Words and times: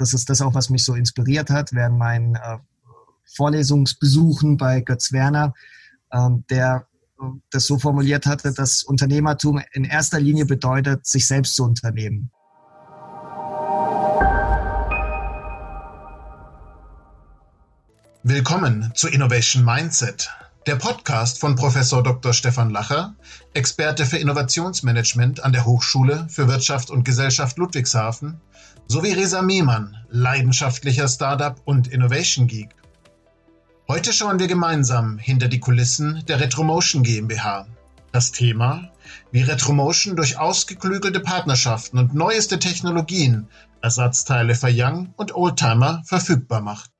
das 0.00 0.14
ist 0.14 0.30
das 0.30 0.40
auch, 0.40 0.54
was 0.54 0.70
mich 0.70 0.82
so 0.82 0.94
inspiriert 0.94 1.50
hat 1.50 1.74
während 1.74 1.98
meinen 1.98 2.34
äh, 2.34 2.56
Vorlesungsbesuchen 3.36 4.56
bei 4.56 4.80
Götz 4.80 5.12
Werner, 5.12 5.52
ähm, 6.10 6.42
der 6.48 6.86
äh, 7.20 7.24
das 7.50 7.66
so 7.66 7.78
formuliert 7.78 8.24
hatte, 8.24 8.54
dass 8.54 8.82
Unternehmertum 8.82 9.60
in 9.72 9.84
erster 9.84 10.18
Linie 10.18 10.46
bedeutet, 10.46 11.06
sich 11.06 11.26
selbst 11.26 11.54
zu 11.54 11.64
unternehmen. 11.64 12.30
Willkommen 18.22 18.92
zu 18.94 19.08
Innovation 19.08 19.64
Mindset, 19.66 20.30
der 20.66 20.76
Podcast 20.76 21.40
von 21.40 21.56
Professor 21.56 22.02
Dr. 22.02 22.34
Stefan 22.34 22.70
Lacher, 22.70 23.14
Experte 23.54 24.04
für 24.04 24.18
Innovationsmanagement 24.18 25.42
an 25.42 25.52
der 25.52 25.64
Hochschule 25.64 26.26
für 26.28 26.48
Wirtschaft 26.48 26.90
und 26.90 27.04
Gesellschaft 27.04 27.56
Ludwigshafen, 27.56 28.40
sowie 28.86 29.12
Resa 29.12 29.40
Mehmann, 29.40 29.96
leidenschaftlicher 30.10 31.08
Startup 31.08 31.56
und 31.64 31.88
Innovation 31.88 32.46
Geek. 32.46 32.70
Heute 33.88 34.12
schauen 34.12 34.38
wir 34.38 34.48
gemeinsam 34.48 35.18
hinter 35.18 35.48
die 35.48 35.60
Kulissen 35.60 36.22
der 36.28 36.40
Retromotion 36.40 37.02
GmbH. 37.02 37.66
Das 38.12 38.30
Thema, 38.30 38.90
wie 39.32 39.42
Retromotion 39.42 40.14
durch 40.14 40.38
ausgeklügelte 40.38 41.20
Partnerschaften 41.20 41.98
und 41.98 42.14
neueste 42.14 42.58
Technologien 42.58 43.48
Ersatzteile 43.80 44.54
für 44.54 44.68
Young 44.70 45.14
und 45.16 45.34
Oldtimer 45.34 46.02
verfügbar 46.04 46.60
macht. 46.60 46.90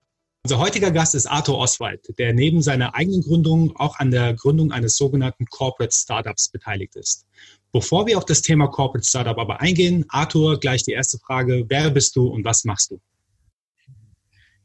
Unser 0.45 0.59
heutiger 0.59 0.91
Gast 0.91 1.15
ist 1.15 1.27
Arthur 1.27 1.59
Oswald, 1.59 2.01
der 2.19 2.33
neben 2.33 2.62
seiner 2.62 2.95
eigenen 2.95 3.23
Gründung 3.23 3.77
auch 3.77 3.99
an 3.99 4.11
der 4.11 4.33
Gründung 4.33 4.73
eines 4.73 4.97
sogenannten 4.97 5.45
Corporate 5.47 5.95
Startups 5.95 6.49
beteiligt 6.49 6.97
ist. 6.97 7.27
Bevor 7.73 8.07
wir 8.07 8.16
auf 8.16 8.25
das 8.25 8.41
Thema 8.41 8.66
Corporate 8.66 9.07
Startup 9.07 9.37
aber 9.39 9.61
eingehen, 9.61 10.07
Arthur, 10.09 10.59
gleich 10.59 10.83
die 10.83 10.93
erste 10.93 11.19
Frage. 11.19 11.66
Wer 11.69 11.91
bist 11.91 12.16
du 12.16 12.27
und 12.27 12.45
was 12.45 12.65
machst 12.65 12.91
du? 12.91 12.99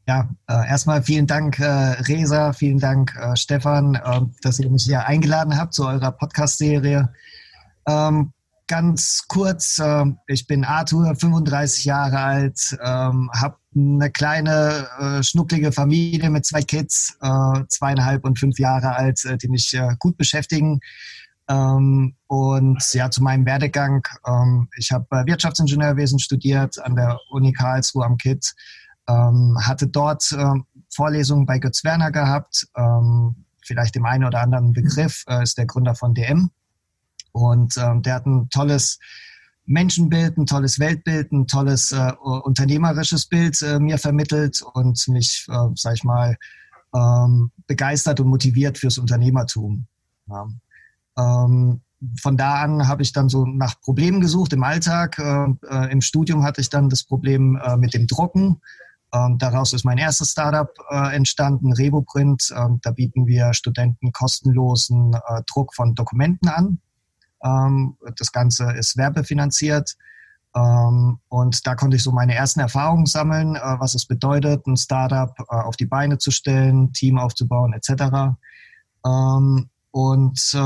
Ja, 0.08 0.30
äh, 0.48 0.68
erstmal 0.68 1.02
vielen 1.02 1.26
Dank, 1.26 1.58
äh, 1.58 1.64
Resa, 1.64 2.52
vielen 2.54 2.78
Dank, 2.78 3.14
äh, 3.20 3.36
Stefan, 3.36 3.96
äh, 3.96 4.20
dass 4.40 4.58
ihr 4.58 4.70
mich 4.70 4.84
hier 4.84 5.04
eingeladen 5.04 5.58
habt 5.58 5.74
zu 5.74 5.86
eurer 5.86 6.12
Podcast-Serie. 6.12 7.12
Ähm, 7.86 8.32
ganz 8.66 9.26
kurz, 9.28 9.78
äh, 9.78 10.04
ich 10.26 10.46
bin 10.46 10.64
Arthur, 10.64 11.14
35 11.14 11.84
Jahre 11.84 12.18
alt, 12.18 12.76
ähm, 12.82 13.30
habe 13.34 13.56
eine 13.74 14.10
kleine, 14.10 14.86
äh, 14.98 15.22
schnucklige 15.22 15.72
Familie 15.72 16.30
mit 16.30 16.46
zwei 16.46 16.62
Kids, 16.62 17.16
äh, 17.20 17.64
zweieinhalb 17.68 18.24
und 18.24 18.38
fünf 18.38 18.58
Jahre 18.58 18.96
alt, 18.96 19.24
äh, 19.24 19.36
die 19.36 19.48
mich 19.48 19.76
gut 19.98 20.16
beschäftigen. 20.16 20.80
Ähm, 21.48 22.16
und 22.26 22.92
ja, 22.92 23.10
zu 23.10 23.22
meinem 23.22 23.46
Werdegang. 23.46 24.02
Ähm, 24.26 24.68
ich 24.76 24.90
habe 24.90 25.06
Wirtschaftsingenieurwesen 25.26 26.18
studiert 26.18 26.82
an 26.84 26.96
der 26.96 27.18
Uni 27.30 27.52
Karlsruhe 27.52 28.04
am 28.04 28.16
KIT, 28.16 28.54
ähm, 29.08 29.56
hatte 29.60 29.86
dort 29.86 30.34
Vorlesungen 30.90 31.46
bei 31.46 31.60
Götz 31.60 31.84
Werner 31.84 32.10
gehabt. 32.10 32.66
Ähm, 32.76 33.44
vielleicht 33.64 33.94
dem 33.94 34.06
einen 34.06 34.24
oder 34.24 34.42
anderen 34.42 34.72
Begriff, 34.72 35.24
ist 35.42 35.58
der 35.58 35.66
Gründer 35.66 35.94
von 35.94 36.14
DM. 36.14 36.50
Und 37.36 37.76
ähm, 37.76 38.00
der 38.00 38.14
hat 38.14 38.26
ein 38.26 38.48
tolles 38.48 38.98
Menschenbild, 39.66 40.38
ein 40.38 40.46
tolles 40.46 40.78
Weltbild, 40.78 41.32
ein 41.32 41.46
tolles 41.46 41.92
äh, 41.92 42.12
unternehmerisches 42.18 43.26
Bild 43.26 43.60
äh, 43.60 43.78
mir 43.78 43.98
vermittelt 43.98 44.62
und 44.72 45.06
mich, 45.08 45.46
äh, 45.50 45.68
sag 45.74 45.96
ich 45.96 46.04
mal, 46.04 46.38
ähm, 46.94 47.50
begeistert 47.66 48.20
und 48.20 48.28
motiviert 48.28 48.78
fürs 48.78 48.96
Unternehmertum. 48.96 49.86
Ja. 50.28 50.48
Ähm, 51.18 51.82
von 52.22 52.36
da 52.38 52.62
an 52.62 52.88
habe 52.88 53.02
ich 53.02 53.12
dann 53.12 53.28
so 53.28 53.44
nach 53.44 53.80
Problemen 53.82 54.22
gesucht 54.22 54.54
im 54.54 54.62
Alltag. 54.62 55.18
Äh, 55.18 55.48
äh, 55.68 55.92
Im 55.92 56.00
Studium 56.00 56.42
hatte 56.42 56.62
ich 56.62 56.70
dann 56.70 56.88
das 56.88 57.04
Problem 57.04 57.60
äh, 57.62 57.76
mit 57.76 57.92
dem 57.92 58.06
Drucken. 58.06 58.62
Ähm, 59.12 59.36
daraus 59.36 59.74
ist 59.74 59.84
mein 59.84 59.98
erstes 59.98 60.30
Startup 60.32 60.72
äh, 60.88 61.14
entstanden, 61.14 61.74
RevoPrint. 61.74 62.54
Ähm, 62.56 62.80
da 62.82 62.92
bieten 62.92 63.26
wir 63.26 63.52
Studenten 63.52 64.12
kostenlosen 64.12 65.12
äh, 65.12 65.42
Druck 65.46 65.74
von 65.74 65.94
Dokumenten 65.94 66.48
an. 66.48 66.78
Ähm, 67.46 67.96
das 68.16 68.32
Ganze 68.32 68.72
ist 68.72 68.96
werbefinanziert. 68.96 69.96
Ähm, 70.54 71.18
und 71.28 71.66
da 71.66 71.74
konnte 71.74 71.96
ich 71.96 72.02
so 72.02 72.12
meine 72.12 72.34
ersten 72.34 72.60
Erfahrungen 72.60 73.06
sammeln, 73.06 73.56
äh, 73.56 73.60
was 73.78 73.94
es 73.94 74.06
bedeutet, 74.06 74.66
ein 74.66 74.76
Startup 74.76 75.32
auf 75.48 75.76
die 75.76 75.86
Beine 75.86 76.18
zu 76.18 76.30
stellen, 76.30 76.92
Team 76.92 77.18
aufzubauen 77.18 77.72
etc. 77.74 78.36
Ähm, 79.04 79.68
und 79.90 80.56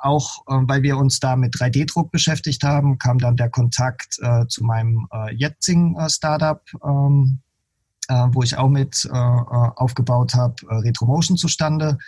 auch 0.00 0.44
äh, 0.46 0.60
weil 0.62 0.82
wir 0.82 0.96
uns 0.96 1.20
da 1.20 1.36
mit 1.36 1.54
3D-Druck 1.54 2.10
beschäftigt 2.10 2.62
haben, 2.62 2.98
kam 2.98 3.18
dann 3.18 3.36
der 3.36 3.50
Kontakt 3.50 4.18
äh, 4.20 4.46
zu 4.46 4.64
meinem 4.64 5.08
äh, 5.12 5.34
jetzigen 5.34 5.96
äh, 5.96 6.08
Startup, 6.08 6.62
äh, 6.72 8.26
wo 8.32 8.42
ich 8.42 8.56
auch 8.56 8.68
mit 8.68 9.04
äh, 9.04 9.16
aufgebaut 9.16 10.34
habe, 10.34 10.54
Retromotion 10.68 11.36
zustande. 11.36 11.98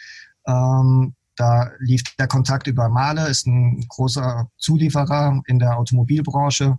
Ähm, 0.47 1.14
da 1.41 1.71
lief 1.78 2.03
der 2.19 2.28
Kontakt 2.28 2.67
über 2.67 2.89
Male, 2.89 3.28
ist 3.28 3.47
ein 3.47 3.87
großer 3.89 4.49
Zulieferer 4.59 5.43
in 5.47 5.59
der 5.59 5.78
Automobilbranche. 5.78 6.78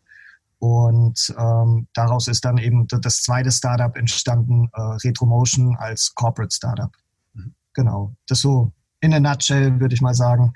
Und 0.60 1.34
ähm, 1.40 1.88
daraus 1.94 2.28
ist 2.28 2.46
dann 2.46 2.60
eben 2.60 2.88
das 2.88 3.22
zweite 3.22 3.52
Startup 3.52 3.96
entstanden, 3.98 4.70
Retromotion 5.04 5.76
als 5.76 6.14
Corporate 6.14 6.56
Startup. 6.56 6.92
Mhm. 7.34 7.56
Genau, 7.74 8.14
das 8.28 8.42
so 8.42 8.72
in 9.00 9.14
a 9.16 9.20
nutshell, 9.20 9.80
würde 9.80 9.96
ich 9.96 10.02
mal 10.02 10.14
sagen 10.14 10.54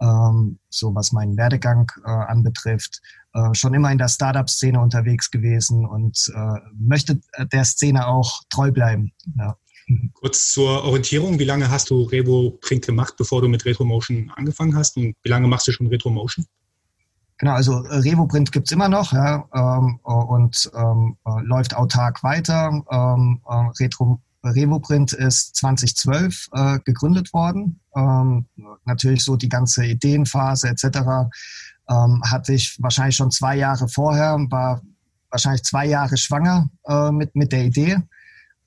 ähm, 0.00 0.58
so 0.68 0.94
was 0.94 1.12
meinen 1.12 1.36
Werdegang 1.36 1.90
äh, 2.04 2.10
anbetrifft. 2.10 3.00
Äh, 3.34 3.54
schon 3.54 3.74
immer 3.74 3.92
in 3.92 3.98
der 3.98 4.08
Startup-Szene 4.08 4.80
unterwegs 4.80 5.30
gewesen 5.30 5.86
und 5.86 6.32
äh, 6.34 6.60
möchte 6.74 7.20
der 7.52 7.64
Szene 7.64 8.06
auch 8.06 8.42
treu 8.48 8.72
bleiben. 8.72 9.12
Ja. 9.36 9.56
Kurz 10.14 10.52
zur 10.52 10.84
Orientierung, 10.84 11.38
wie 11.38 11.44
lange 11.44 11.70
hast 11.70 11.90
du 11.90 12.02
Revo 12.02 12.58
Print 12.60 12.86
gemacht, 12.86 13.14
bevor 13.16 13.42
du 13.42 13.48
mit 13.48 13.64
Retromotion 13.64 14.30
angefangen 14.36 14.76
hast 14.76 14.96
und 14.96 15.14
wie 15.22 15.28
lange 15.28 15.48
machst 15.48 15.66
du 15.66 15.72
schon 15.72 15.88
Retromotion? 15.88 16.46
Genau, 17.40 17.52
also 17.52 17.82
äh, 17.84 17.96
RevoPrint 17.96 18.52
gibt's 18.52 18.70
immer 18.70 18.88
noch 18.88 19.14
ja, 19.14 19.48
ähm, 19.54 19.98
und 20.02 20.70
ähm, 20.74 21.16
äh, 21.24 21.42
läuft 21.42 21.74
autark 21.74 22.22
weiter. 22.22 22.82
Ähm, 22.90 23.40
äh, 23.48 23.82
Retro, 23.82 24.20
RevoPrint 24.44 25.14
ist 25.14 25.56
2012 25.56 26.48
äh, 26.52 26.78
gegründet 26.84 27.32
worden. 27.32 27.80
Ähm, 27.96 28.44
natürlich 28.84 29.24
so 29.24 29.36
die 29.36 29.48
ganze 29.48 29.86
Ideenphase 29.86 30.68
etc. 30.68 30.84
Ähm, 31.88 32.22
hatte 32.30 32.52
ich 32.52 32.76
wahrscheinlich 32.78 33.16
schon 33.16 33.30
zwei 33.30 33.56
Jahre 33.56 33.88
vorher, 33.88 34.36
war 34.50 34.82
wahrscheinlich 35.30 35.62
zwei 35.62 35.86
Jahre 35.86 36.18
schwanger 36.18 36.68
äh, 36.86 37.10
mit, 37.10 37.34
mit 37.34 37.52
der 37.52 37.64
Idee, 37.64 37.96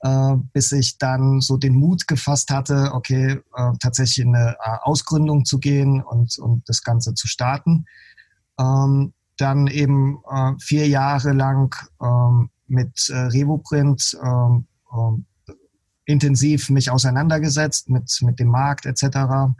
äh, 0.04 0.36
bis 0.52 0.70
ich 0.72 0.98
dann 0.98 1.40
so 1.40 1.56
den 1.56 1.74
Mut 1.74 2.06
gefasst 2.06 2.50
hatte, 2.50 2.90
okay, 2.92 3.40
äh, 3.56 3.72
tatsächlich 3.80 4.26
in 4.26 4.36
eine 4.36 4.56
äh, 4.62 4.76
Ausgründung 4.82 5.46
zu 5.46 5.58
gehen 5.58 6.02
und, 6.02 6.38
und 6.38 6.68
das 6.68 6.82
Ganze 6.82 7.14
zu 7.14 7.26
starten. 7.26 7.86
Ähm, 8.60 9.14
dann 9.38 9.66
eben 9.66 10.18
äh, 10.30 10.52
vier 10.60 10.86
Jahre 10.86 11.32
lang 11.32 11.74
ähm, 12.02 12.50
mit 12.68 13.08
äh, 13.08 13.16
RevoPrint 13.16 14.16
ähm, 14.22 14.66
ähm 14.92 15.24
intensiv 16.06 16.68
mich 16.68 16.90
auseinandergesetzt 16.90 17.88
mit, 17.88 18.20
mit 18.20 18.38
dem 18.38 18.48
Markt 18.48 18.84
etc. 18.84 19.54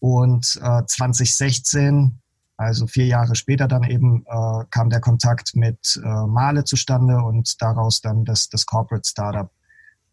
Und 0.00 0.58
äh, 0.60 0.84
2016, 0.84 2.18
also 2.56 2.88
vier 2.88 3.06
Jahre 3.06 3.36
später 3.36 3.68
dann 3.68 3.84
eben, 3.84 4.24
äh, 4.26 4.64
kam 4.70 4.90
der 4.90 5.00
Kontakt 5.00 5.54
mit 5.54 6.00
äh, 6.04 6.26
Male 6.26 6.64
zustande 6.64 7.18
und 7.18 7.62
daraus 7.62 8.00
dann 8.00 8.24
das, 8.24 8.48
das 8.48 8.66
Corporate 8.66 9.08
Startup. 9.08 9.48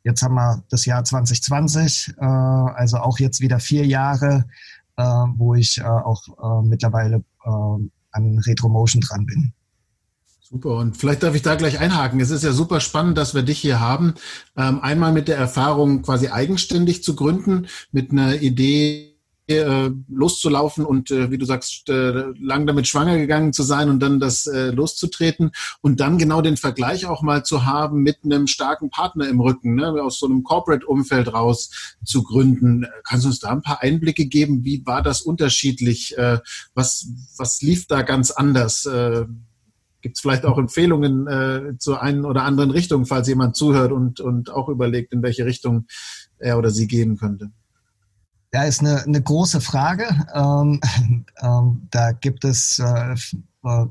Jetzt 0.04 0.22
haben 0.22 0.36
wir 0.36 0.64
das 0.70 0.86
Jahr 0.86 1.04
2020, 1.04 2.16
äh, 2.18 2.26
also 2.26 2.98
auch 2.98 3.20
jetzt 3.20 3.40
wieder 3.40 3.60
vier 3.60 3.86
Jahre, 3.86 4.46
äh, 4.98 5.04
wo 5.04 5.56
ich 5.56 5.78
äh, 5.78 5.84
auch 5.84 6.28
äh, 6.28 6.68
mittlerweile 6.68 7.24
äh, 7.46 7.90
an 8.12 8.40
Retromotion 8.46 9.02
dran 9.02 9.26
bin. 9.26 9.54
Super. 10.54 10.78
Und 10.78 10.98
vielleicht 10.98 11.24
darf 11.24 11.34
ich 11.34 11.42
da 11.42 11.56
gleich 11.56 11.80
einhaken. 11.80 12.20
Es 12.20 12.30
ist 12.30 12.44
ja 12.44 12.52
super 12.52 12.80
spannend, 12.80 13.18
dass 13.18 13.34
wir 13.34 13.42
dich 13.42 13.60
hier 13.60 13.80
haben. 13.80 14.14
Ähm, 14.56 14.82
einmal 14.82 15.12
mit 15.12 15.28
der 15.28 15.38
Erfahrung, 15.38 16.04
quasi 16.04 16.28
eigenständig 16.28 17.04
zu 17.04 17.16
gründen, 17.16 17.68
mit 17.92 18.12
einer 18.12 18.40
Idee 18.40 19.13
äh, 19.48 19.90
loszulaufen 20.08 20.86
und, 20.86 21.12
äh, 21.12 21.30
wie 21.30 21.38
du 21.38 21.46
sagst, 21.46 21.90
äh, 21.90 22.24
lang 22.40 22.66
damit 22.66 22.88
schwanger 22.88 23.18
gegangen 23.18 23.54
zu 23.54 23.64
sein 23.64 23.90
und 23.90 24.00
dann 24.00 24.20
das 24.20 24.48
äh, 24.48 24.72
loszutreten. 24.72 25.52
Und 25.82 26.00
dann 26.00 26.18
genau 26.18 26.42
den 26.42 26.58
Vergleich 26.58 27.06
auch 27.06 27.22
mal 27.22 27.44
zu 27.44 27.66
haben 27.66 28.04
mit 28.04 28.20
einem 28.24 28.48
starken 28.48 28.90
Partner 28.90 29.28
im 29.28 29.42
Rücken, 29.42 29.76
ne, 29.76 30.02
aus 30.02 30.20
so 30.20 30.28
einem 30.28 30.44
Corporate-Umfeld 30.44 31.34
raus 31.34 31.96
zu 32.06 32.24
gründen. 32.24 32.86
Kannst 33.04 33.26
du 33.26 33.30
uns 33.30 33.40
da 33.40 33.50
ein 33.50 33.62
paar 33.62 33.82
Einblicke 33.82 34.26
geben? 34.26 34.64
Wie 34.64 34.86
war 34.86 35.02
das 35.02 35.22
unterschiedlich? 35.22 36.18
Äh, 36.18 36.40
was, 36.74 37.08
was 37.38 37.62
lief 37.62 37.88
da 37.88 38.02
ganz 38.02 38.32
anders? 38.32 38.86
Äh, 38.86 39.26
Gibt 40.02 40.18
es 40.18 40.22
vielleicht 40.22 40.46
auch 40.46 40.58
Empfehlungen 40.58 41.28
äh, 41.28 41.78
zur 41.78 42.02
einen 42.02 42.26
oder 42.26 42.44
anderen 42.44 42.72
Richtung, 42.72 43.06
falls 43.06 43.28
jemand 43.30 43.56
zuhört 43.56 43.94
und, 43.94 44.20
und 44.20 44.50
auch 44.50 44.68
überlegt, 44.68 45.14
in 45.14 45.24
welche 45.24 45.46
Richtung 45.46 45.88
er 46.40 46.58
oder 46.58 46.72
sie 46.72 46.88
gehen 46.88 47.18
könnte? 47.18 47.52
Ja, 48.54 48.64
ist 48.64 48.82
eine, 48.82 49.04
eine 49.04 49.22
große 49.22 49.62
Frage. 49.62 50.06
Ähm, 50.34 50.80
ähm, 51.42 51.88
da 51.90 52.12
gibt 52.12 52.46
es 52.46 52.80
äh, 52.80 53.16
äh 53.66 53.86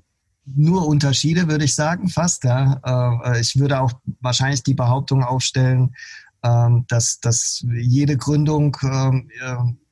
nur 0.45 0.89
Unterschiede, 0.89 1.47
würde 1.47 1.65
ich 1.65 1.75
sagen, 1.75 2.09
fast. 2.09 2.43
Ja. 2.43 3.23
Äh, 3.25 3.41
ich 3.41 3.59
würde 3.61 3.81
auch 3.81 3.93
wahrscheinlich 4.21 4.65
die 4.65 4.75
Behauptung 4.75 5.23
aufstellen, 5.23 5.95
ähm, 6.43 6.85
dass, 6.89 7.21
dass 7.21 7.65
jede 7.73 8.17
Gründung 8.17 8.77
ähm, 8.83 9.31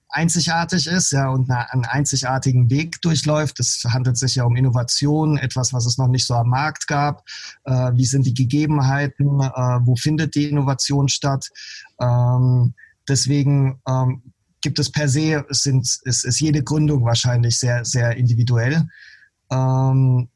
einzigartig 0.08 0.86
ist 0.88 1.12
ja, 1.12 1.28
und 1.28 1.50
einen 1.50 1.84
einzigartigen 1.84 2.68
Weg 2.68 3.00
durchläuft. 3.02 3.60
Es 3.60 3.84
handelt 3.84 4.16
sich 4.16 4.34
ja 4.34 4.44
um 4.44 4.56
Innovation, 4.56 5.38
etwas, 5.38 5.72
was 5.72 5.86
es 5.86 5.98
noch 5.98 6.08
nicht 6.08 6.26
so 6.26 6.34
am 6.34 6.48
Markt 6.48 6.86
gab. 6.86 7.24
Äh, 7.64 7.92
wie 7.94 8.06
sind 8.06 8.26
die 8.26 8.34
Gegebenheiten? 8.34 9.40
Äh, 9.40 9.78
wo 9.82 9.94
findet 9.94 10.34
die 10.34 10.48
Innovation 10.48 11.08
statt? 11.08 11.48
Ähm, 12.00 12.74
deswegen 13.08 13.80
ähm, 13.88 14.29
gibt 14.60 14.78
es 14.78 14.90
per 14.90 15.08
se, 15.08 15.44
es 15.48 15.62
sind, 15.62 16.00
es 16.04 16.24
ist 16.24 16.40
jede 16.40 16.62
Gründung 16.62 17.04
wahrscheinlich 17.04 17.58
sehr, 17.58 17.84
sehr 17.84 18.16
individuell. 18.16 18.86
Ähm, 19.50 20.28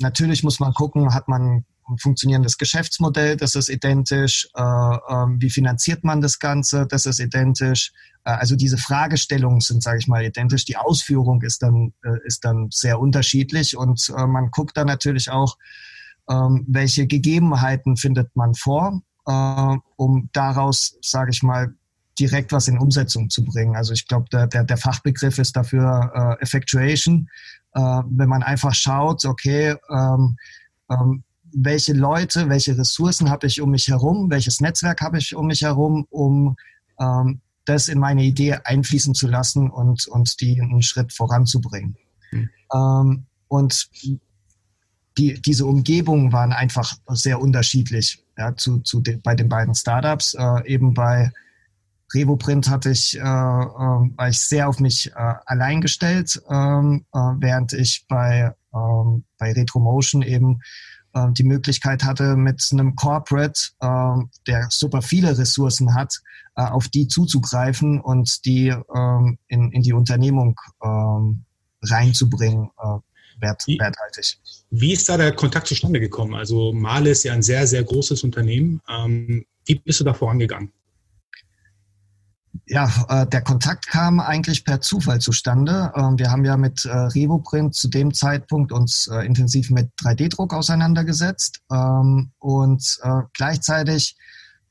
natürlich 0.00 0.42
muss 0.42 0.60
man 0.60 0.72
gucken, 0.72 1.12
hat 1.14 1.28
man 1.28 1.64
ein 1.88 1.98
funktionierendes 1.98 2.58
Geschäftsmodell, 2.58 3.36
das 3.36 3.54
ist 3.54 3.68
identisch. 3.68 4.48
Äh, 4.54 4.62
äh, 4.62 5.26
wie 5.38 5.50
finanziert 5.50 6.04
man 6.04 6.20
das 6.20 6.38
Ganze? 6.38 6.86
Das 6.86 7.06
ist 7.06 7.20
identisch. 7.20 7.92
Äh, 8.24 8.30
also 8.30 8.56
diese 8.56 8.78
Fragestellungen 8.78 9.60
sind, 9.60 9.82
sage 9.82 9.98
ich 9.98 10.08
mal, 10.08 10.24
identisch. 10.24 10.64
Die 10.64 10.76
Ausführung 10.76 11.42
ist 11.42 11.62
dann, 11.62 11.92
äh, 12.04 12.18
ist 12.24 12.44
dann 12.44 12.68
sehr 12.70 12.98
unterschiedlich 12.98 13.76
und 13.76 14.12
äh, 14.16 14.26
man 14.26 14.50
guckt 14.50 14.76
dann 14.76 14.88
natürlich 14.88 15.30
auch, 15.30 15.56
ähm, 16.28 16.64
welche 16.66 17.06
Gegebenheiten 17.06 17.96
findet 17.96 18.34
man 18.34 18.54
vor, 18.54 19.00
äh, 19.26 19.76
um 19.96 20.28
daraus, 20.32 20.98
sage 21.02 21.30
ich 21.30 21.42
mal, 21.42 21.72
direkt 22.18 22.52
was 22.52 22.68
in 22.68 22.78
Umsetzung 22.78 23.30
zu 23.30 23.44
bringen. 23.44 23.76
Also 23.76 23.92
ich 23.92 24.06
glaube, 24.08 24.26
der, 24.30 24.46
der, 24.46 24.64
der 24.64 24.76
Fachbegriff 24.76 25.38
ist 25.38 25.56
dafür 25.56 26.36
Effectuation. 26.40 27.28
wenn 27.72 28.28
man 28.28 28.42
einfach 28.42 28.74
schaut, 28.74 29.24
okay, 29.24 29.76
ähm, 29.90 30.36
ähm, 30.90 31.22
welche 31.52 31.92
Leute, 31.92 32.48
welche 32.48 32.76
Ressourcen 32.76 33.30
habe 33.30 33.46
ich 33.46 33.60
um 33.60 33.70
mich 33.70 33.88
herum, 33.88 34.30
welches 34.30 34.60
Netzwerk 34.60 35.00
habe 35.00 35.18
ich 35.18 35.34
um 35.34 35.46
mich 35.46 35.62
herum, 35.62 36.06
um 36.10 36.56
ähm, 37.00 37.40
das 37.64 37.88
in 37.88 37.98
meine 37.98 38.24
Idee 38.24 38.58
einfließen 38.64 39.14
zu 39.14 39.26
lassen 39.26 39.70
und, 39.70 40.06
und 40.06 40.40
die 40.40 40.60
einen 40.60 40.82
Schritt 40.82 41.12
voranzubringen. 41.12 41.96
Mhm. 42.30 43.26
Und 43.48 43.88
die, 45.18 45.40
diese 45.40 45.66
Umgebungen 45.66 46.32
waren 46.32 46.52
einfach 46.52 46.94
sehr 47.08 47.40
unterschiedlich 47.40 48.22
ja, 48.36 48.54
zu, 48.54 48.80
zu 48.80 49.00
den, 49.00 49.20
bei 49.22 49.34
den 49.34 49.48
beiden 49.48 49.74
Startups. 49.74 50.34
Äh, 50.34 50.66
eben 50.66 50.94
bei 50.94 51.32
Revoprint 52.14 52.68
hatte 52.70 52.90
ich, 52.90 53.16
äh, 53.16 53.20
äh, 53.20 53.22
war 53.22 54.28
ich 54.28 54.40
sehr 54.40 54.68
auf 54.68 54.80
mich 54.80 55.10
äh, 55.12 55.34
allein 55.46 55.80
gestellt, 55.80 56.40
ähm, 56.48 57.04
äh, 57.12 57.18
während 57.38 57.72
ich 57.72 58.06
bei, 58.08 58.54
ähm, 58.74 59.24
bei 59.38 59.52
Retromotion 59.52 60.22
eben 60.22 60.60
äh, 61.14 61.32
die 61.32 61.44
Möglichkeit 61.44 62.04
hatte, 62.04 62.36
mit 62.36 62.66
einem 62.72 62.94
Corporate, 62.94 63.60
äh, 63.80 64.24
der 64.46 64.68
super 64.70 65.02
viele 65.02 65.36
Ressourcen 65.36 65.94
hat, 65.94 66.20
äh, 66.56 66.62
auf 66.62 66.88
die 66.88 67.08
zuzugreifen 67.08 68.00
und 68.00 68.44
die 68.44 68.68
ähm, 68.68 69.38
in, 69.48 69.72
in 69.72 69.82
die 69.82 69.92
Unternehmung 69.92 70.58
ähm, 70.82 71.44
reinzubringen, 71.82 72.70
äh, 72.78 72.98
wert, 73.40 73.62
wie, 73.66 73.78
werthaltig. 73.78 74.38
Wie 74.70 74.92
ist 74.92 75.08
da 75.08 75.16
der 75.16 75.32
Kontakt 75.32 75.66
zustande 75.66 76.00
gekommen? 76.00 76.34
Also 76.34 76.72
Male 76.72 77.10
ist 77.10 77.24
ja 77.24 77.32
ein 77.32 77.42
sehr, 77.42 77.66
sehr 77.66 77.82
großes 77.82 78.22
Unternehmen. 78.24 78.80
Ähm, 78.88 79.44
wie 79.64 79.74
bist 79.76 80.00
du 80.00 80.04
da 80.04 80.14
vorangegangen? 80.14 80.72
Ja, 82.68 82.90
äh, 83.08 83.26
der 83.26 83.42
Kontakt 83.42 83.86
kam 83.86 84.18
eigentlich 84.18 84.64
per 84.64 84.80
Zufall 84.80 85.20
zustande. 85.20 85.92
Ähm, 85.94 86.18
wir 86.18 86.30
haben 86.30 86.44
ja 86.44 86.56
mit 86.56 86.84
äh, 86.84 86.90
Revoprint 86.90 87.74
zu 87.74 87.88
dem 87.88 88.12
Zeitpunkt 88.12 88.72
uns 88.72 89.06
äh, 89.06 89.24
intensiv 89.24 89.70
mit 89.70 89.88
3D-Druck 90.02 90.52
auseinandergesetzt 90.52 91.60
ähm, 91.72 92.32
und 92.38 93.00
gleichzeitig 93.34 94.16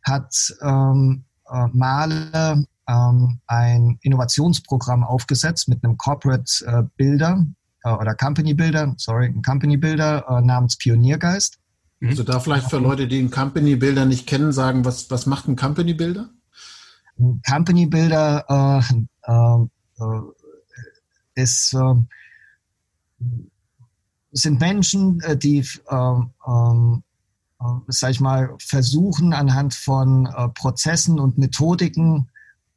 hat 0.03 0.53
ähm, 0.61 1.23
äh, 1.49 1.67
Male 1.71 2.65
ähm, 2.87 3.39
ein 3.47 3.97
Innovationsprogramm 4.01 5.03
aufgesetzt 5.03 5.67
mit 5.69 5.83
einem 5.83 5.97
Corporate 5.97 6.89
Builder 6.97 7.45
oder 7.83 8.15
Company 8.15 8.55
Builder, 8.55 8.93
sorry, 8.97 9.27
ein 9.27 9.43
Company 9.43 9.77
Builder 9.77 10.41
namens 10.41 10.75
Pioniergeist. 10.75 11.59
Also 12.03 12.23
da 12.23 12.39
vielleicht 12.39 12.69
für 12.69 12.79
Leute, 12.79 13.07
die 13.07 13.19
einen 13.19 13.29
Company 13.29 13.75
Builder 13.75 14.05
nicht 14.05 14.25
kennen, 14.25 14.51
sagen, 14.51 14.85
was, 14.85 15.11
was 15.11 15.27
macht 15.27 15.47
ein 15.47 15.55
Company 15.55 15.93
Builder? 15.93 16.29
Company 17.17 17.85
Builder 17.85 18.45
äh, 18.49 19.31
äh, 19.31 20.03
äh 20.03 20.21
ist, 21.35 21.73
äh, 21.73 21.95
sind 24.31 24.59
Menschen, 24.59 25.19
äh, 25.21 25.37
die, 25.37 25.65
ähm, 25.89 26.31
ähm, 26.47 27.03
äh, 27.59 27.65
sag 27.87 28.11
ich 28.11 28.19
mal, 28.19 28.55
versuchen 28.59 29.33
anhand 29.33 29.73
von 29.73 30.29
Prozessen 30.55 31.19
und 31.19 31.37
Methodiken 31.37 32.29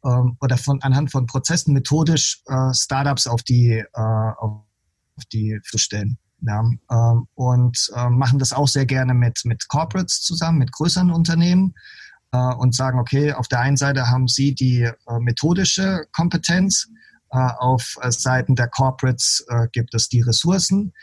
ähm, 0.05 0.37
oder 0.41 0.56
von 0.56 0.82
anhand 0.82 1.11
von 1.11 1.26
Prozessen 1.26 1.73
methodisch 1.73 2.43
Startups 2.73 3.26
auf 3.26 3.43
die 3.43 3.84
auf 3.93 4.62
die 5.32 5.61
zu 5.64 5.79
stellen. 5.79 6.19
Ja, 6.41 6.62
und 7.34 7.91
machen 8.11 8.38
das 8.38 8.52
auch 8.52 8.69
sehr 8.69 8.87
gerne 8.87 9.12
mit, 9.12 9.44
mit 9.44 9.67
Corporates 9.67 10.20
zusammen, 10.20 10.58
mit 10.58 10.70
größeren 10.70 11.11
Unternehmen 11.11 11.75
und 12.30 12.75
sagen, 12.75 12.98
okay, 12.98 13.32
auf 13.32 13.48
der 13.48 13.60
einen 13.60 13.78
Seite 13.78 14.10
haben 14.10 14.28
Sie 14.28 14.54
die 14.54 14.82
äh, 14.82 14.92
methodische 15.19 16.06
Kompetenz, 16.12 16.88
äh, 17.30 17.36
auf 17.58 17.98
äh, 18.00 18.10
Seiten 18.10 18.54
der 18.56 18.69
Corporates 18.69 19.44
äh, 19.48 19.69
gibt 19.72 19.94
es 19.94 20.08
die 20.08 20.22
Ressourcen. 20.22 20.94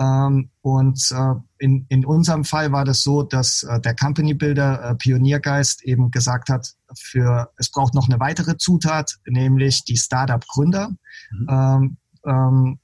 Ähm, 0.00 0.48
und 0.62 1.12
äh, 1.12 1.34
in, 1.58 1.84
in 1.88 2.06
unserem 2.06 2.44
Fall 2.44 2.72
war 2.72 2.86
das 2.86 3.02
so, 3.02 3.22
dass 3.22 3.66
der 3.84 3.94
Company 3.94 4.34
Builder 4.34 4.96
Pioniergeist 4.98 5.82
eben 5.84 6.10
gesagt 6.10 6.48
hat, 6.48 6.74
für 6.98 7.50
es 7.58 7.70
braucht 7.70 7.94
noch 7.94 8.08
eine 8.08 8.18
weitere 8.18 8.56
Zutat, 8.56 9.18
nämlich 9.26 9.84
die 9.84 9.96
Startup-Gründer 9.96 10.90
mhm. 11.32 11.46
ähm, 11.48 11.96
ähm, 12.26 12.78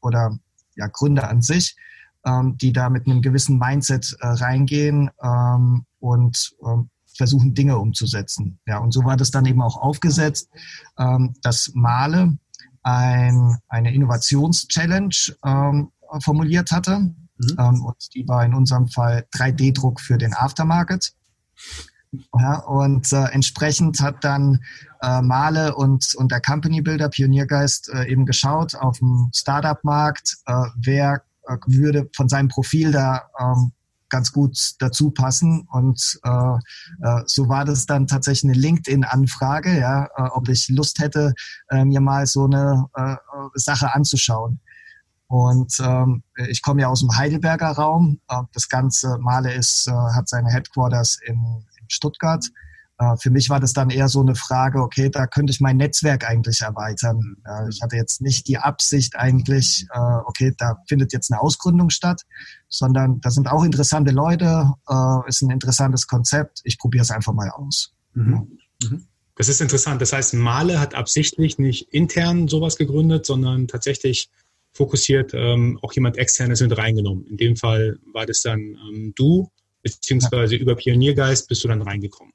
oder 0.00 0.38
ja, 0.74 0.86
Gründer 0.88 1.28
an 1.30 1.40
sich, 1.40 1.76
ähm, 2.24 2.56
die 2.58 2.72
da 2.72 2.90
mit 2.90 3.06
einem 3.06 3.22
gewissen 3.22 3.58
Mindset 3.58 4.16
reingehen 4.20 5.10
ähm, 5.22 5.86
und 6.00 6.54
ähm, 6.66 6.90
versuchen, 7.16 7.54
Dinge 7.54 7.78
umzusetzen. 7.78 8.58
Ja, 8.66 8.78
und 8.78 8.92
so 8.92 9.04
war 9.04 9.16
das 9.16 9.30
dann 9.30 9.46
eben 9.46 9.62
auch 9.62 9.76
aufgesetzt, 9.76 10.48
ähm, 10.98 11.34
dass 11.42 11.72
Male 11.74 12.38
ein, 12.82 13.58
eine 13.68 13.94
Innovations-Challenge 13.94 15.14
ähm, 15.44 15.90
formuliert 16.20 16.70
hatte. 16.70 17.00
Mhm. 17.00 17.56
Ähm, 17.58 17.84
und 17.84 18.14
die 18.14 18.26
war 18.28 18.44
in 18.44 18.54
unserem 18.54 18.88
Fall 18.88 19.26
3D-Druck 19.34 20.00
für 20.00 20.18
den 20.18 20.34
Aftermarket. 20.34 21.12
Ja, 22.38 22.60
und 22.60 23.12
äh, 23.12 23.24
entsprechend 23.32 24.00
hat 24.00 24.22
dann 24.24 24.62
äh, 25.02 25.20
Male 25.20 25.74
und, 25.74 26.14
und 26.14 26.30
der 26.30 26.40
Company 26.40 26.80
Builder 26.80 27.08
Pioniergeist 27.08 27.90
äh, 27.90 28.04
eben 28.06 28.24
geschaut 28.24 28.74
auf 28.74 28.98
dem 28.98 29.30
Startup-Markt, 29.34 30.36
äh, 30.46 30.64
wer 30.76 31.22
äh, 31.48 31.56
würde 31.66 32.08
von 32.14 32.28
seinem 32.28 32.48
Profil 32.48 32.92
da 32.92 33.28
ähm, 33.38 33.72
ganz 34.08 34.32
gut 34.32 34.74
dazu 34.78 35.10
passen. 35.10 35.66
Und 35.70 36.18
äh, 36.24 36.56
äh, 37.02 37.22
so 37.26 37.48
war 37.48 37.64
das 37.64 37.86
dann 37.86 38.06
tatsächlich 38.06 38.52
eine 38.52 38.60
LinkedIn-Anfrage, 38.60 39.78
ja, 39.78 40.06
äh, 40.16 40.28
ob 40.32 40.48
ich 40.48 40.68
Lust 40.68 40.98
hätte, 41.00 41.34
äh, 41.70 41.84
mir 41.84 42.00
mal 42.00 42.26
so 42.26 42.44
eine 42.44 42.86
äh, 42.94 43.16
Sache 43.54 43.94
anzuschauen. 43.94 44.60
Und 45.28 45.80
ähm, 45.80 46.22
ich 46.48 46.62
komme 46.62 46.82
ja 46.82 46.88
aus 46.88 47.00
dem 47.00 47.16
Heidelberger 47.16 47.72
Raum. 47.72 48.20
Äh, 48.28 48.42
das 48.52 48.68
ganze 48.68 49.18
Male 49.18 49.52
ist, 49.52 49.88
äh, 49.88 49.92
hat 49.92 50.28
seine 50.28 50.50
Headquarters 50.50 51.18
in, 51.26 51.64
in 51.80 51.90
Stuttgart. 51.90 52.46
Äh, 52.98 53.16
für 53.18 53.30
mich 53.30 53.50
war 53.50 53.60
das 53.60 53.72
dann 53.72 53.90
eher 53.90 54.08
so 54.08 54.20
eine 54.20 54.34
Frage, 54.34 54.80
okay, 54.80 55.10
da 55.10 55.26
könnte 55.26 55.50
ich 55.50 55.60
mein 55.60 55.76
Netzwerk 55.76 56.28
eigentlich 56.28 56.62
erweitern. 56.62 57.36
Ich 57.70 57.82
hatte 57.82 57.96
jetzt 57.96 58.20
nicht 58.20 58.48
die 58.48 58.58
Absicht 58.58 59.16
eigentlich, 59.16 59.86
äh, 59.92 59.98
okay, 60.24 60.54
da 60.56 60.76
findet 60.88 61.12
jetzt 61.12 61.30
eine 61.30 61.40
Ausgründung 61.40 61.90
statt, 61.90 62.22
sondern 62.68 63.20
da 63.20 63.30
sind 63.30 63.50
auch 63.50 63.64
interessante 63.64 64.12
Leute, 64.12 64.72
äh, 64.88 65.28
ist 65.28 65.42
ein 65.42 65.50
interessantes 65.50 66.06
Konzept, 66.06 66.60
ich 66.64 66.78
probiere 66.78 67.02
es 67.02 67.10
einfach 67.10 67.32
mal 67.32 67.50
aus. 67.50 67.92
Mhm. 68.14 68.58
Mhm. 68.82 69.06
Das 69.36 69.48
ist 69.50 69.60
interessant. 69.60 70.00
Das 70.00 70.12
heißt, 70.14 70.34
Male 70.34 70.80
hat 70.80 70.94
absichtlich 70.94 71.58
nicht 71.58 71.92
intern 71.92 72.48
sowas 72.48 72.76
gegründet, 72.76 73.26
sondern 73.26 73.68
tatsächlich 73.68 74.30
fokussiert 74.72 75.32
ähm, 75.34 75.78
auch 75.82 75.92
jemand 75.92 76.16
externes 76.16 76.60
mit 76.60 76.76
reingenommen. 76.76 77.26
In 77.26 77.36
dem 77.36 77.56
Fall 77.56 77.98
war 78.12 78.26
das 78.26 78.42
dann 78.42 78.60
ähm, 78.60 79.12
du, 79.14 79.50
beziehungsweise 79.82 80.56
ja. 80.56 80.62
über 80.62 80.74
Pioniergeist 80.74 81.48
bist 81.48 81.64
du 81.64 81.68
dann 81.68 81.82
reingekommen. 81.82 82.32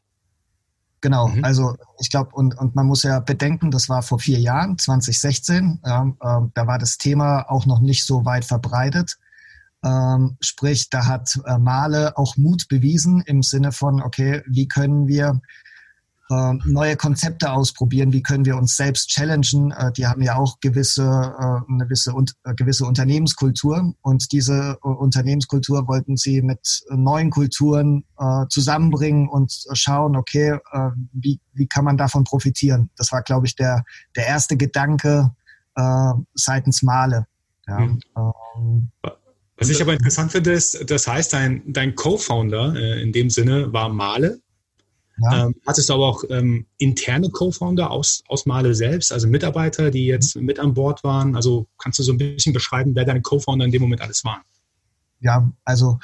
Genau, 1.02 1.30
mhm. 1.30 1.44
also 1.44 1.76
ich 2.00 2.10
glaube, 2.10 2.36
und, 2.36 2.58
und 2.58 2.76
man 2.76 2.86
muss 2.86 3.04
ja 3.04 3.20
bedenken, 3.20 3.72
das 3.72 3.90
war 3.90 4.04
vor 4.04 4.20
vier 4.20 4.40
Jahren, 4.40 4.78
2016, 4.78 5.80
ja, 5.84 6.04
äh, 6.04 6.48
da 6.54 6.68
war 6.68 6.78
das 6.78 6.98
Thema 7.00 7.50
auch 7.50 7.66
noch 7.66 7.80
nicht 7.80 8.06
so 8.06 8.24
weit 8.24 8.46
verbreitet. 8.46 9.18
Ähm, 9.84 10.38
sprich, 10.42 10.92
da 10.92 11.08
hat 11.08 11.40
äh, 11.46 11.58
Male 11.58 12.16
auch 12.18 12.38
Mut 12.38 12.68
bewiesen 12.68 13.22
im 13.26 13.42
Sinne 13.42 13.72
von, 13.72 14.02
okay, 14.04 14.44
wie 14.46 14.68
können 14.68 15.08
wir 15.08 15.42
äh, 16.32 16.54
neue 16.66 16.96
Konzepte 16.96 17.52
ausprobieren, 17.52 18.14
wie 18.14 18.24
können 18.24 18.46
wir 18.46 18.56
uns 18.56 18.78
selbst 18.78 19.10
challengen. 19.10 19.72
Äh, 19.72 19.92
die 19.92 20.08
haben 20.08 20.22
ja 20.22 20.36
auch 20.36 20.60
gewisse, 20.62 21.04
äh, 21.04 21.72
eine 21.72 21.84
gewisse, 21.84 22.14
äh, 22.46 22.54
gewisse 22.56 22.86
Unternehmenskultur 22.86 23.94
und 24.02 24.32
diese 24.32 24.78
Unternehmenskultur 24.80 25.88
wollten 25.88 26.16
sie 26.18 26.42
mit 26.42 26.84
neuen 26.90 27.30
Kulturen 27.30 28.06
zusammenbringen 28.50 29.28
und 29.28 29.66
schauen, 29.74 30.16
okay, 30.16 30.60
wie, 31.12 31.40
wie 31.54 31.68
kann 31.68 31.86
man 31.86 31.98
davon 31.98 32.24
profitieren. 32.24 32.90
Das 32.96 33.12
war, 33.12 33.24
glaube 33.24 33.48
ich, 33.48 33.56
der, 33.56 33.84
der 34.16 34.28
erste 34.28 34.58
Gedanke 34.58 35.32
seitens 36.36 36.84
Male. 36.84 37.26
Ja, 37.68 37.80
mhm. 37.80 38.00
ähm, 38.16 38.92
was 39.62 39.70
ich 39.70 39.80
aber 39.80 39.94
interessant 39.94 40.32
finde, 40.32 40.54
ist, 40.54 40.90
das 40.90 41.08
heißt, 41.08 41.34
dein, 41.34 41.62
dein 41.68 41.94
Co-Founder 41.94 42.74
äh, 42.76 43.02
in 43.04 43.12
dem 43.12 43.30
Sinne 43.30 43.72
war 43.72 43.90
Male. 43.90 44.42
Ja. 45.22 45.46
Ähm, 45.46 45.56
hattest 45.68 45.90
du 45.90 45.94
aber 45.94 46.08
auch 46.08 46.24
ähm, 46.30 46.66
interne 46.78 47.30
Co-Founder 47.30 47.92
aus, 47.92 48.24
aus 48.28 48.46
Male 48.46 48.74
selbst, 48.74 49.12
also 49.12 49.28
Mitarbeiter, 49.28 49.92
die 49.92 50.06
jetzt 50.06 50.36
mit 50.36 50.60
an 50.60 50.74
Bord 50.74 51.04
waren? 51.04 51.36
Also 51.36 51.68
kannst 51.78 52.00
du 52.00 52.04
so 52.04 52.12
ein 52.12 52.18
bisschen 52.18 52.54
beschreiben, 52.54 52.96
wer 52.96 53.06
deine 53.06 53.22
Co-Founder 53.22 53.66
in 53.66 53.72
dem 53.72 53.82
Moment 53.82 54.02
alles 54.02 54.24
waren? 54.26 54.42
Ja, 55.20 55.52
also 55.64 56.00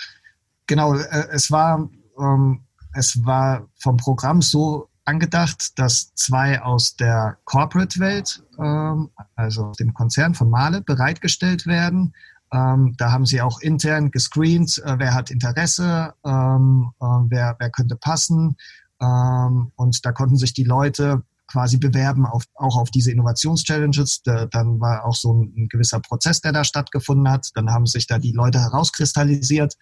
genau, 0.68 0.96
äh, 0.96 1.28
es 1.32 1.52
war, 1.52 1.90
ähm, 2.20 2.62
es 2.94 3.26
war 3.26 3.68
vom 3.80 3.98
Programm 3.98 4.42
so 4.42 4.90
angedacht, 5.06 5.80
dass 5.80 6.14
zwei 6.16 6.62
aus 6.62 6.96
der 6.96 7.38
Corporate-Welt, 7.46 8.44
ähm, 8.60 9.10
also 9.36 9.72
dem 9.80 9.94
Konzern 9.94 10.36
von 10.36 10.50
Male, 10.50 10.82
bereitgestellt 10.82 11.66
werden 11.66 12.14
ähm, 12.52 12.96
da 12.98 13.12
haben 13.12 13.26
sie 13.26 13.42
auch 13.42 13.60
intern 13.60 14.12
gescreent, 14.12 14.82
äh, 14.86 14.96
wer 15.00 15.14
hat 15.14 15.32
Interesse, 15.32 16.14
ähm, 16.24 16.92
äh, 17.02 17.06
wer, 17.30 17.56
wer 17.60 17.70
könnte 17.70 17.96
passen. 17.98 18.56
Ähm, 19.02 19.72
und 19.76 20.06
da 20.06 20.12
konnten 20.12 20.38
sich 20.38 20.54
die 20.54 20.64
Leute 20.64 21.24
quasi 21.48 21.78
bewerben, 21.78 22.26
auf, 22.26 22.44
auch 22.56 22.78
auf 22.78 22.92
diese 22.92 23.12
Innovationschallenges. 23.12 24.24
Da, 24.24 24.46
dann 24.48 24.80
war 24.80 25.06
auch 25.06 25.16
so 25.16 25.34
ein, 25.34 25.54
ein, 25.56 25.68
gewisser 25.70 26.00
Prozess, 26.00 26.42
der 26.42 26.52
da 26.52 26.64
stattgefunden 26.64 27.30
hat. 27.30 27.50
Dann 27.56 27.72
haben 27.72 27.86
sich 27.86 28.08
da 28.08 28.20
die 28.20 28.34
Leute 28.34 28.60
herauskristallisiert. 28.60 29.76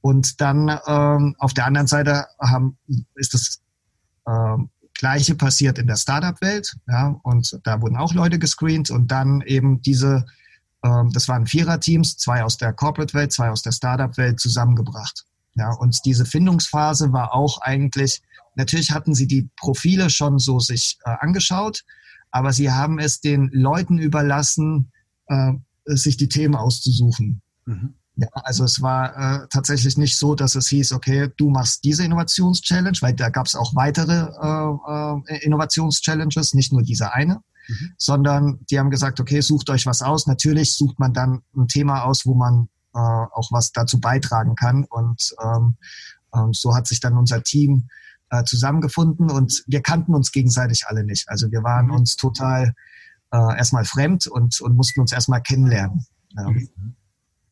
Und 0.00 0.40
dann 0.40 0.78
ähm, 0.86 1.36
auf 1.38 1.54
der 1.54 1.66
anderen 1.66 1.86
Seite 1.86 2.26
haben, 2.40 2.78
ist 3.14 3.34
das 3.34 3.60
ähm, 4.26 4.70
Gleiche 4.94 5.36
passiert 5.36 5.78
in 5.78 5.86
der 5.86 5.96
Startup-Welt. 5.96 6.76
Ja, 6.88 7.16
und 7.22 7.60
da 7.62 7.80
wurden 7.80 7.96
auch 7.96 8.14
Leute 8.14 8.38
gescreent 8.38 8.90
und 8.90 9.10
dann 9.10 9.42
eben 9.42 9.80
diese 9.82 10.24
ähm, 10.84 11.10
das 11.12 11.28
waren 11.28 11.46
Viererteams, 11.46 12.16
zwei 12.16 12.44
aus 12.44 12.56
der 12.56 12.72
Corporate-Welt, 12.72 13.32
zwei 13.32 13.50
aus 13.50 13.62
der 13.62 13.72
Startup-Welt 13.72 14.40
zusammengebracht. 14.40 15.24
Ja, 15.54 15.72
und 15.72 16.04
diese 16.04 16.24
Findungsphase 16.24 17.12
war 17.12 17.34
auch 17.34 17.60
eigentlich, 17.60 18.22
natürlich 18.58 18.90
hatten 18.90 19.14
sie 19.14 19.26
die 19.26 19.48
Profile 19.56 20.10
schon 20.10 20.38
so 20.38 20.58
sich 20.58 20.98
äh, 21.04 21.14
angeschaut, 21.20 21.84
aber 22.30 22.52
sie 22.52 22.70
haben 22.70 22.98
es 22.98 23.20
den 23.20 23.48
Leuten 23.52 23.98
überlassen, 23.98 24.92
äh, 25.28 25.52
sich 25.86 26.18
die 26.18 26.28
Themen 26.28 26.54
auszusuchen. 26.54 27.40
Mhm. 27.64 27.94
Ja, 28.16 28.28
also 28.32 28.64
es 28.64 28.82
war 28.82 29.44
äh, 29.44 29.46
tatsächlich 29.48 29.96
nicht 29.96 30.16
so, 30.16 30.34
dass 30.34 30.56
es 30.56 30.68
hieß, 30.68 30.92
okay, 30.92 31.30
du 31.36 31.50
machst 31.50 31.84
diese 31.84 32.04
Innovations-Challenge, 32.04 32.98
weil 33.00 33.14
da 33.14 33.28
gab 33.28 33.46
es 33.46 33.54
auch 33.54 33.76
weitere 33.76 34.12
äh, 34.12 35.34
äh, 35.34 35.44
Innovations-Challenges, 35.44 36.52
nicht 36.52 36.72
nur 36.72 36.82
diese 36.82 37.14
eine. 37.14 37.40
Mhm. 37.68 37.92
sondern 37.98 38.60
die 38.70 38.78
haben 38.78 38.90
gesagt, 38.90 39.20
okay, 39.20 39.42
sucht 39.42 39.68
euch 39.68 39.84
was 39.84 40.00
aus. 40.00 40.26
Natürlich 40.26 40.72
sucht 40.72 40.98
man 40.98 41.12
dann 41.12 41.42
ein 41.54 41.68
Thema 41.68 42.04
aus, 42.04 42.24
wo 42.24 42.34
man 42.34 42.70
äh, 42.94 42.98
auch 42.98 43.52
was 43.52 43.72
dazu 43.72 44.00
beitragen 44.00 44.54
kann. 44.54 44.84
Und 44.84 45.34
ähm, 45.44 45.76
ähm, 46.34 46.54
so 46.54 46.74
hat 46.74 46.86
sich 46.86 47.00
dann 47.00 47.18
unser 47.18 47.42
Team 47.42 47.88
äh, 48.30 48.44
zusammengefunden 48.44 49.30
und 49.30 49.64
wir 49.66 49.80
kannten 49.82 50.14
uns 50.14 50.32
gegenseitig 50.32 50.86
alle 50.86 51.04
nicht. 51.04 51.28
Also 51.28 51.50
wir 51.50 51.62
waren 51.62 51.86
mhm. 51.86 51.94
uns 51.94 52.16
total 52.16 52.74
äh, 53.32 53.56
erstmal 53.56 53.84
fremd 53.84 54.26
und, 54.26 54.60
und 54.60 54.76
mussten 54.76 55.00
uns 55.00 55.12
erstmal 55.12 55.42
kennenlernen. 55.42 56.06
Ja. 56.36 56.48
Mhm. 56.50 56.68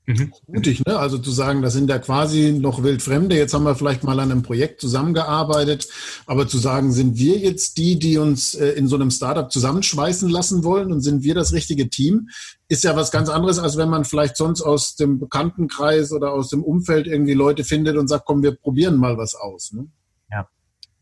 Mhm. 0.08 0.32
Mutig, 0.46 0.84
ne? 0.86 0.96
Also 0.96 1.18
zu 1.18 1.32
sagen, 1.32 1.62
das 1.62 1.72
sind 1.72 1.90
ja 1.90 1.98
quasi 1.98 2.52
noch 2.52 2.84
wildfremde. 2.84 3.36
Jetzt 3.36 3.54
haben 3.54 3.64
wir 3.64 3.74
vielleicht 3.74 4.04
mal 4.04 4.20
an 4.20 4.30
einem 4.30 4.42
Projekt 4.42 4.80
zusammengearbeitet, 4.80 5.88
aber 6.26 6.46
zu 6.46 6.58
sagen, 6.58 6.92
sind 6.92 7.18
wir 7.18 7.38
jetzt 7.38 7.76
die, 7.76 7.98
die 7.98 8.16
uns 8.16 8.54
äh, 8.54 8.68
in 8.68 8.86
so 8.86 8.94
einem 8.94 9.10
Startup 9.10 9.50
zusammenschweißen 9.50 10.28
lassen 10.28 10.62
wollen 10.62 10.92
und 10.92 11.00
sind 11.00 11.24
wir 11.24 11.34
das 11.34 11.52
richtige 11.52 11.90
Team, 11.90 12.28
ist 12.68 12.84
ja 12.84 12.94
was 12.94 13.10
ganz 13.10 13.28
anderes, 13.28 13.58
als 13.58 13.76
wenn 13.76 13.88
man 13.88 14.04
vielleicht 14.04 14.36
sonst 14.36 14.62
aus 14.62 14.94
dem 14.94 15.18
Bekanntenkreis 15.18 16.12
oder 16.12 16.32
aus 16.32 16.50
dem 16.50 16.62
Umfeld 16.62 17.08
irgendwie 17.08 17.34
Leute 17.34 17.64
findet 17.64 17.96
und 17.96 18.06
sagt, 18.06 18.26
komm, 18.26 18.44
wir 18.44 18.52
probieren 18.52 18.96
mal 18.98 19.18
was 19.18 19.34
aus. 19.34 19.72
Ne? 19.72 19.88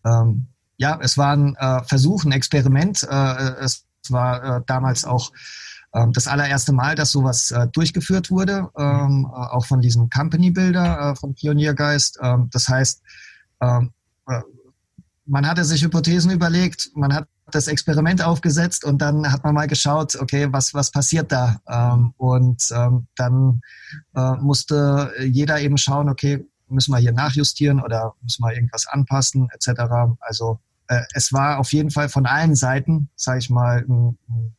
Ja. 0.04 0.22
Ähm, 0.22 0.46
ja, 0.76 0.98
es 1.00 1.16
war 1.16 1.36
ein 1.36 1.54
äh, 1.56 1.82
Versuch, 1.84 2.24
ein 2.24 2.32
Experiment. 2.32 3.06
Äh, 3.08 3.54
es 3.60 3.86
war 4.08 4.58
äh, 4.58 4.62
damals 4.66 5.04
auch 5.04 5.30
ähm, 5.94 6.12
das 6.12 6.26
allererste 6.26 6.72
Mal, 6.72 6.94
dass 6.94 7.12
sowas 7.12 7.52
äh, 7.52 7.68
durchgeführt 7.68 8.30
wurde, 8.30 8.68
ähm, 8.76 9.26
äh, 9.30 9.34
auch 9.34 9.66
von 9.66 9.80
diesem 9.80 10.10
Company 10.10 10.50
Builder 10.50 11.12
äh, 11.12 11.16
von 11.16 11.34
Pioniergeist. 11.34 12.18
Ähm, 12.20 12.48
das 12.52 12.68
heißt, 12.68 13.02
ähm, 13.60 13.92
äh, 14.26 14.40
man 15.26 15.46
hatte 15.46 15.64
sich 15.64 15.82
Hypothesen 15.82 16.30
überlegt, 16.32 16.90
man 16.94 17.14
hat 17.14 17.28
das 17.50 17.68
Experiment 17.68 18.22
aufgesetzt 18.22 18.84
und 18.84 19.00
dann 19.00 19.30
hat 19.30 19.44
man 19.44 19.54
mal 19.54 19.68
geschaut, 19.68 20.16
okay, 20.16 20.48
was, 20.50 20.74
was 20.74 20.90
passiert 20.90 21.30
da? 21.30 21.60
Und 22.16 22.70
dann 22.70 23.60
äh, 24.14 24.32
musste 24.40 25.12
jeder 25.20 25.60
eben 25.60 25.76
schauen, 25.78 26.08
okay, 26.08 26.46
müssen 26.74 26.92
wir 26.92 26.98
hier 26.98 27.12
nachjustieren 27.12 27.80
oder 27.80 28.14
müssen 28.22 28.42
wir 28.42 28.52
irgendwas 28.54 28.86
anpassen, 28.86 29.48
etc. 29.52 29.82
Also 30.20 30.58
äh, 30.88 31.00
es 31.14 31.32
war 31.32 31.58
auf 31.58 31.72
jeden 31.72 31.90
Fall 31.90 32.08
von 32.08 32.26
allen 32.26 32.54
Seiten, 32.54 33.08
sage 33.16 33.38
ich 33.38 33.50
mal, 33.50 33.84
ein, 33.88 34.18
ein 34.28 34.54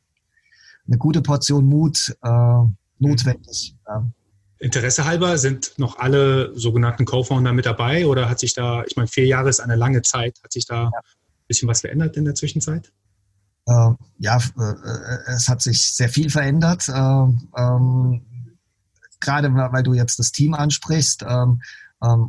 eine 0.88 0.98
gute 0.98 1.22
Portion 1.22 1.66
Mut 1.66 2.16
äh, 2.22 2.60
notwendig. 3.00 3.76
Ja. 3.88 4.06
Interesse 4.60 5.06
halber, 5.06 5.38
sind 5.38 5.74
noch 5.78 6.00
alle 6.00 6.58
sogenannten 6.58 7.06
Co-Founder 7.06 7.54
mit 7.54 7.66
dabei 7.66 8.08
oder 8.08 8.30
hat 8.30 8.40
sich 8.40 8.54
da, 8.54 8.84
ich 8.86 8.96
meine, 8.96 9.08
vier 9.08 9.26
Jahre 9.26 9.50
ist 9.50 9.60
eine 9.60 9.76
lange 9.76 10.02
Zeit, 10.02 10.40
hat 10.44 10.54
sich 10.54 10.66
da 10.66 10.84
ja. 10.84 10.88
ein 10.88 11.48
bisschen 11.48 11.68
was 11.68 11.82
verändert 11.82 12.16
in 12.18 12.26
der 12.26 12.36
Zwischenzeit? 12.36 12.92
Äh, 13.68 13.90
ja, 14.20 14.38
äh, 14.38 15.34
es 15.34 15.50
hat 15.50 15.62
sich 15.62 15.82
sehr 15.82 16.10
viel 16.10 16.30
verändert. 16.30 16.88
Äh, 16.88 16.94
ähm, 16.94 18.22
gerade 19.20 19.54
weil 19.54 19.84
du 19.84 19.94
jetzt 19.94 20.20
das 20.20 20.32
Team 20.32 20.54
ansprichst. 20.54 21.24
Ähm, 21.24 21.30
ähm, 21.30 21.62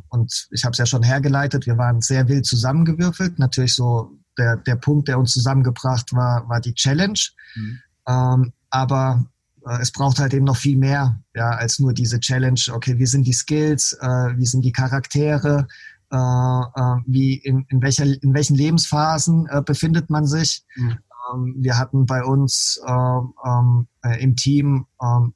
und 0.08 0.48
ich 0.50 0.64
habe 0.64 0.72
es 0.72 0.78
ja 0.78 0.86
schon 0.86 1.02
hergeleitet, 1.02 1.66
wir 1.66 1.78
waren 1.78 2.00
sehr 2.00 2.28
wild 2.28 2.46
zusammengewürfelt. 2.46 3.38
Natürlich 3.38 3.74
so 3.74 4.12
der, 4.38 4.56
der 4.56 4.76
Punkt, 4.76 5.08
der 5.08 5.18
uns 5.18 5.32
zusammengebracht 5.32 6.12
war, 6.12 6.48
war 6.48 6.60
die 6.60 6.74
Challenge. 6.74 7.18
Mhm. 7.54 7.78
Ähm, 8.08 8.52
aber 8.70 9.26
äh, 9.66 9.80
es 9.80 9.90
braucht 9.90 10.18
halt 10.18 10.34
eben 10.34 10.44
noch 10.44 10.56
viel 10.56 10.76
mehr, 10.76 11.20
ja, 11.34 11.50
als 11.50 11.78
nur 11.78 11.92
diese 11.92 12.20
Challenge. 12.20 12.60
Okay, 12.72 12.98
wie 12.98 13.06
sind 13.06 13.26
die 13.26 13.32
Skills, 13.32 13.94
äh, 13.94 14.36
wie 14.36 14.46
sind 14.46 14.64
die 14.64 14.72
Charaktere, 14.72 15.66
äh, 16.12 16.16
äh, 16.16 16.96
wie 17.06 17.34
in, 17.34 17.66
in, 17.68 17.82
welcher, 17.82 18.04
in 18.04 18.34
welchen 18.34 18.56
Lebensphasen 18.56 19.48
äh, 19.48 19.62
befindet 19.62 20.10
man 20.10 20.26
sich. 20.26 20.64
Mhm. 20.76 20.98
Ähm, 21.34 21.54
wir 21.58 21.78
hatten 21.78 22.06
bei 22.06 22.22
uns 22.22 22.80
ähm, 22.86 23.34
ähm, 23.44 23.86
äh, 24.02 24.22
im 24.22 24.36
Team 24.36 24.86
ähm, 25.02 25.34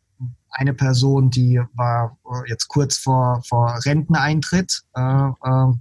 eine 0.51 0.75
Person, 0.75 1.31
die 1.31 1.61
war 1.75 2.17
jetzt 2.47 2.69
kurz 2.69 2.99
vor, 2.99 3.43
vor 3.49 3.79
Renteneintritt. 3.85 4.83
Äh, 4.95 5.31
ähm, 5.45 5.81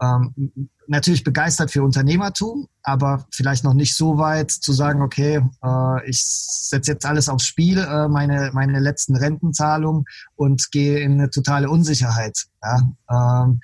ähm, 0.00 0.68
natürlich 0.88 1.24
begeistert 1.24 1.70
für 1.70 1.82
Unternehmertum, 1.82 2.68
aber 2.82 3.26
vielleicht 3.32 3.64
noch 3.64 3.74
nicht 3.74 3.94
so 3.96 4.18
weit 4.18 4.50
zu 4.50 4.72
sagen, 4.72 5.02
okay, 5.02 5.42
äh, 5.64 6.08
ich 6.08 6.22
setze 6.22 6.92
jetzt 6.92 7.06
alles 7.06 7.28
aufs 7.28 7.46
Spiel, 7.46 7.78
äh, 7.78 8.08
meine, 8.08 8.50
meine 8.52 8.78
letzten 8.78 9.16
Rentenzahlungen 9.16 10.04
und 10.36 10.70
gehe 10.70 11.00
in 11.00 11.12
eine 11.12 11.30
totale 11.30 11.68
Unsicherheit. 11.70 12.46
Ja, 12.62 13.42
ähm, 13.44 13.60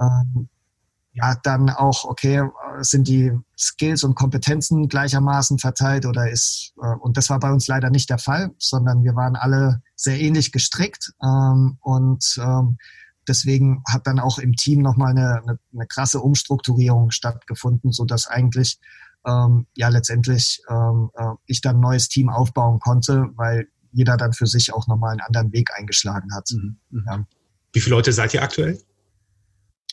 ähm, 0.00 0.48
ja 1.16 1.34
dann 1.42 1.70
auch, 1.70 2.04
okay, 2.04 2.46
sind 2.80 3.08
die 3.08 3.32
Skills 3.58 4.04
und 4.04 4.14
Kompetenzen 4.14 4.86
gleichermaßen 4.88 5.58
verteilt 5.58 6.04
oder 6.04 6.30
ist, 6.30 6.74
äh, 6.80 6.94
und 7.00 7.16
das 7.16 7.30
war 7.30 7.40
bei 7.40 7.50
uns 7.50 7.66
leider 7.68 7.88
nicht 7.90 8.10
der 8.10 8.18
Fall, 8.18 8.50
sondern 8.58 9.02
wir 9.02 9.16
waren 9.16 9.34
alle 9.34 9.82
sehr 9.94 10.20
ähnlich 10.20 10.52
gestrickt 10.52 11.14
ähm, 11.22 11.78
und 11.80 12.38
ähm, 12.38 12.76
deswegen 13.26 13.82
hat 13.88 14.06
dann 14.06 14.20
auch 14.20 14.38
im 14.38 14.56
Team 14.56 14.82
nochmal 14.82 15.12
eine, 15.12 15.42
eine, 15.42 15.58
eine 15.72 15.86
krasse 15.86 16.20
Umstrukturierung 16.20 17.10
stattgefunden, 17.10 17.92
so 17.92 18.04
dass 18.04 18.26
eigentlich 18.26 18.78
ähm, 19.24 19.66
ja 19.74 19.88
letztendlich 19.88 20.62
äh, 20.68 21.32
ich 21.46 21.62
dann 21.62 21.76
ein 21.76 21.80
neues 21.80 22.08
Team 22.08 22.28
aufbauen 22.28 22.78
konnte, 22.78 23.30
weil 23.36 23.68
jeder 23.90 24.18
dann 24.18 24.34
für 24.34 24.46
sich 24.46 24.74
auch 24.74 24.86
nochmal 24.86 25.12
einen 25.12 25.22
anderen 25.22 25.52
Weg 25.52 25.70
eingeschlagen 25.74 26.34
hat. 26.34 26.50
Mhm. 26.52 26.76
mhm. 26.90 27.04
Ja. 27.06 27.24
Wie 27.72 27.80
viele 27.80 27.96
Leute 27.96 28.12
seid 28.12 28.34
ihr 28.34 28.42
aktuell? 28.42 28.78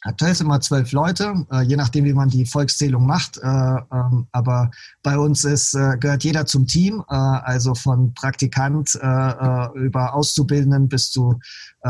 Aktuell 0.05 0.35
sind 0.35 0.47
wir 0.47 0.59
zwölf 0.59 0.91
Leute, 0.91 1.45
äh, 1.51 1.61
je 1.61 1.77
nachdem, 1.77 2.03
wie 2.03 2.13
man 2.13 2.29
die 2.29 2.45
Volkszählung 2.45 3.05
macht. 3.05 3.37
Äh, 3.37 3.47
ähm, 3.47 4.27
aber 4.31 4.69
bei 5.01 5.17
uns 5.17 5.45
ist, 5.45 5.73
äh, 5.75 5.97
gehört 5.97 6.23
jeder 6.25 6.45
zum 6.45 6.67
Team, 6.67 7.03
äh, 7.09 7.13
also 7.13 7.73
von 7.73 8.13
Praktikant 8.13 8.95
äh, 9.01 9.07
äh, 9.07 9.69
über 9.75 10.13
Auszubildenden 10.13 10.89
bis 10.89 11.11
zu 11.11 11.39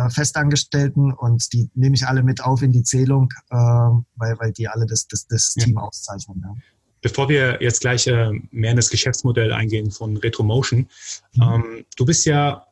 Festangestellten. 0.09 1.13
Und 1.13 1.53
die 1.53 1.69
nehme 1.75 1.95
ich 1.95 2.07
alle 2.07 2.23
mit 2.23 2.43
auf 2.43 2.63
in 2.63 2.71
die 2.71 2.81
Zählung, 2.81 3.29
weil, 3.51 4.39
weil 4.39 4.51
die 4.51 4.67
alle 4.67 4.87
das, 4.87 5.07
das, 5.07 5.27
das 5.27 5.53
Team 5.53 5.77
auszeichnen. 5.77 6.41
Ja. 6.43 6.55
Bevor 7.01 7.29
wir 7.29 7.61
jetzt 7.61 7.81
gleich 7.81 8.07
mehr 8.07 8.71
in 8.71 8.75
das 8.75 8.89
Geschäftsmodell 8.89 9.53
eingehen 9.53 9.91
von 9.91 10.17
Retromotion, 10.17 10.87
mhm. 11.33 11.43
ähm, 11.43 11.85
du 11.95 12.05
bist 12.05 12.25
ja 12.25 12.65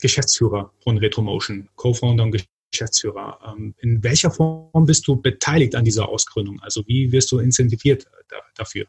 Geschäftsführer 0.00 0.72
von 0.82 0.98
Retromotion, 0.98 1.68
Co-Founder 1.76 2.24
und 2.24 2.44
Geschäftsführer. 2.74 3.38
Ähm, 3.46 3.74
in 3.78 4.02
welcher 4.02 4.30
Form 4.30 4.84
bist 4.84 5.06
du 5.06 5.16
beteiligt 5.16 5.74
an 5.74 5.84
dieser 5.84 6.08
Ausgründung? 6.08 6.60
Also 6.60 6.82
wie 6.86 7.12
wirst 7.12 7.30
du 7.32 7.38
incentiviert 7.38 8.06
dafür? 8.56 8.86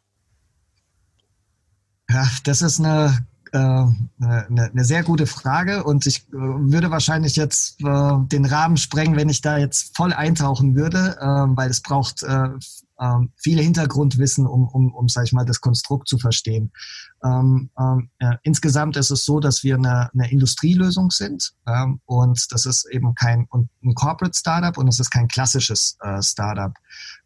Ja, 2.09 2.27
das 2.43 2.61
ist 2.61 2.79
eine, 2.79 3.25
äh, 3.51 3.57
eine, 3.57 3.99
eine 4.49 4.83
sehr 4.83 5.03
gute 5.03 5.25
Frage 5.25 5.83
und 5.83 6.05
ich 6.05 6.27
äh, 6.29 6.33
würde 6.33 6.91
wahrscheinlich 6.91 7.35
jetzt 7.35 7.81
äh, 7.81 8.11
den 8.31 8.45
Rahmen 8.45 8.77
sprengen, 8.77 9.15
wenn 9.15 9.29
ich 9.29 9.41
da 9.41 9.57
jetzt 9.57 9.95
voll 9.95 10.13
eintauchen 10.13 10.75
würde, 10.75 11.15
weil 11.55 11.69
es 11.69 11.81
braucht 11.81 12.25
ähm, 12.99 13.31
viel 13.35 13.61
Hintergrundwissen, 13.61 14.47
um, 14.47 14.67
um, 14.67 14.93
um, 14.93 15.07
sag 15.09 15.25
ich 15.25 15.33
mal, 15.33 15.45
das 15.45 15.61
Konstrukt 15.61 16.07
zu 16.07 16.17
verstehen. 16.17 16.71
Ähm, 17.23 17.69
ähm, 17.79 18.09
ja, 18.21 18.37
insgesamt 18.43 18.97
ist 18.97 19.11
es 19.11 19.25
so, 19.25 19.39
dass 19.39 19.63
wir 19.63 19.75
eine, 19.75 20.09
eine 20.13 20.31
Industrielösung 20.31 21.11
sind 21.11 21.53
ähm, 21.67 21.99
und 22.05 22.51
das 22.51 22.65
ist 22.65 22.85
eben 22.85 23.15
kein 23.15 23.47
ein 23.51 23.95
Corporate 23.95 24.37
Startup 24.37 24.77
und 24.77 24.87
es 24.87 24.99
ist 24.99 25.09
kein 25.11 25.27
klassisches 25.27 25.97
äh, 26.01 26.21
Startup. 26.21 26.73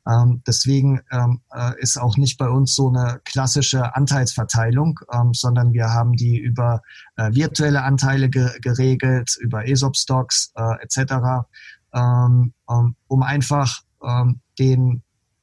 Ähm, 0.08 0.42
deswegen 0.48 1.02
ähm, 1.12 1.42
äh, 1.54 1.80
ist 1.80 1.98
auch 1.98 2.18
nicht 2.18 2.38
bei 2.38 2.50
uns 2.50 2.76
so 2.76 2.90
eine 2.90 3.20
klassische 3.26 3.96
Anteilsverteilung, 3.96 5.00
sondern 5.34 5.74
wir 5.74 5.90
haben 5.90 6.14
die 6.14 6.38
über 6.38 6.82
äh, 7.16 7.34
virtuelle 7.34 7.84
Anteile 7.84 8.30
ge 8.30 8.50
geregelt, 8.62 9.38
über 9.40 9.68
ESOP-Stocks 9.68 10.54
äh, 10.56 10.84
etc., 10.84 11.46
um 11.92 13.24
einfach 13.24 13.82
den 14.60 15.02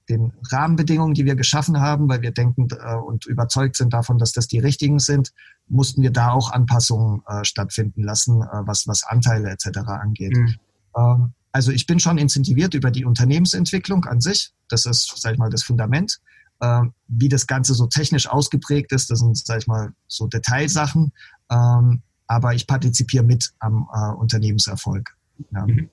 den 0.08 0.32
Rahmenbedingungen, 0.50 1.14
die 1.14 1.24
wir 1.24 1.34
geschaffen 1.34 1.80
haben, 1.80 2.08
weil 2.08 2.22
wir 2.22 2.30
denken 2.30 2.68
äh, 2.70 2.94
und 2.94 3.26
überzeugt 3.26 3.76
sind 3.76 3.92
davon, 3.92 4.18
dass 4.18 4.32
das 4.32 4.46
die 4.46 4.58
richtigen 4.58 4.98
sind, 4.98 5.32
mussten 5.68 6.02
wir 6.02 6.10
da 6.10 6.30
auch 6.30 6.52
Anpassungen 6.52 7.22
äh, 7.26 7.44
stattfinden 7.44 8.02
lassen, 8.02 8.42
äh, 8.42 8.46
was, 8.66 8.86
was 8.86 9.04
Anteile 9.04 9.50
etc. 9.50 9.78
angeht. 9.86 10.36
Mhm. 10.36 10.54
Ähm, 10.96 11.32
also 11.52 11.72
ich 11.72 11.86
bin 11.86 11.98
schon 11.98 12.18
incentiviert 12.18 12.74
über 12.74 12.90
die 12.90 13.04
Unternehmensentwicklung 13.04 14.04
an 14.04 14.20
sich. 14.20 14.52
Das 14.68 14.86
ist, 14.86 15.12
sag 15.16 15.32
ich 15.32 15.38
mal, 15.38 15.50
das 15.50 15.62
Fundament. 15.62 16.20
Ähm, 16.60 16.92
wie 17.08 17.28
das 17.28 17.46
Ganze 17.46 17.74
so 17.74 17.86
technisch 17.86 18.28
ausgeprägt 18.28 18.92
ist, 18.92 19.10
das 19.10 19.18
sind, 19.18 19.36
sag 19.36 19.58
ich 19.58 19.66
mal, 19.66 19.92
so 20.06 20.26
Detailsachen. 20.26 21.12
Ähm, 21.50 22.02
aber 22.26 22.54
ich 22.54 22.66
partizipiere 22.66 23.24
mit 23.24 23.52
am 23.58 23.88
äh, 23.92 24.12
Unternehmenserfolg. 24.14 25.16
Ja. 25.50 25.66
Mhm. 25.66 25.88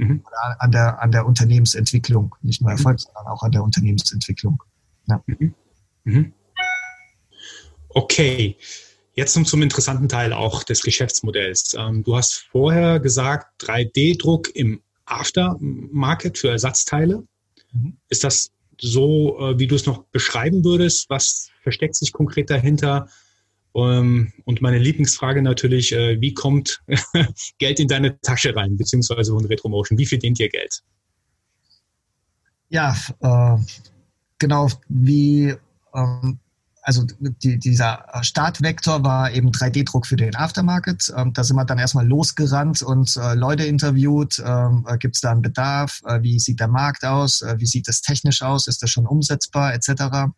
Mhm. 0.00 0.24
An, 0.58 0.72
der, 0.72 1.02
an 1.02 1.12
der 1.12 1.26
Unternehmensentwicklung, 1.26 2.34
nicht 2.40 2.62
nur. 2.62 2.70
Erfolg, 2.70 2.96
mhm. 2.96 3.02
sondern 3.02 3.26
auch 3.26 3.42
an 3.42 3.52
der 3.52 3.62
Unternehmensentwicklung. 3.62 4.62
Ja. 5.06 5.22
Mhm. 5.26 5.54
mhm. 6.04 6.32
Okay, 7.90 8.56
jetzt 9.14 9.32
zum, 9.34 9.44
zum 9.44 9.62
interessanten 9.62 10.08
Teil 10.08 10.32
auch 10.32 10.62
des 10.62 10.82
Geschäftsmodells. 10.82 11.74
Ähm, 11.76 12.02
du 12.02 12.16
hast 12.16 12.46
vorher 12.50 13.00
gesagt, 13.00 13.62
3D-Druck 13.62 14.54
im 14.54 14.80
Aftermarket 15.04 16.38
für 16.38 16.50
Ersatzteile. 16.50 17.24
Mhm. 17.72 17.98
Ist 18.08 18.24
das 18.24 18.52
so, 18.80 19.38
äh, 19.38 19.58
wie 19.58 19.66
du 19.66 19.74
es 19.74 19.84
noch 19.84 20.04
beschreiben 20.04 20.64
würdest? 20.64 21.10
Was 21.10 21.50
versteckt 21.62 21.96
sich 21.96 22.12
konkret 22.12 22.48
dahinter? 22.48 23.08
Ähm, 23.74 24.32
und 24.44 24.60
meine 24.60 24.78
Lieblingsfrage 24.78 25.42
natürlich, 25.42 25.92
äh, 25.92 26.20
wie 26.20 26.34
kommt 26.34 26.82
Geld 27.58 27.80
in 27.80 27.88
deine 27.88 28.20
Tasche 28.20 28.54
rein, 28.54 28.76
beziehungsweise 28.76 29.32
von 29.32 29.44
Retromotion? 29.44 29.98
Wie 29.98 30.06
verdient 30.06 30.40
ihr 30.40 30.48
Geld? 30.48 30.82
Ja, 32.68 32.96
äh, 33.20 33.58
genau 34.38 34.68
wie, 34.88 35.54
ähm, 35.94 36.38
also 36.82 37.04
die, 37.20 37.58
dieser 37.58 38.04
Startvektor 38.22 39.04
war 39.04 39.30
eben 39.32 39.50
3D-Druck 39.50 40.06
für 40.06 40.16
den 40.16 40.34
Aftermarket. 40.34 41.12
Ähm, 41.16 41.32
da 41.32 41.44
sind 41.44 41.56
wir 41.56 41.64
dann 41.64 41.78
erstmal 41.78 42.06
losgerannt 42.06 42.82
und 42.82 43.16
äh, 43.16 43.34
Leute 43.34 43.64
interviewt. 43.64 44.42
Ähm, 44.44 44.86
äh, 44.88 44.98
Gibt 44.98 45.16
es 45.16 45.20
da 45.20 45.30
einen 45.30 45.42
Bedarf? 45.42 46.00
Äh, 46.06 46.22
wie 46.22 46.38
sieht 46.38 46.58
der 46.58 46.68
Markt 46.68 47.04
aus? 47.04 47.42
Äh, 47.42 47.56
wie 47.58 47.66
sieht 47.66 47.86
das 47.86 48.00
technisch 48.00 48.42
aus? 48.42 48.66
Ist 48.66 48.82
das 48.82 48.90
schon 48.90 49.06
umsetzbar 49.06 49.74
etc.? 49.74 50.32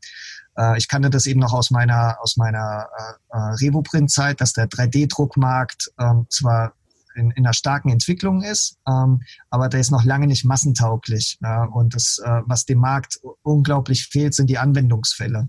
Äh, 0.56 0.78
ich 0.78 0.88
kannte 0.88 1.10
das 1.10 1.26
eben 1.26 1.40
noch 1.40 1.52
aus 1.52 1.70
meiner, 1.70 2.18
aus 2.20 2.36
meiner 2.36 2.88
äh, 2.96 3.36
äh 3.36 3.54
Revoprint-Zeit, 3.60 4.40
dass 4.40 4.52
der 4.52 4.68
3D-Druckmarkt 4.68 5.92
ähm, 5.98 6.26
zwar 6.28 6.74
in, 7.14 7.30
in 7.32 7.44
einer 7.44 7.52
starken 7.52 7.90
Entwicklung 7.90 8.42
ist, 8.42 8.78
ähm, 8.88 9.22
aber 9.50 9.68
der 9.68 9.80
ist 9.80 9.90
noch 9.90 10.04
lange 10.04 10.26
nicht 10.26 10.44
massentauglich. 10.44 11.38
Ja? 11.42 11.64
Und 11.64 11.94
das, 11.94 12.18
äh, 12.18 12.40
was 12.46 12.64
dem 12.64 12.78
Markt 12.78 13.20
unglaublich 13.42 14.06
fehlt, 14.06 14.34
sind 14.34 14.48
die 14.48 14.58
Anwendungsfälle. 14.58 15.48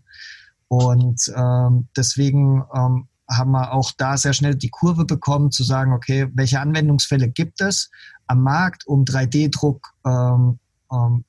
Und 0.68 1.32
ähm, 1.36 1.88
deswegen 1.96 2.64
ähm, 2.74 3.08
haben 3.30 3.52
wir 3.52 3.74
auch 3.74 3.92
da 3.98 4.18
sehr 4.18 4.34
schnell 4.34 4.56
die 4.56 4.70
Kurve 4.70 5.06
bekommen, 5.06 5.52
zu 5.52 5.64
sagen, 5.64 5.94
okay, 5.94 6.28
welche 6.34 6.60
Anwendungsfälle 6.60 7.30
gibt 7.30 7.62
es 7.62 7.90
am 8.28 8.42
Markt, 8.42 8.86
um 8.88 9.04
3D-Druck 9.04 9.94
ähm, 10.06 10.60
ähm, 10.92 11.26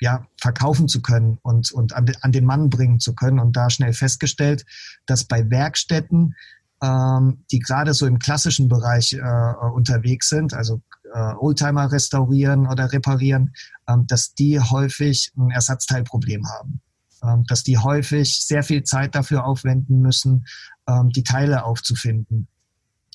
ja, 0.00 0.26
verkaufen 0.40 0.88
zu 0.88 1.02
können 1.02 1.38
und, 1.42 1.72
und 1.72 1.92
an, 1.92 2.06
an 2.20 2.32
den 2.32 2.44
Mann 2.44 2.70
bringen 2.70 3.00
zu 3.00 3.14
können. 3.14 3.38
Und 3.38 3.56
da 3.56 3.70
schnell 3.70 3.92
festgestellt, 3.92 4.64
dass 5.06 5.24
bei 5.24 5.50
Werkstätten, 5.50 6.34
ähm, 6.82 7.44
die 7.50 7.58
gerade 7.58 7.94
so 7.94 8.06
im 8.06 8.18
klassischen 8.18 8.68
Bereich 8.68 9.14
äh, 9.14 9.54
unterwegs 9.72 10.28
sind, 10.28 10.54
also 10.54 10.80
äh, 11.12 11.34
Oldtimer 11.34 11.90
restaurieren 11.90 12.66
oder 12.66 12.92
reparieren, 12.92 13.54
ähm, 13.88 14.06
dass 14.06 14.34
die 14.34 14.60
häufig 14.60 15.32
ein 15.36 15.50
Ersatzteilproblem 15.50 16.46
haben. 16.48 16.80
Ähm, 17.22 17.44
dass 17.48 17.64
die 17.64 17.78
häufig 17.78 18.36
sehr 18.36 18.62
viel 18.62 18.84
Zeit 18.84 19.16
dafür 19.16 19.44
aufwenden 19.44 20.00
müssen, 20.00 20.46
ähm, 20.86 21.10
die 21.10 21.24
Teile 21.24 21.64
aufzufinden. 21.64 22.46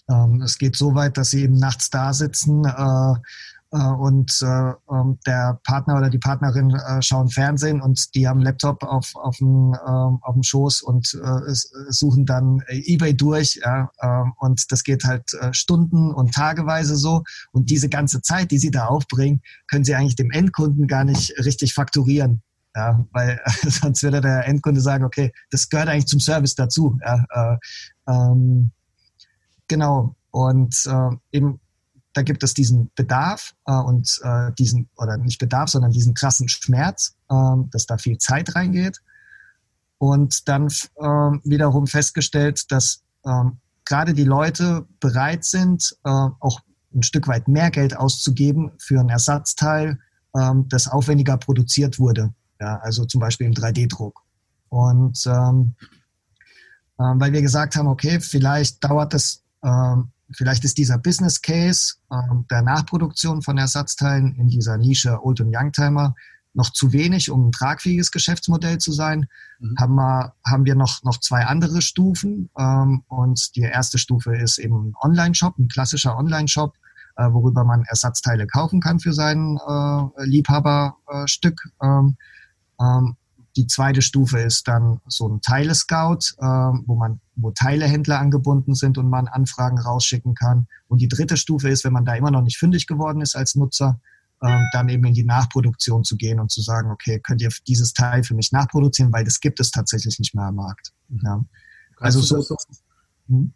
Ähm, 0.10 0.42
es 0.42 0.58
geht 0.58 0.76
so 0.76 0.94
weit, 0.94 1.18
dass 1.18 1.30
sie 1.30 1.44
eben 1.44 1.58
nachts 1.58 1.90
da 1.90 2.12
sitzen, 2.12 2.66
äh, 2.66 3.16
und 3.80 4.40
äh, 4.44 4.74
ähm, 4.92 5.18
der 5.26 5.60
Partner 5.64 5.98
oder 5.98 6.10
die 6.12 6.20
Partnerin 6.20 6.72
äh, 6.72 7.02
schauen 7.02 7.30
Fernsehen 7.30 7.82
und 7.82 8.14
die 8.14 8.28
haben 8.28 8.38
einen 8.38 8.46
Laptop 8.46 8.84
auf, 8.84 9.16
auf, 9.16 9.38
dem, 9.38 9.76
ähm, 9.88 10.20
auf 10.22 10.34
dem 10.34 10.44
Schoß 10.44 10.82
und 10.84 11.18
suchen 11.90 12.26
dann 12.26 12.62
eBay 12.68 13.16
durch. 13.16 13.60
Ja, 13.64 13.90
ähm, 14.02 14.34
und 14.40 14.72
das 14.72 14.84
geht 14.84 15.04
halt 15.06 15.32
Stunden 15.52 16.14
und 16.14 16.34
tageweise 16.34 16.96
so. 16.96 17.24
Und 17.52 17.70
diese 17.70 17.90
ganze 17.90 18.22
Zeit, 18.22 18.52
die 18.52 18.60
sie 18.60 18.72
da 18.72 18.86
aufbringen, 18.86 19.42
können 19.68 19.84
sie 19.84 19.96
eigentlich 19.96 20.16
dem 20.16 20.32
Endkunden 20.32 20.88
gar 20.88 21.04
nicht 21.04 21.34
richtig 21.44 21.74
fakturieren. 21.74 22.42
Ja, 22.76 23.06
weil 23.12 23.40
sonst 23.64 24.04
würde 24.04 24.22
der 24.22 24.48
Endkunde 24.48 24.82
sagen, 24.82 25.04
okay, 25.04 25.32
das 25.52 25.70
gehört 25.70 25.90
eigentlich 25.90 26.08
zum 26.08 26.20
Service 26.20 26.56
dazu. 26.56 27.00
Ja, 27.04 27.26
äh, 27.30 27.58
ähm, 28.08 28.72
genau. 29.68 30.16
Und 30.32 30.86
äh, 30.88 31.10
eben 31.32 31.60
da 32.14 32.22
gibt 32.22 32.44
es 32.44 32.54
diesen 32.54 32.92
Bedarf 32.96 33.54
äh, 33.66 33.74
und 33.74 34.20
äh, 34.24 34.52
diesen, 34.54 34.90
oder 34.98 35.18
nicht 35.18 35.40
Bedarf, 35.40 35.70
sondern 35.70 35.92
diesen 35.92 36.14
krassen 36.14 36.48
Schmerz, 36.48 37.16
äh, 37.30 37.36
dass 37.72 37.86
da 37.86 37.98
viel 37.98 38.18
Zeit 38.18 38.56
reingeht. 38.56 39.02
Und 39.98 40.48
dann 40.48 40.68
äh, 40.68 41.04
wiederum 41.44 41.88
festgestellt, 41.88 42.72
dass 42.72 43.04
äh, 43.24 43.44
gerade 43.86 44.14
die 44.14 44.26
Leute 44.26 44.86
bereit 45.00 45.44
sind, 45.44 45.96
äh, 46.04 46.10
auch 46.10 46.60
ein 46.94 47.04
Stück 47.04 47.28
weit 47.28 47.48
mehr 47.48 47.72
Geld 47.72 47.98
auszugeben 47.98 48.72
für 48.78 49.00
ein 49.00 49.10
Ersatzteil, 49.10 50.00
äh, 50.34 50.52
das 50.68 50.88
aufwendiger 50.88 51.38
produziert 51.38 52.00
wurde. 52.00 52.34
Ja, 52.60 52.78
also 52.78 53.06
zum 53.06 53.22
Beispiel 53.22 53.48
im 53.48 53.54
3D-Druck. 53.54 54.22
Und 54.70 55.26
ähm, 55.26 55.76
äh, 57.00 57.04
weil 57.04 57.34
wir 57.34 57.42
gesagt 57.42 57.76
haben, 57.76 57.88
okay, 57.88 58.20
vielleicht 58.20 58.84
dauert 58.84 59.14
es 59.14 59.44
ähm, 59.64 60.12
Vielleicht 60.36 60.64
ist 60.64 60.78
dieser 60.78 60.98
Business 60.98 61.42
Case 61.42 61.96
ähm, 62.12 62.46
der 62.50 62.62
Nachproduktion 62.62 63.42
von 63.42 63.58
Ersatzteilen 63.58 64.36
in 64.36 64.48
dieser 64.48 64.78
Nische 64.78 65.24
Old- 65.24 65.42
und 65.42 65.56
Youngtimer 65.56 66.16
noch 66.54 66.72
zu 66.72 66.94
wenig, 66.94 67.32
um 67.32 67.48
ein 67.48 67.52
tragfähiges 67.52 68.12
Geschäftsmodell 68.12 68.78
zu 68.78 68.92
sein. 68.92 69.28
Mhm. 69.60 69.76
Haben, 69.80 69.96
wir, 69.96 70.34
haben 70.46 70.66
wir 70.66 70.76
noch, 70.76 71.04
noch 71.04 71.20
zwei 71.20 71.46
andere 71.46 71.82
Stufen. 71.82 72.50
Ähm, 72.58 73.04
und 73.08 73.56
die 73.56 73.62
erste 73.62 73.98
Stufe 73.98 74.36
ist 74.36 74.60
eben 74.60 74.90
ein 74.90 74.96
Online-Shop, 75.02 75.58
ein 75.58 75.68
klassischer 75.68 76.16
Online-Shop, 76.18 76.76
äh, 77.18 77.30
worüber 77.32 77.64
man 77.64 77.84
Ersatzteile 77.84 78.48
kaufen 78.48 78.82
kann 78.82 79.00
für 79.00 79.14
sein 79.14 79.58
äh, 79.68 80.26
Liebhaberstück. 80.26 81.70
Äh, 81.82 81.86
ähm, 81.86 82.18
ähm, 82.80 83.16
die 83.56 83.68
zweite 83.68 84.02
Stufe 84.02 84.40
ist 84.40 84.68
dann 84.68 85.00
so 85.08 85.28
ein 85.28 85.42
Teile-Scout, 85.42 86.36
äh, 86.40 86.46
wo 86.46 86.96
man, 86.96 87.20
wo 87.36 87.52
Teilehändler 87.52 88.20
angebunden 88.20 88.74
sind 88.74 88.98
und 88.98 89.10
man 89.10 89.28
Anfragen 89.28 89.78
rausschicken 89.78 90.34
kann. 90.34 90.68
Und 90.88 91.02
die 91.02 91.08
dritte 91.08 91.38
Stufe 91.38 91.70
ist, 91.70 91.84
wenn 91.84 91.94
man 91.94 92.06
da 92.06 92.16
immer 92.16 92.32
noch 92.32 92.42
nicht 92.42 92.58
fündig 92.58 92.88
geworden 92.88 93.22
ist 93.22 93.36
als 93.36 93.56
Nutzer, 93.56 94.00
ähm, 94.42 94.68
dann 94.74 94.90
eben 94.90 95.06
in 95.06 95.14
die 95.14 95.24
Nachproduktion 95.24 96.04
zu 96.04 96.18
gehen 96.18 96.40
und 96.40 96.52
zu 96.52 96.62
sagen, 96.62 96.92
okay, 96.92 97.20
könnt 97.20 97.42
ihr 97.42 97.50
dieses 97.68 97.94
Teil 97.94 98.24
für 98.24 98.34
mich 98.34 98.52
nachproduzieren, 98.52 99.14
weil 99.14 99.24
das 99.24 99.40
gibt 99.40 99.60
es 99.60 99.72
tatsächlich 99.72 100.20
nicht 100.20 100.36
mehr 100.36 100.46
am 100.46 100.56
Markt. 100.56 100.92
Ja. 101.24 101.44
Also 101.98 102.22
so. 102.22 102.42
so 102.42 102.58
hm? 103.28 103.54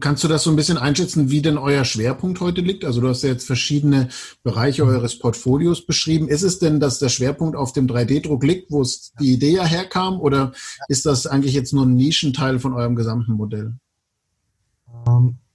Kannst 0.00 0.22
du 0.24 0.28
das 0.28 0.44
so 0.44 0.50
ein 0.50 0.56
bisschen 0.56 0.78
einschätzen, 0.78 1.30
wie 1.30 1.42
denn 1.42 1.58
euer 1.58 1.84
Schwerpunkt 1.84 2.40
heute 2.40 2.60
liegt? 2.60 2.84
Also 2.84 3.00
du 3.00 3.08
hast 3.08 3.22
ja 3.22 3.30
jetzt 3.30 3.46
verschiedene 3.46 4.08
Bereiche 4.42 4.84
mhm. 4.84 4.90
eures 4.90 5.18
Portfolios 5.18 5.84
beschrieben. 5.84 6.28
Ist 6.28 6.42
es 6.42 6.58
denn, 6.58 6.80
dass 6.80 6.98
der 6.98 7.08
Schwerpunkt 7.08 7.56
auf 7.56 7.72
dem 7.72 7.86
3D-Druck 7.86 8.44
liegt, 8.44 8.70
wo 8.70 8.82
es 8.82 9.12
die 9.20 9.32
Idee 9.32 9.54
ja 9.54 9.64
herkam, 9.64 10.20
oder 10.20 10.52
ist 10.88 11.06
das 11.06 11.26
eigentlich 11.26 11.54
jetzt 11.54 11.72
nur 11.72 11.84
ein 11.84 11.94
Nischenteil 11.94 12.58
von 12.60 12.72
eurem 12.74 12.94
gesamten 12.94 13.32
Modell? 13.32 13.74
Ähm, 15.06 15.36
äh, 15.36 15.49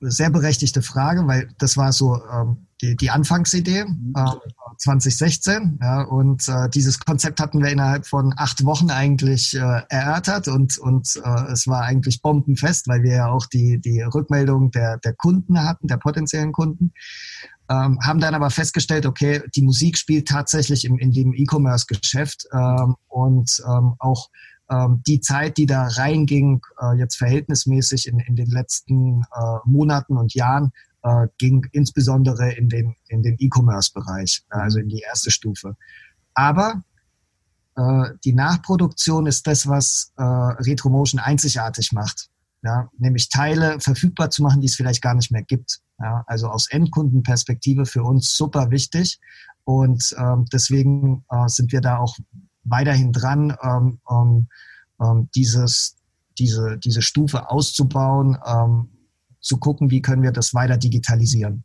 sehr 0.00 0.30
berechtigte 0.30 0.82
Frage, 0.82 1.26
weil 1.26 1.48
das 1.58 1.76
war 1.76 1.92
so 1.92 2.20
ähm, 2.30 2.66
die, 2.82 2.96
die 2.96 3.10
Anfangsidee 3.10 3.84
mhm. 3.84 4.12
äh, 4.16 4.76
2016. 4.78 5.78
Ja, 5.80 6.02
und 6.02 6.48
äh, 6.48 6.68
dieses 6.68 6.98
Konzept 6.98 7.40
hatten 7.40 7.62
wir 7.62 7.70
innerhalb 7.70 8.06
von 8.06 8.34
acht 8.36 8.64
Wochen 8.64 8.90
eigentlich 8.90 9.54
äh, 9.56 9.82
erörtert 9.88 10.48
und, 10.48 10.78
und 10.78 11.20
äh, 11.24 11.52
es 11.52 11.66
war 11.66 11.82
eigentlich 11.82 12.20
bombenfest, 12.20 12.88
weil 12.88 13.02
wir 13.02 13.14
ja 13.14 13.28
auch 13.28 13.46
die, 13.46 13.80
die 13.80 14.02
Rückmeldung 14.02 14.70
der, 14.70 14.98
der 14.98 15.14
Kunden 15.14 15.62
hatten, 15.62 15.88
der 15.88 15.96
potenziellen 15.96 16.52
Kunden. 16.52 16.92
Ähm, 17.70 17.98
haben 18.04 18.20
dann 18.20 18.34
aber 18.34 18.50
festgestellt, 18.50 19.06
okay, 19.06 19.42
die 19.56 19.62
Musik 19.62 19.96
spielt 19.96 20.28
tatsächlich 20.28 20.84
im, 20.84 20.98
in 20.98 21.12
dem 21.12 21.32
E-Commerce-Geschäft 21.32 22.46
ähm, 22.52 22.96
und 23.08 23.62
ähm, 23.66 23.94
auch 23.98 24.28
die 25.06 25.20
Zeit, 25.20 25.58
die 25.58 25.66
da 25.66 25.86
reinging, 25.86 26.62
äh, 26.80 26.96
jetzt 26.96 27.16
verhältnismäßig 27.16 28.08
in, 28.08 28.18
in 28.20 28.34
den 28.34 28.50
letzten 28.50 29.22
äh, 29.22 29.58
Monaten 29.64 30.16
und 30.16 30.34
Jahren, 30.34 30.72
äh, 31.02 31.26
ging 31.38 31.66
insbesondere 31.72 32.52
in 32.52 32.68
den 32.68 32.96
in 33.08 33.22
den 33.22 33.36
E-Commerce-Bereich, 33.38 34.44
also 34.48 34.78
in 34.78 34.88
die 34.88 35.00
erste 35.00 35.30
Stufe. 35.30 35.76
Aber 36.34 36.82
die 38.24 38.32
Nachproduktion 38.32 39.26
ist 39.26 39.48
das, 39.48 39.66
was 39.66 40.12
Retromotion 40.16 41.18
einzigartig 41.18 41.90
macht. 41.90 42.30
Ja, 42.62 42.88
nämlich 42.96 43.28
Teile 43.28 43.80
verfügbar 43.80 44.30
zu 44.30 44.44
machen, 44.44 44.60
die 44.60 44.68
es 44.68 44.76
vielleicht 44.76 45.02
gar 45.02 45.14
nicht 45.14 45.32
mehr 45.32 45.42
gibt. 45.42 45.80
Ja, 45.98 46.22
also 46.28 46.50
aus 46.50 46.70
Endkundenperspektive 46.70 47.84
für 47.84 48.04
uns 48.04 48.36
super 48.36 48.70
wichtig. 48.70 49.18
Und 49.64 50.14
ähm, 50.18 50.44
deswegen 50.52 51.24
äh, 51.30 51.48
sind 51.48 51.72
wir 51.72 51.80
da 51.80 51.98
auch 51.98 52.16
weiterhin 52.64 53.12
dran, 53.12 53.56
ähm, 53.62 53.98
ähm, 54.10 54.48
ähm, 55.00 55.28
dieses, 55.34 55.96
diese, 56.38 56.78
diese 56.78 57.02
Stufe 57.02 57.50
auszubauen, 57.50 58.38
ähm, 58.46 58.88
zu 59.40 59.58
gucken, 59.58 59.90
wie 59.90 60.02
können 60.02 60.22
wir 60.22 60.32
das 60.32 60.54
weiter 60.54 60.78
digitalisieren. 60.78 61.64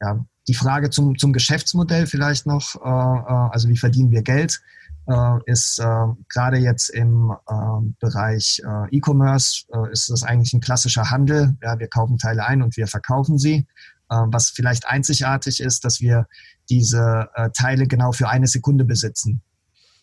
Ja. 0.00 0.24
Die 0.48 0.54
Frage 0.54 0.90
zum, 0.90 1.16
zum 1.18 1.32
Geschäftsmodell 1.32 2.06
vielleicht 2.06 2.46
noch, 2.46 2.76
äh, 2.76 2.88
äh 2.88 3.50
also 3.50 3.68
wie 3.68 3.76
verdienen 3.76 4.10
wir 4.10 4.22
Geld, 4.22 4.60
äh, 5.06 5.38
ist 5.46 5.78
äh, 5.78 6.06
gerade 6.28 6.58
jetzt 6.58 6.90
im 6.90 7.30
äh, 7.30 7.54
Bereich 8.00 8.62
äh, 8.64 8.96
E-Commerce, 8.96 9.64
ist 9.90 10.10
das 10.10 10.22
eigentlich 10.22 10.52
ein 10.52 10.60
klassischer 10.60 11.10
Handel. 11.10 11.56
Ja, 11.62 11.78
wir 11.78 11.88
kaufen 11.88 12.18
Teile 12.18 12.46
ein 12.46 12.62
und 12.62 12.76
wir 12.76 12.86
verkaufen 12.86 13.38
sie. 13.38 13.66
Was 14.12 14.50
vielleicht 14.50 14.88
einzigartig 14.88 15.60
ist, 15.60 15.84
dass 15.84 16.00
wir 16.00 16.26
diese 16.68 17.28
Teile 17.54 17.86
genau 17.86 18.10
für 18.10 18.28
eine 18.28 18.48
Sekunde 18.48 18.84
besitzen. 18.84 19.40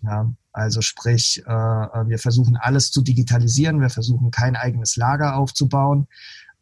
Ja, 0.01 0.31
also 0.57 0.81
sprich, 0.81 1.43
äh, 1.45 1.49
wir 1.49 2.17
versuchen 2.17 2.57
alles 2.57 2.91
zu 2.91 3.01
digitalisieren, 3.01 3.79
wir 3.79 3.91
versuchen 3.91 4.31
kein 4.31 4.55
eigenes 4.55 4.95
Lager 4.95 5.35
aufzubauen 5.35 6.07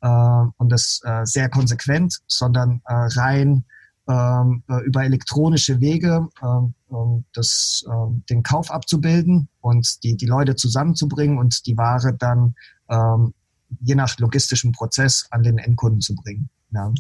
äh, 0.02 0.08
und 0.08 0.70
das 0.70 1.02
äh, 1.06 1.26
sehr 1.26 1.50
konsequent, 1.50 2.20
sondern 2.28 2.82
äh, 2.86 2.94
rein 2.94 3.64
ähm, 4.10 4.64
äh, 4.68 4.84
über 4.86 5.04
elektronische 5.04 5.80
Wege 5.80 6.28
äh, 6.42 6.96
das, 7.34 7.86
äh, 7.88 8.22
den 8.30 8.44
Kauf 8.44 8.70
abzubilden 8.70 9.48
und 9.62 10.04
die, 10.04 10.18
die 10.18 10.28
Leute 10.28 10.56
zusammenzubringen 10.56 11.38
und 11.38 11.66
die 11.66 11.78
Ware 11.78 12.14
dann 12.14 12.56
ähm, 12.90 13.34
je 13.80 13.96
nach 13.96 14.20
logistischem 14.20 14.74
Prozess 14.74 15.26
an 15.32 15.42
den 15.42 15.58
Endkunden 15.58 16.02
zu 16.02 16.16
bringen. 16.16 16.50
Ja. 16.72 16.94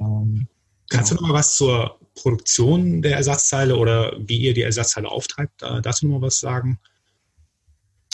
Ähm, 0.00 0.46
Kannst 0.88 1.10
genau. 1.10 1.20
du 1.20 1.26
noch 1.26 1.32
mal 1.32 1.38
was 1.38 1.56
zur 1.56 1.98
Produktion 2.14 3.02
der 3.02 3.16
Ersatzteile 3.16 3.76
oder 3.76 4.16
wie 4.18 4.38
ihr 4.38 4.54
die 4.54 4.62
Ersatzteile 4.62 5.08
auftreibt? 5.08 5.62
Da, 5.62 5.80
dazu 5.80 6.06
noch 6.06 6.20
was 6.20 6.40
sagen? 6.40 6.78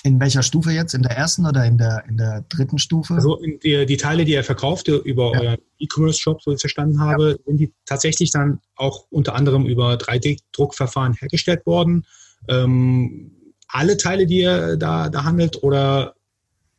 In 0.04 0.18
welcher 0.18 0.42
Stufe 0.42 0.72
jetzt? 0.72 0.94
In 0.94 1.02
der 1.02 1.12
ersten 1.12 1.46
oder 1.46 1.64
in 1.64 1.78
der, 1.78 2.04
in 2.08 2.16
der 2.16 2.44
dritten 2.48 2.78
Stufe? 2.78 3.14
Also 3.14 3.38
die, 3.62 3.86
die 3.86 3.96
Teile, 3.96 4.24
die 4.24 4.32
ihr 4.32 4.42
verkauft 4.42 4.88
über 4.88 5.32
ja. 5.34 5.40
euren 5.40 5.58
E-Commerce-Shop, 5.78 6.42
so 6.42 6.50
ich 6.50 6.56
es 6.56 6.62
verstanden 6.62 7.00
habe, 7.00 7.30
ja. 7.30 7.36
sind 7.46 7.58
die 7.58 7.72
tatsächlich 7.86 8.32
dann 8.32 8.60
auch 8.74 9.06
unter 9.10 9.36
anderem 9.36 9.64
über 9.66 9.94
3D-Druckverfahren 9.94 11.14
hergestellt 11.14 11.64
worden? 11.66 12.04
Ähm, 12.48 13.30
alle 13.68 13.96
Teile, 13.96 14.26
die 14.26 14.40
ihr 14.40 14.76
da, 14.76 15.08
da 15.08 15.22
handelt 15.22 15.62
oder 15.62 16.14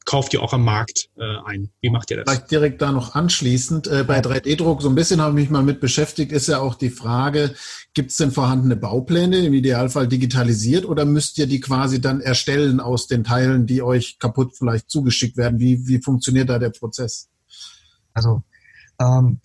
kauft 0.05 0.33
ihr 0.33 0.41
auch 0.41 0.53
am 0.53 0.63
Markt 0.63 1.09
äh, 1.17 1.37
ein? 1.45 1.69
Wie 1.81 1.89
macht 1.89 2.11
ihr 2.11 2.17
das? 2.17 2.25
Vielleicht 2.27 2.51
direkt 2.51 2.81
da 2.81 2.91
noch 2.91 3.15
anschließend. 3.15 3.87
Äh, 3.87 4.03
bei 4.03 4.19
3D-Druck, 4.19 4.81
so 4.81 4.89
ein 4.89 4.95
bisschen 4.95 5.21
habe 5.21 5.31
ich 5.31 5.45
mich 5.45 5.49
mal 5.49 5.63
mit 5.63 5.79
beschäftigt, 5.79 6.31
ist 6.31 6.47
ja 6.47 6.59
auch 6.59 6.75
die 6.75 6.89
Frage, 6.89 7.55
gibt 7.93 8.11
es 8.11 8.17
denn 8.17 8.31
vorhandene 8.31 8.75
Baupläne, 8.75 9.45
im 9.45 9.53
Idealfall 9.53 10.07
digitalisiert, 10.07 10.85
oder 10.85 11.05
müsst 11.05 11.37
ihr 11.37 11.47
die 11.47 11.59
quasi 11.59 12.01
dann 12.01 12.21
erstellen 12.21 12.79
aus 12.79 13.07
den 13.07 13.23
Teilen, 13.23 13.67
die 13.67 13.81
euch 13.81 14.19
kaputt 14.19 14.55
vielleicht 14.57 14.89
zugeschickt 14.89 15.37
werden? 15.37 15.59
Wie, 15.59 15.87
wie 15.87 16.01
funktioniert 16.01 16.49
da 16.49 16.59
der 16.59 16.71
Prozess? 16.71 17.29
Also, 18.13 18.43
ähm, 18.99 19.39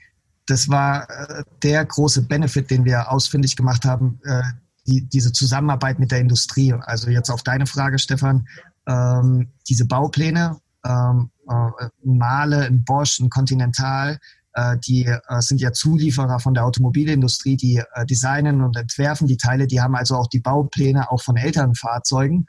das 0.47 0.69
war 0.69 1.09
äh, 1.11 1.45
der 1.63 1.85
große 1.85 2.23
Benefit, 2.23 2.71
den 2.71 2.85
wir 2.85 3.11
ausfindig 3.11 3.57
gemacht 3.57 3.85
haben, 3.85 4.21
äh, 4.25 4.43
die, 4.87 5.03
diese 5.07 5.33
Zusammenarbeit 5.33 5.99
mit 5.99 6.11
der 6.11 6.21
Industrie. 6.21 6.73
Also 6.73 7.11
jetzt 7.11 7.31
auf 7.31 7.43
deine 7.43 7.67
Frage, 7.67 7.99
Stefan, 7.99 8.49
ähm, 8.89 9.53
diese 9.69 9.87
Baupläne, 9.87 10.59
ähm, 10.85 11.31
äh, 11.49 11.89
Male, 12.03 12.63
ein 12.63 12.85
Bosch, 12.85 13.21
ein 13.21 13.31
Continental, 13.31 14.19
äh, 14.55 14.77
die 14.79 15.05
äh, 15.05 15.41
sind 15.41 15.61
ja 15.61 15.73
Zulieferer 15.73 16.41
von 16.41 16.55
der 16.55 16.65
Automobilindustrie, 16.65 17.57
die 17.57 17.83
äh, 17.95 18.07
designen 18.07 18.63
und 18.63 18.77
entwerfen 18.77 19.29
die 19.29 19.37
Teile, 19.37 19.67
die 19.67 19.81
haben 19.81 19.95
also 19.95 20.17
auch 20.17 20.27
die 20.27 20.41
Baupläne 20.41 21.11
auch 21.11 21.23
von 21.23 21.37
älteren 21.37 21.75
Fahrzeugen. 21.75 22.47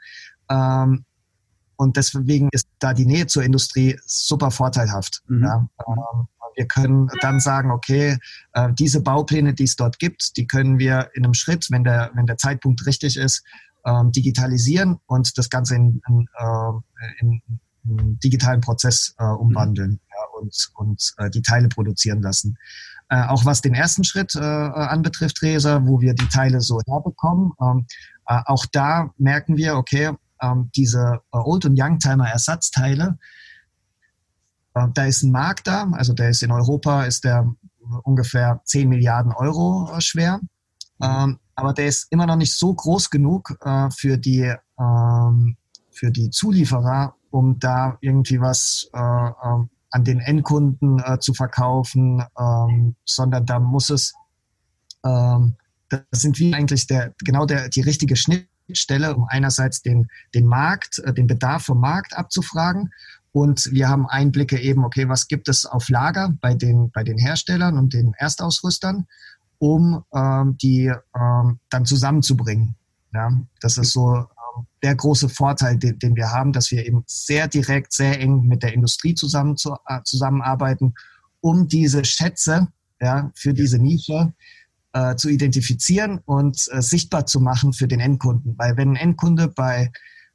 Ähm, 0.50 1.04
und 1.76 1.96
deswegen 1.96 2.48
ist 2.52 2.68
da 2.78 2.92
die 2.92 3.06
Nähe 3.06 3.26
zur 3.26 3.42
Industrie 3.42 3.98
super 4.04 4.50
vorteilhaft. 4.50 5.22
Mhm. 5.28 5.44
Ja. 5.44 5.68
Ähm, 5.86 6.26
wir 6.56 6.66
können 6.66 7.08
dann 7.20 7.40
sagen, 7.40 7.70
okay, 7.70 8.18
äh, 8.52 8.72
diese 8.72 9.00
Baupläne, 9.00 9.54
die 9.54 9.64
es 9.64 9.76
dort 9.76 9.98
gibt, 9.98 10.36
die 10.36 10.46
können 10.46 10.78
wir 10.78 11.10
in 11.14 11.24
einem 11.24 11.34
Schritt, 11.34 11.70
wenn 11.70 11.84
der, 11.84 12.10
wenn 12.14 12.26
der 12.26 12.36
Zeitpunkt 12.36 12.84
richtig 12.86 13.16
ist, 13.16 13.44
ähm, 13.84 14.12
digitalisieren 14.12 14.98
und 15.06 15.36
das 15.38 15.50
Ganze 15.50 15.76
in, 15.76 16.00
in, 16.08 16.28
äh, 16.38 17.20
in 17.20 17.42
einen 17.84 18.18
digitalen 18.20 18.60
Prozess 18.60 19.14
äh, 19.18 19.24
umwandeln 19.24 19.92
mhm. 19.92 20.00
ja, 20.10 20.40
und, 20.40 20.70
und 20.74 21.14
äh, 21.18 21.30
die 21.30 21.42
Teile 21.42 21.68
produzieren 21.68 22.22
lassen. 22.22 22.58
Äh, 23.08 23.24
auch 23.24 23.44
was 23.44 23.60
den 23.60 23.74
ersten 23.74 24.04
Schritt 24.04 24.34
äh, 24.36 24.40
anbetrifft, 24.40 25.42
Resa, 25.42 25.86
wo 25.86 26.00
wir 26.00 26.14
die 26.14 26.28
Teile 26.28 26.60
so 26.60 26.80
herbekommen, 26.86 27.52
ähm, 27.60 27.86
äh, 28.26 28.40
auch 28.46 28.66
da 28.66 29.10
merken 29.18 29.56
wir, 29.56 29.76
okay, 29.76 30.12
ähm, 30.40 30.70
diese 30.76 31.20
äh, 31.32 31.36
Old- 31.36 31.64
und 31.64 31.78
Youngtimer-Ersatzteile, 31.78 33.18
da 34.72 35.04
ist 35.04 35.24
ein 35.24 35.32
Markt 35.32 35.66
da, 35.66 35.90
also 35.94 36.12
der 36.12 36.30
ist 36.30 36.44
in 36.44 36.52
Europa, 36.52 37.02
ist 37.02 37.24
der 37.24 37.52
ungefähr 38.04 38.60
10 38.64 38.88
Milliarden 38.88 39.32
Euro 39.32 39.90
schwer. 39.98 40.40
Mhm. 41.00 41.40
Aber 41.60 41.74
der 41.74 41.86
ist 41.86 42.06
immer 42.10 42.26
noch 42.26 42.36
nicht 42.36 42.54
so 42.54 42.72
groß 42.72 43.10
genug 43.10 43.56
äh, 43.60 43.90
für, 43.90 44.16
die, 44.16 44.54
ähm, 44.78 45.56
für 45.90 46.10
die 46.10 46.30
Zulieferer, 46.30 47.14
um 47.30 47.58
da 47.58 47.98
irgendwie 48.00 48.40
was 48.40 48.88
äh, 48.94 48.98
äh, 48.98 49.64
an 49.90 50.04
den 50.04 50.20
Endkunden 50.20 51.00
äh, 51.00 51.18
zu 51.18 51.34
verkaufen, 51.34 52.24
ähm, 52.38 52.94
sondern 53.04 53.44
da 53.44 53.58
muss 53.58 53.90
es, 53.90 54.14
ähm, 55.04 55.56
das 55.88 56.00
sind 56.12 56.38
wir 56.38 56.56
eigentlich 56.56 56.86
der, 56.86 57.12
genau 57.18 57.44
der, 57.44 57.68
die 57.68 57.82
richtige 57.82 58.16
Schnittstelle, 58.16 59.14
um 59.14 59.26
einerseits 59.28 59.82
den, 59.82 60.08
den 60.34 60.46
Markt, 60.46 61.00
äh, 61.00 61.12
den 61.12 61.26
Bedarf 61.26 61.64
vom 61.64 61.80
Markt 61.80 62.16
abzufragen. 62.16 62.90
Und 63.32 63.70
wir 63.72 63.88
haben 63.88 64.08
Einblicke 64.08 64.58
eben, 64.58 64.84
okay, 64.84 65.08
was 65.08 65.28
gibt 65.28 65.48
es 65.48 65.66
auf 65.66 65.88
Lager 65.88 66.34
bei 66.40 66.54
den, 66.54 66.90
bei 66.90 67.04
den 67.04 67.18
Herstellern 67.18 67.78
und 67.78 67.92
den 67.92 68.14
Erstausrüstern 68.14 69.06
um 69.60 70.02
ähm, 70.14 70.56
die 70.56 70.90
ähm, 71.14 71.58
dann 71.68 71.84
zusammenzubringen. 71.84 72.74
Ja, 73.12 73.30
das 73.60 73.76
ist 73.76 73.92
so 73.92 74.16
ähm, 74.16 74.66
der 74.82 74.94
große 74.94 75.28
Vorteil, 75.28 75.76
den, 75.76 75.98
den, 75.98 76.16
wir 76.16 76.30
haben, 76.30 76.52
dass 76.52 76.70
wir 76.70 76.86
eben 76.86 77.04
sehr 77.06 77.46
direkt, 77.46 77.92
sehr 77.92 78.18
eng 78.20 78.46
mit 78.46 78.62
der 78.62 78.72
Industrie 78.72 79.14
zusammen 79.14 79.56
zu, 79.56 79.76
äh, 79.86 80.00
zusammenarbeiten, 80.04 80.94
um 81.40 81.68
diese 81.68 82.04
Schätze 82.04 82.68
ja, 83.00 83.30
für 83.34 83.52
diese 83.52 83.78
Nische 83.78 84.32
äh, 84.94 85.14
zu 85.16 85.28
identifizieren 85.28 86.20
und 86.24 86.66
äh, 86.72 86.80
sichtbar 86.80 87.26
zu 87.26 87.40
machen 87.40 87.74
für 87.74 87.86
den 87.86 88.00
Endkunden. 88.00 88.56
Weil 88.56 88.76
wenn 88.78 88.92
ein 88.92 88.96
Endkunde 88.96 89.48
bei 89.48 89.92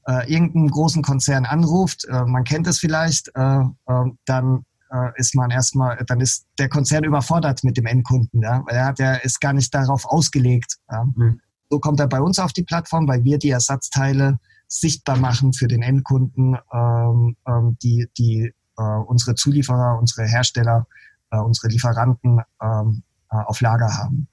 äh, 0.08 0.32
irgendeinem 0.32 0.70
großen 0.70 1.02
Konzern 1.02 1.46
anruft, 1.46 2.06
äh, 2.06 2.26
man 2.26 2.44
kennt 2.44 2.68
es 2.68 2.78
vielleicht, 2.78 3.32
äh, 3.36 3.60
äh, 3.62 4.12
dann 4.26 4.66
äh, 4.96 5.12
ist 5.16 5.36
man 5.36 5.52
erstmal, 5.52 5.98
dann 6.08 6.22
ist 6.22 6.46
der 6.58 6.70
Konzern 6.70 7.04
überfordert 7.04 7.64
mit 7.64 7.78
dem 7.78 7.86
Endkunden, 7.86 8.42
ja, 8.42 8.64
weil 8.66 8.76
er 8.76 8.86
hat 8.86 9.00
ja 9.00 9.16
ist 9.16 9.42
gar 9.42 9.54
nicht 9.54 9.74
darauf 9.74 10.06
ausgelegt. 10.06 10.78
Ja. 10.90 11.06
Mhm. 11.16 11.42
So 11.70 11.80
kommt 11.80 12.00
er 12.00 12.08
bei 12.08 12.22
uns 12.22 12.40
auf 12.40 12.54
die 12.54 12.64
Plattform, 12.64 13.08
weil 13.08 13.24
wir 13.24 13.38
die 13.38 13.50
Ersatzteile 13.50 14.40
sichtbar 14.68 15.18
machen 15.18 15.54
für 15.54 15.68
den 15.68 15.82
Endkunden, 15.82 16.58
ähm, 16.72 17.36
ähm, 17.48 17.78
die, 17.82 18.08
die 18.18 18.54
äh, 18.78 18.82
unsere 18.82 19.36
Zulieferer, 19.36 19.98
unsere 20.00 20.28
Hersteller, 20.28 20.88
äh, 21.32 21.38
unsere 21.38 21.68
Lieferanten 21.68 22.42
ähm, 22.62 23.04
äh, 23.32 23.38
auf 23.38 23.62
Lager 23.62 23.98
haben. 23.98 24.28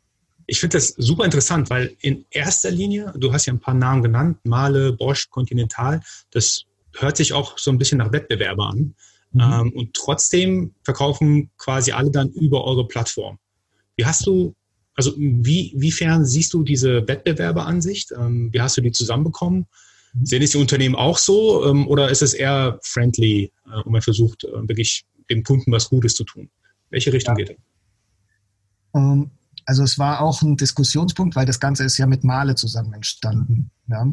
Ich 0.46 0.60
finde 0.60 0.76
das 0.76 0.88
super 0.98 1.24
interessant, 1.24 1.70
weil 1.70 1.96
in 2.00 2.24
erster 2.30 2.70
Linie, 2.70 3.12
du 3.16 3.32
hast 3.32 3.46
ja 3.46 3.52
ein 3.52 3.60
paar 3.60 3.74
Namen 3.74 4.02
genannt, 4.02 4.38
Male, 4.44 4.92
Bosch, 4.92 5.30
Continental, 5.30 6.00
das 6.30 6.64
hört 6.98 7.16
sich 7.16 7.32
auch 7.32 7.58
so 7.58 7.70
ein 7.70 7.78
bisschen 7.78 7.98
nach 7.98 8.12
Wettbewerber 8.12 8.68
an. 8.68 8.94
Mhm. 9.32 9.40
Ähm, 9.40 9.72
und 9.74 9.94
trotzdem 9.94 10.74
verkaufen 10.82 11.50
quasi 11.58 11.92
alle 11.92 12.10
dann 12.10 12.30
über 12.30 12.64
eure 12.64 12.86
Plattform. 12.86 13.38
Wie 13.96 14.04
hast 14.04 14.26
du, 14.26 14.54
also 14.94 15.12
wie, 15.16 15.72
wiefern 15.76 16.24
siehst 16.24 16.52
du 16.54 16.62
diese 16.62 17.06
Wettbewerberansicht? 17.06 18.12
Ähm, 18.12 18.52
wie 18.52 18.60
hast 18.60 18.76
du 18.76 18.80
die 18.80 18.92
zusammenbekommen? 18.92 19.66
Mhm. 20.12 20.26
Sehen 20.26 20.42
es 20.42 20.50
die 20.50 20.58
Unternehmen 20.58 20.94
auch 20.94 21.18
so 21.18 21.66
ähm, 21.66 21.86
oder 21.88 22.10
ist 22.10 22.22
es 22.22 22.34
eher 22.34 22.78
friendly 22.82 23.52
äh, 23.66 23.80
und 23.82 23.92
man 23.92 24.02
versucht 24.02 24.44
äh, 24.44 24.68
wirklich 24.68 25.04
dem 25.30 25.42
Kunden 25.42 25.72
was 25.72 25.88
Gutes 25.88 26.14
zu 26.14 26.24
tun? 26.24 26.50
Welche 26.90 27.12
Richtung 27.12 27.38
ja. 27.38 27.44
geht 27.44 27.56
es? 27.56 27.62
Um, 28.92 29.30
also 29.64 29.84
es 29.84 29.98
war 29.98 30.20
auch 30.20 30.42
ein 30.42 30.56
Diskussionspunkt, 30.56 31.36
weil 31.36 31.46
das 31.46 31.60
Ganze 31.60 31.84
ist 31.84 31.96
ja 31.96 32.06
mit 32.06 32.24
Male 32.24 32.54
zusammen 32.54 32.92
entstanden. 32.92 33.70
Ja? 33.88 34.06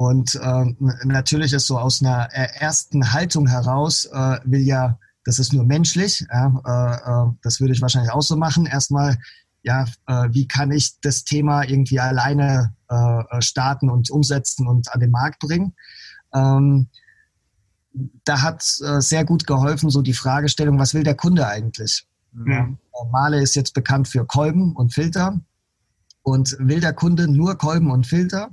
Und 0.00 0.34
äh, 0.36 0.64
natürlich 1.04 1.52
ist 1.52 1.66
so 1.66 1.78
aus 1.78 2.00
einer 2.00 2.32
ersten 2.32 3.12
Haltung 3.12 3.46
heraus, 3.46 4.06
äh, 4.06 4.38
will 4.44 4.62
ja, 4.62 4.98
das 5.26 5.38
ist 5.38 5.52
nur 5.52 5.66
menschlich, 5.66 6.24
ja, 6.32 6.46
äh, 6.64 7.28
äh, 7.28 7.32
das 7.42 7.60
würde 7.60 7.74
ich 7.74 7.82
wahrscheinlich 7.82 8.10
auch 8.10 8.22
so 8.22 8.34
machen, 8.34 8.64
erstmal, 8.64 9.18
ja, 9.62 9.84
äh, 10.06 10.28
wie 10.30 10.48
kann 10.48 10.70
ich 10.70 10.98
das 11.02 11.24
Thema 11.24 11.64
irgendwie 11.64 12.00
alleine 12.00 12.74
äh, 12.88 13.42
starten 13.42 13.90
und 13.90 14.10
umsetzen 14.10 14.66
und 14.66 14.90
an 14.90 15.00
den 15.00 15.10
Markt 15.10 15.38
bringen. 15.38 15.74
Ähm, 16.32 16.88
da 18.24 18.40
hat 18.40 18.62
äh, 18.82 19.02
sehr 19.02 19.26
gut 19.26 19.46
geholfen, 19.46 19.90
so 19.90 20.00
die 20.00 20.14
Fragestellung, 20.14 20.78
was 20.78 20.94
will 20.94 21.02
der 21.02 21.14
Kunde 21.14 21.46
eigentlich? 21.46 22.06
Mhm. 22.32 22.50
Ja, 22.50 23.04
Male 23.12 23.42
ist 23.42 23.54
jetzt 23.54 23.74
bekannt 23.74 24.08
für 24.08 24.24
Kolben 24.24 24.74
und 24.74 24.94
Filter. 24.94 25.38
Und 26.22 26.56
will 26.58 26.80
der 26.80 26.94
Kunde 26.94 27.28
nur 27.28 27.58
Kolben 27.58 27.90
und 27.90 28.06
Filter? 28.06 28.50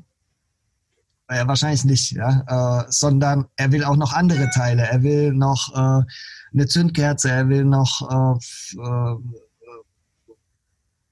Äh, 1.29 1.45
wahrscheinlich 1.45 1.83
nicht, 1.83 2.11
ja, 2.11 2.83
äh, 2.85 2.85
sondern 2.89 3.47
er 3.57 3.71
will 3.71 3.83
auch 3.83 3.97
noch 3.97 4.13
andere 4.13 4.49
Teile. 4.51 4.83
Er 4.83 5.03
will 5.03 5.33
noch 5.33 5.73
äh, 5.73 6.05
eine 6.53 6.67
Zündkerze, 6.67 7.29
er 7.29 7.49
will 7.49 7.65
noch 7.65 8.01
äh, 8.09 8.81
äh, 8.81 9.15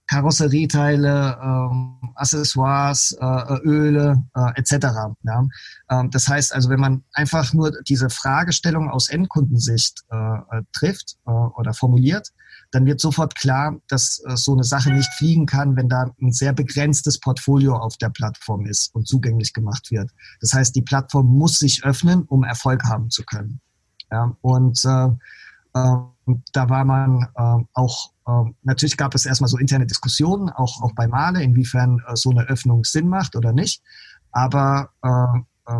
Karosserieteile, 0.07 1.37
äh, 1.41 2.09
Accessoires, 2.15 3.11
äh, 3.19 3.53
Öle 3.63 4.23
äh, 4.35 4.59
etc. 4.59 4.87
Ja? 5.23 5.47
Ähm, 5.89 6.11
das 6.11 6.27
heißt 6.27 6.53
also, 6.53 6.69
wenn 6.69 6.79
man 6.79 7.03
einfach 7.13 7.53
nur 7.53 7.73
diese 7.87 8.09
Fragestellung 8.09 8.89
aus 8.89 9.09
Endkundensicht 9.09 10.03
äh, 10.11 10.15
äh 10.15 10.61
trifft 10.71 11.17
äh, 11.25 11.31
oder 11.31 11.73
formuliert, 11.73 12.31
dann 12.75 12.85
wird 12.85 12.99
sofort 12.99 13.35
klar, 13.35 13.79
dass 13.87 14.21
äh, 14.25 14.35
so 14.35 14.51
eine 14.51 14.65
Sache 14.65 14.91
nicht 14.91 15.09
fliegen 15.13 15.45
kann, 15.45 15.77
wenn 15.77 15.87
da 15.87 16.11
ein 16.21 16.33
sehr 16.33 16.51
begrenztes 16.51 17.21
Portfolio 17.21 17.77
auf 17.77 17.95
der 17.95 18.09
Plattform 18.09 18.65
ist 18.65 18.93
und 18.93 19.07
zugänglich 19.07 19.53
gemacht 19.53 19.91
wird. 19.91 20.11
Das 20.41 20.53
heißt, 20.53 20.75
die 20.75 20.81
Plattform 20.81 21.27
muss 21.27 21.57
sich 21.59 21.85
öffnen, 21.85 22.23
um 22.23 22.43
Erfolg 22.43 22.83
haben 22.83 23.09
zu 23.09 23.23
können. 23.23 23.61
Ja, 24.11 24.35
und 24.41 24.83
äh, 24.83 25.05
äh, 25.07 25.97
da 26.51 26.69
war 26.69 26.83
man 26.83 27.29
äh, 27.33 27.63
auch, 27.73 28.11
äh, 28.27 28.51
natürlich 28.63 28.97
gab 28.97 29.15
es 29.15 29.25
erstmal 29.25 29.49
so 29.49 29.57
interne 29.57 29.85
Diskussionen, 29.85 30.49
auch, 30.49 30.81
auch 30.83 30.91
bei 30.95 31.07
Male, 31.07 31.41
inwiefern 31.41 32.01
äh, 32.05 32.17
so 32.17 32.31
eine 32.31 32.41
Öffnung 32.41 32.83
Sinn 32.83 33.07
macht 33.07 33.37
oder 33.37 33.53
nicht. 33.53 33.81
Aber 34.31 34.89
äh, 35.01 35.71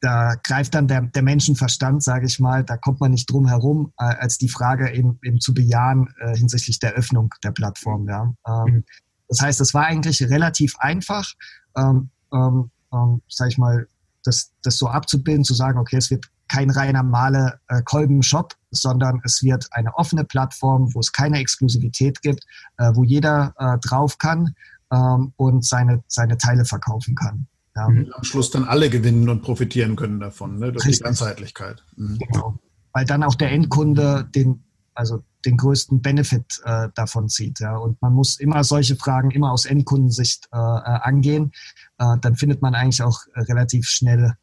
da 0.00 0.34
greift 0.42 0.74
dann 0.74 0.88
der, 0.88 1.02
der 1.02 1.22
Menschenverstand, 1.22 2.02
sage 2.02 2.26
ich 2.26 2.38
mal, 2.38 2.64
da 2.64 2.76
kommt 2.76 3.00
man 3.00 3.12
nicht 3.12 3.30
drum 3.30 3.46
herum, 3.46 3.92
äh, 3.98 4.04
als 4.04 4.38
die 4.38 4.48
Frage 4.48 4.92
eben, 4.92 5.18
eben 5.22 5.40
zu 5.40 5.54
bejahen 5.54 6.08
äh, 6.20 6.36
hinsichtlich 6.36 6.78
der 6.78 6.92
Öffnung 6.92 7.32
der 7.42 7.52
Plattform. 7.52 8.06
Ja. 8.08 8.34
Ähm, 8.46 8.74
mhm. 8.74 8.84
Das 9.28 9.40
heißt, 9.40 9.60
es 9.60 9.74
war 9.74 9.86
eigentlich 9.86 10.22
relativ 10.22 10.76
einfach, 10.78 11.32
ähm, 11.76 12.10
ähm, 12.32 12.70
ähm, 12.92 13.22
sage 13.28 13.50
ich 13.50 13.58
mal, 13.58 13.88
das, 14.22 14.52
das 14.62 14.78
so 14.78 14.88
abzubilden, 14.88 15.44
zu 15.44 15.54
sagen, 15.54 15.78
okay, 15.78 15.96
es 15.96 16.10
wird 16.10 16.26
kein 16.48 16.70
reiner 16.70 17.02
Male 17.02 17.58
äh, 17.68 17.82
Kolben-Shop, 17.82 18.54
sondern 18.70 19.20
es 19.24 19.42
wird 19.42 19.66
eine 19.72 19.94
offene 19.96 20.24
Plattform, 20.24 20.94
wo 20.94 21.00
es 21.00 21.12
keine 21.12 21.38
Exklusivität 21.38 22.22
gibt, 22.22 22.44
äh, 22.78 22.90
wo 22.94 23.04
jeder 23.04 23.54
äh, 23.58 23.78
drauf 23.78 24.18
kann 24.18 24.54
ähm, 24.92 25.32
und 25.36 25.64
seine, 25.64 26.02
seine 26.06 26.38
Teile 26.38 26.64
verkaufen 26.64 27.14
kann. 27.14 27.46
Ja. 27.76 27.88
Mhm. 27.88 28.10
Am 28.12 28.24
Schluss 28.24 28.50
dann 28.50 28.64
alle 28.64 28.90
gewinnen 28.90 29.28
und 29.28 29.42
profitieren 29.42 29.96
können 29.96 30.18
davon, 30.18 30.58
ne? 30.58 30.72
durch 30.72 30.86
Richtig. 30.86 30.98
die 30.98 31.04
Ganzheitlichkeit. 31.04 31.84
Mhm. 31.96 32.18
Genau. 32.18 32.58
Weil 32.92 33.04
dann 33.04 33.22
auch 33.22 33.34
der 33.34 33.52
Endkunde 33.52 34.26
den, 34.34 34.64
also 34.94 35.22
den 35.44 35.58
größten 35.58 36.00
Benefit 36.00 36.60
äh, 36.64 36.88
davon 36.94 37.28
zieht. 37.28 37.60
Ja. 37.60 37.76
Und 37.76 38.00
man 38.00 38.14
muss 38.14 38.40
immer 38.40 38.64
solche 38.64 38.96
Fragen 38.96 39.30
immer 39.30 39.52
aus 39.52 39.66
Endkundensicht 39.66 40.48
äh, 40.52 40.56
äh 40.56 41.00
angehen. 41.02 41.52
Äh, 41.98 42.16
dann 42.20 42.36
findet 42.36 42.62
man 42.62 42.74
eigentlich 42.74 43.02
auch 43.02 43.20
relativ 43.36 43.86
schnell 43.86 44.34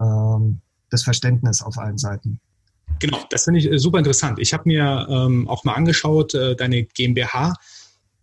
ähm, 0.00 0.60
das 0.90 1.02
Verständnis 1.02 1.60
auf 1.60 1.76
allen 1.76 1.98
Seiten. 1.98 2.40
Genau, 3.00 3.18
das 3.30 3.44
finde 3.44 3.60
ich 3.60 3.70
äh, 3.70 3.78
super 3.78 3.98
interessant. 3.98 4.38
Ich 4.38 4.52
habe 4.52 4.62
mir 4.66 5.06
ähm, 5.10 5.48
auch 5.48 5.64
mal 5.64 5.74
angeschaut, 5.74 6.34
äh, 6.34 6.54
deine 6.54 6.84
GmbH 6.84 7.54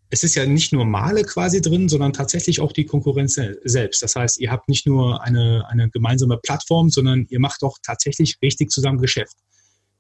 es 0.09 0.23
ist 0.23 0.35
ja 0.35 0.45
nicht 0.45 0.71
nur 0.71 0.85
Male 0.85 1.23
quasi 1.23 1.61
drin, 1.61 1.89
sondern 1.89 2.13
tatsächlich 2.13 2.61
auch 2.61 2.71
die 2.71 2.85
Konkurrenz 2.85 3.39
selbst. 3.63 4.03
Das 4.03 4.15
heißt, 4.15 4.39
ihr 4.39 4.51
habt 4.51 4.69
nicht 4.69 4.85
nur 4.85 5.23
eine, 5.23 5.67
eine 5.67 5.89
gemeinsame 5.89 6.37
Plattform, 6.37 6.89
sondern 6.89 7.25
ihr 7.29 7.39
macht 7.39 7.63
auch 7.63 7.77
tatsächlich 7.83 8.37
richtig 8.41 8.69
zusammen 8.71 8.99
Geschäft. 8.99 9.35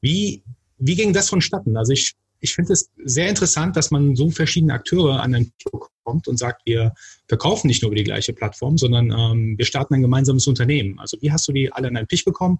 Wie, 0.01 0.43
wie 0.77 0.95
ging 0.95 1.13
das 1.13 1.29
vonstatten? 1.29 1.75
Also 1.75 1.91
ich, 1.93 2.13
ich 2.39 2.53
finde 2.53 2.73
es 2.73 2.91
sehr 3.03 3.27
interessant, 3.29 3.75
dass 3.75 3.89
man 3.89 4.15
so 4.15 4.29
verschiedene 4.29 4.73
Akteure 4.73 5.21
an 5.21 5.31
den 5.31 5.51
Tisch 5.57 5.89
kommt 6.03 6.27
und 6.27 6.37
sagt, 6.37 6.61
wir 6.65 6.93
verkaufen 7.27 7.67
nicht 7.67 7.81
nur 7.81 7.89
über 7.89 7.97
die 7.97 8.03
gleiche 8.03 8.33
Plattform, 8.33 8.77
sondern 8.77 9.11
ähm, 9.11 9.57
wir 9.57 9.65
starten 9.65 9.95
ein 9.95 10.01
gemeinsames 10.01 10.45
Unternehmen. 10.45 10.99
Also 10.99 11.17
wie 11.21 11.31
hast 11.31 11.47
du 11.47 11.51
die 11.51 11.71
alle 11.71 11.87
an 11.87 11.97
einen 11.97 12.07
Tisch 12.07 12.25
bekommen 12.25 12.59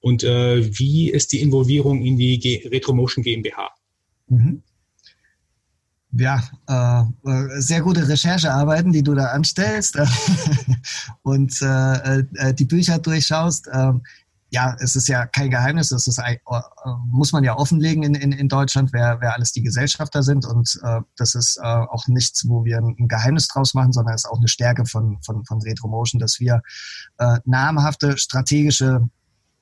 und 0.00 0.24
äh, 0.24 0.78
wie 0.78 1.10
ist 1.10 1.32
die 1.32 1.42
Involvierung 1.42 2.02
in 2.02 2.16
die 2.16 2.38
G 2.38 2.66
Retromotion 2.68 3.22
GmbH? 3.22 3.70
Mhm 4.28 4.62
ja, 6.18 6.42
äh, 6.68 7.30
äh, 7.30 7.60
sehr 7.60 7.80
gute 7.80 8.06
Recherchearbeiten, 8.08 8.92
die 8.92 9.02
du 9.02 9.14
da 9.14 9.26
anstellst 9.26 9.96
und 11.22 11.62
äh, 11.62 12.18
äh, 12.18 12.54
die 12.54 12.64
Bücher 12.64 12.98
durchschaust. 12.98 13.68
Ähm, 13.72 14.02
ja, 14.50 14.74
es 14.80 14.96
ist 14.96 15.08
ja 15.08 15.26
kein 15.26 15.50
Geheimnis, 15.50 15.90
das 15.90 16.06
ist, 16.06 16.18
äh, 16.18 16.38
muss 17.10 17.32
man 17.32 17.44
ja 17.44 17.56
offenlegen 17.56 18.02
in, 18.02 18.14
in, 18.14 18.32
in 18.32 18.48
Deutschland, 18.48 18.92
wer, 18.92 19.20
wer 19.20 19.34
alles 19.34 19.52
die 19.52 19.62
Gesellschafter 19.62 20.22
sind. 20.22 20.46
Und 20.46 20.80
äh, 20.82 21.00
das 21.16 21.34
ist 21.34 21.58
äh, 21.58 21.66
auch 21.66 22.08
nichts, 22.08 22.48
wo 22.48 22.64
wir 22.64 22.78
ein 22.78 23.08
Geheimnis 23.08 23.48
draus 23.48 23.74
machen, 23.74 23.92
sondern 23.92 24.14
es 24.14 24.24
ist 24.24 24.30
auch 24.30 24.38
eine 24.38 24.48
Stärke 24.48 24.86
von, 24.86 25.18
von, 25.22 25.44
von 25.44 25.60
Retromotion, 25.62 26.18
dass 26.18 26.40
wir 26.40 26.62
äh, 27.18 27.38
namhafte 27.44 28.16
strategische 28.16 29.06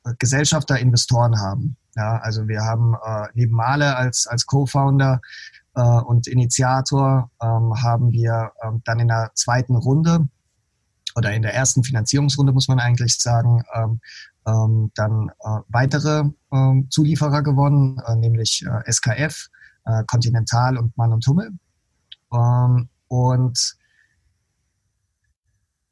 äh, 0.05 0.12
Gesellschafter, 0.19 0.79
Investoren 0.79 1.38
haben. 1.40 1.77
Ja, 1.97 2.19
also 2.19 2.47
wir 2.47 2.62
haben 2.62 2.95
äh, 2.95 3.27
neben 3.35 3.55
Male 3.55 3.97
als, 3.97 4.27
als 4.27 4.47
Co-Founder 4.47 5.14
äh, 5.14 5.56
und 5.83 6.27
Initiator 6.27 7.31
ähm, 7.43 7.83
haben 7.83 8.12
wir 8.12 8.53
ähm, 8.62 8.83
dann 8.85 8.99
in 8.99 9.09
der 9.09 9.31
zweiten 9.35 9.77
Runde 9.77 10.29
oder 11.15 11.33
in 11.33 11.43
der 11.43 11.55
ersten 11.55 11.85
Finanzierungsrunde, 11.85 12.53
muss 12.53 12.69
man 12.69 12.81
eigentlich 12.81 13.17
sagen, 13.17 13.62
ähm, 13.75 14.01
dann 14.95 15.31
äh, 15.41 15.59
weitere 15.69 16.23
Zulieferer 16.89 17.43
gewonnen, 17.43 18.01
äh, 18.07 18.15
nämlich 18.15 18.65
äh, 18.65 18.93
SKF, 18.93 19.49
äh, 19.85 20.05
Continental 20.07 20.79
und 20.79 20.97
Mann 20.97 21.12
und 21.12 21.27
Hummel. 21.27 21.51
Und 23.09 23.76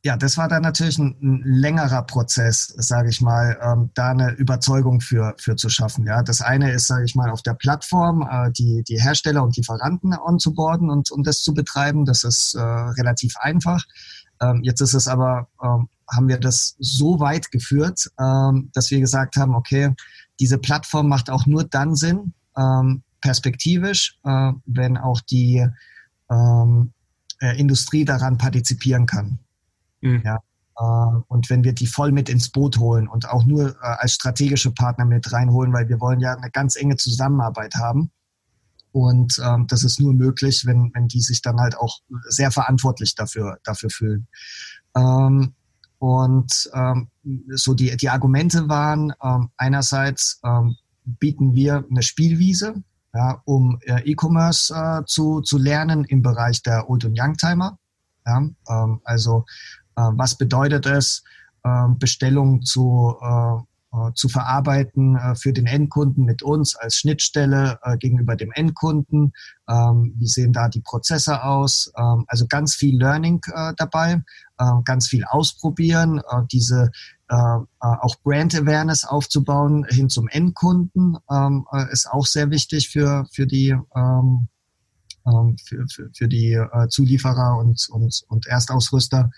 ja, 0.05 0.19
das 0.19 0.37
war 0.37 0.49
dann 0.49 0.61
natürlich 0.61 0.99
ein, 0.99 1.17
ein 1.23 1.43
längerer 1.45 2.03
Prozess, 2.03 2.67
sage 2.77 3.09
ich 3.09 3.23
mal, 3.23 3.59
ähm, 3.63 3.91
da 3.95 4.11
eine 4.11 4.33
Überzeugung 4.33 5.01
für, 5.01 5.35
für 5.39 5.57
zu 5.57 5.71
schaffen. 5.71 6.07
Ja, 6.07 6.23
das 6.23 6.43
eine 6.43 6.71
ist, 6.73 6.89
sage 6.89 7.07
ich 7.07 7.15
mal, 7.15 7.31
auf 7.31 7.41
der 7.41 7.55
Plattform 7.55 8.21
äh, 8.31 8.53
die, 8.53 8.85
die 8.85 9.01
Hersteller 9.01 9.43
und 9.43 9.57
Lieferanten 9.57 10.15
onzuboarden 10.15 10.91
und, 10.91 11.11
und 11.11 11.27
das 11.27 11.43
zu 11.43 11.55
betreiben. 11.55 12.05
Das 12.05 12.23
ist 12.23 12.55
äh, 12.55 12.61
relativ 12.61 13.35
einfach. 13.39 13.83
Ähm, 14.43 14.61
jetzt 14.63 14.83
ist 14.83 14.93
es 14.93 15.09
aber, 15.09 15.49
ähm, 15.63 15.89
haben 16.15 16.29
wir 16.29 16.39
das 16.39 16.77
so 16.79 17.19
weit 17.19 17.51
geführt, 17.51 18.11
ähm, 18.21 18.69
dass 18.75 18.91
wir 18.91 19.01
gesagt 19.01 19.37
haben, 19.37 19.55
okay, 19.55 19.95
diese 20.39 20.59
Plattform 20.59 21.09
macht 21.09 21.31
auch 21.31 21.47
nur 21.47 21.65
dann 21.65 21.95
Sinn, 21.95 22.35
ähm, 22.59 23.05
perspektivisch, 23.23 24.19
äh, 24.25 24.53
wenn 24.67 24.99
auch 24.99 25.23
die 25.23 25.67
ähm, 26.31 26.93
äh, 27.41 27.59
Industrie 27.59 28.05
daran 28.05 28.37
partizipieren 28.37 29.07
kann. 29.07 29.39
Mhm. 30.05 30.23
Ja. 30.25 30.37
äh, 30.79 31.21
und 31.29 31.51
wenn 31.51 31.65
wir 31.65 31.73
die 31.73 31.87
voll 31.87 32.13
mit 32.13 32.29
ins 32.29 32.51
Boot 32.51 32.79
holen 32.79 33.09
und 33.09 33.29
auch 33.29 33.45
nur 33.45 33.71
äh, 33.71 33.75
als 33.81 34.13
strategische 34.13 34.71
Partner 34.71 35.05
mit 35.05 35.33
reinholen, 35.33 35.73
weil 35.73 35.89
wir 35.89 36.01
wollen 36.01 36.21
ja 36.21 36.35
eine 36.35 36.51
ganz 36.51 36.77
enge 36.77 36.97
Zusammenarbeit 36.97 37.75
haben. 37.77 38.11
Und 38.93 39.41
ähm, 39.45 39.67
das 39.67 39.83
ist 39.83 39.99
nur 39.99 40.13
möglich, 40.13 40.67
wenn, 40.67 40.93
wenn 40.95 41.09
die 41.09 41.21
sich 41.21 41.43
dann 41.43 41.59
halt 41.59 41.77
auch 41.77 41.99
sehr 42.29 42.53
verantwortlich 42.53 43.17
dafür, 43.17 43.59
dafür 43.65 43.91
fühlen. 43.91 44.29
Ähm, 44.97 45.55
und 45.99 46.71
ähm, 46.75 47.09
so 47.55 47.75
die, 47.75 47.97
die 47.97 48.11
Argumente 48.11 48.69
waren, 48.69 49.13
ähm, 49.23 49.49
einerseits 49.57 50.41
ähm, 50.45 50.77
bieten 51.05 51.55
wir 51.55 51.85
eine 51.91 52.03
Spielwiese, 52.03 52.83
ja, 53.15 53.41
um 53.47 53.79
äh, 53.83 54.03
E-Commerce 54.03 54.75
äh, 54.75 55.05
zu, 55.07 55.41
zu 55.41 55.59
lernen 55.59 56.05
im 56.05 56.23
Bereich 56.23 56.63
der 56.63 56.89
Old- 56.89 57.05
und 57.05 57.19
Youngtimer. 57.19 57.79
Ja, 58.27 58.49
ähm, 58.69 59.01
also 59.05 59.45
was 59.97 60.37
bedeutet 60.37 60.87
es, 60.87 61.23
äh, 61.65 61.89
Bestellungen 61.99 62.63
zu, 62.63 63.17
äh, 63.21 63.57
äh, 63.95 64.13
zu 64.15 64.29
verarbeiten 64.29 65.17
äh, 65.17 65.35
für 65.37 65.53
den 65.53 65.67
Endkunden 65.67 66.25
mit 66.25 66.43
uns 66.43 66.75
als 66.75 66.97
Schnittstelle 66.97 67.79
äh, 67.83 67.97
gegenüber 67.97 68.35
dem 68.35 68.51
Endkunden. 68.53 69.33
Ähm, 69.69 70.15
wie 70.19 70.27
sehen 70.27 70.53
da 70.53 70.69
die 70.69 70.81
Prozesse 70.81 71.45
aus? 71.45 71.93
Ähm, 71.97 72.25
also 72.27 72.47
ganz 72.47 72.75
viel 72.75 72.99
Learning 72.99 73.41
dabei, 73.77 74.23
ähm, 74.61 74.83
ganz 74.85 75.09
viel 75.09 75.25
ausprobieren, 75.25 76.21
diese 76.53 76.91
auch 77.81 78.17
Brand 78.23 78.55
Awareness 78.55 79.05
aufzubauen 79.05 79.87
hin 79.89 80.11
zum 80.11 80.29
Endkunden 80.29 81.17
ist 81.91 82.09
auch 82.09 82.27
sehr 82.27 82.51
wichtig 82.51 82.91
für, 82.91 83.27
für 83.33 83.47
die 83.47 83.75
für, 85.25 85.89
für, 85.89 86.11
für 86.13 86.29
die 86.29 86.63
Zulieferer 86.91 87.57
und, 87.57 87.89
und, 87.91 88.25
und 88.29 88.47
Erstausrüster. 88.47 89.31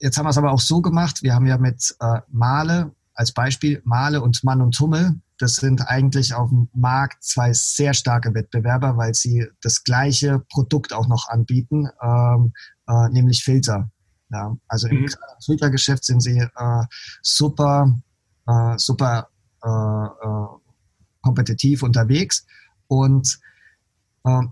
Jetzt 0.00 0.16
haben 0.16 0.26
wir 0.26 0.30
es 0.30 0.38
aber 0.38 0.52
auch 0.52 0.60
so 0.60 0.80
gemacht, 0.80 1.22
wir 1.22 1.34
haben 1.34 1.46
ja 1.46 1.58
mit 1.58 1.94
äh, 2.00 2.20
Male 2.28 2.92
als 3.14 3.32
Beispiel, 3.32 3.82
Male 3.84 4.22
und 4.22 4.44
Mann 4.44 4.62
und 4.62 4.76
Tummel, 4.76 5.20
das 5.38 5.56
sind 5.56 5.88
eigentlich 5.88 6.34
auf 6.34 6.50
dem 6.50 6.68
Markt 6.72 7.22
zwei 7.22 7.52
sehr 7.52 7.94
starke 7.94 8.34
Wettbewerber, 8.34 8.96
weil 8.96 9.14
sie 9.14 9.46
das 9.60 9.84
gleiche 9.84 10.40
Produkt 10.50 10.92
auch 10.92 11.08
noch 11.08 11.28
anbieten, 11.28 11.88
ähm, 12.02 12.52
äh, 12.88 13.08
nämlich 13.10 13.44
Filter. 13.44 13.90
Ja, 14.30 14.56
also 14.66 14.88
im 14.88 15.02
mhm. 15.02 15.08
Filtergeschäft 15.44 16.04
sind 16.04 16.20
sie 16.20 16.38
äh, 16.38 16.84
super, 17.22 17.98
äh, 18.46 18.78
super 18.78 19.28
äh, 19.64 19.68
äh, 19.68 20.46
kompetitiv 21.22 21.82
unterwegs 21.82 22.46
und 22.88 23.38
äh, 24.24 24.42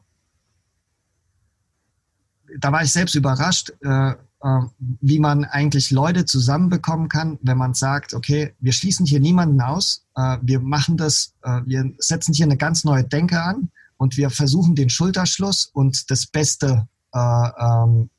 da 2.59 2.73
war 2.73 2.83
ich 2.83 2.93
selbst 2.93 3.15
überrascht, 3.15 3.73
äh, 3.83 4.15
ähm, 4.45 4.71
wie 5.01 5.19
man 5.19 5.45
eigentlich 5.45 5.91
Leute 5.91 6.27
zusammenbekommen 6.27 7.09
kann, 7.09 7.39
wenn 7.43 7.57
man 7.57 7.73
sagt, 7.73 8.13
okay, 8.13 8.55
wir 8.61 8.73
schließen 8.73 9.07
hier 9.07 9.19
niemanden 9.19 9.61
aus, 9.61 10.05
äh, 10.15 10.37
wir 10.43 10.61
machen 10.61 10.97
das, 10.99 11.35
äh, 11.43 11.63
wir 11.65 11.91
setzen 11.99 12.35
hier 12.35 12.45
eine 12.45 12.59
ganz 12.59 12.85
neue 12.85 13.03
Denke 13.03 13.43
an 13.43 13.71
und 13.97 14.19
wir 14.19 14.29
versuchen 14.29 14.75
den 14.75 14.91
Schulterschluss 14.91 15.71
und 15.73 16.11
das 16.11 16.27
Beste 16.27 16.87
äh, 17.13 17.19
ähm, 17.19 18.11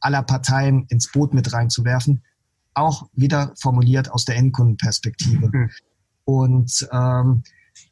aller 0.00 0.22
Parteien 0.24 0.84
ins 0.88 1.12
Boot 1.12 1.32
mit 1.32 1.52
reinzuwerfen, 1.52 2.22
auch 2.74 3.08
wieder 3.12 3.52
formuliert 3.56 4.10
aus 4.10 4.24
der 4.24 4.36
Endkundenperspektive. 4.36 5.48
Mhm. 5.52 5.70
Und 6.24 6.88
ähm, 6.90 7.44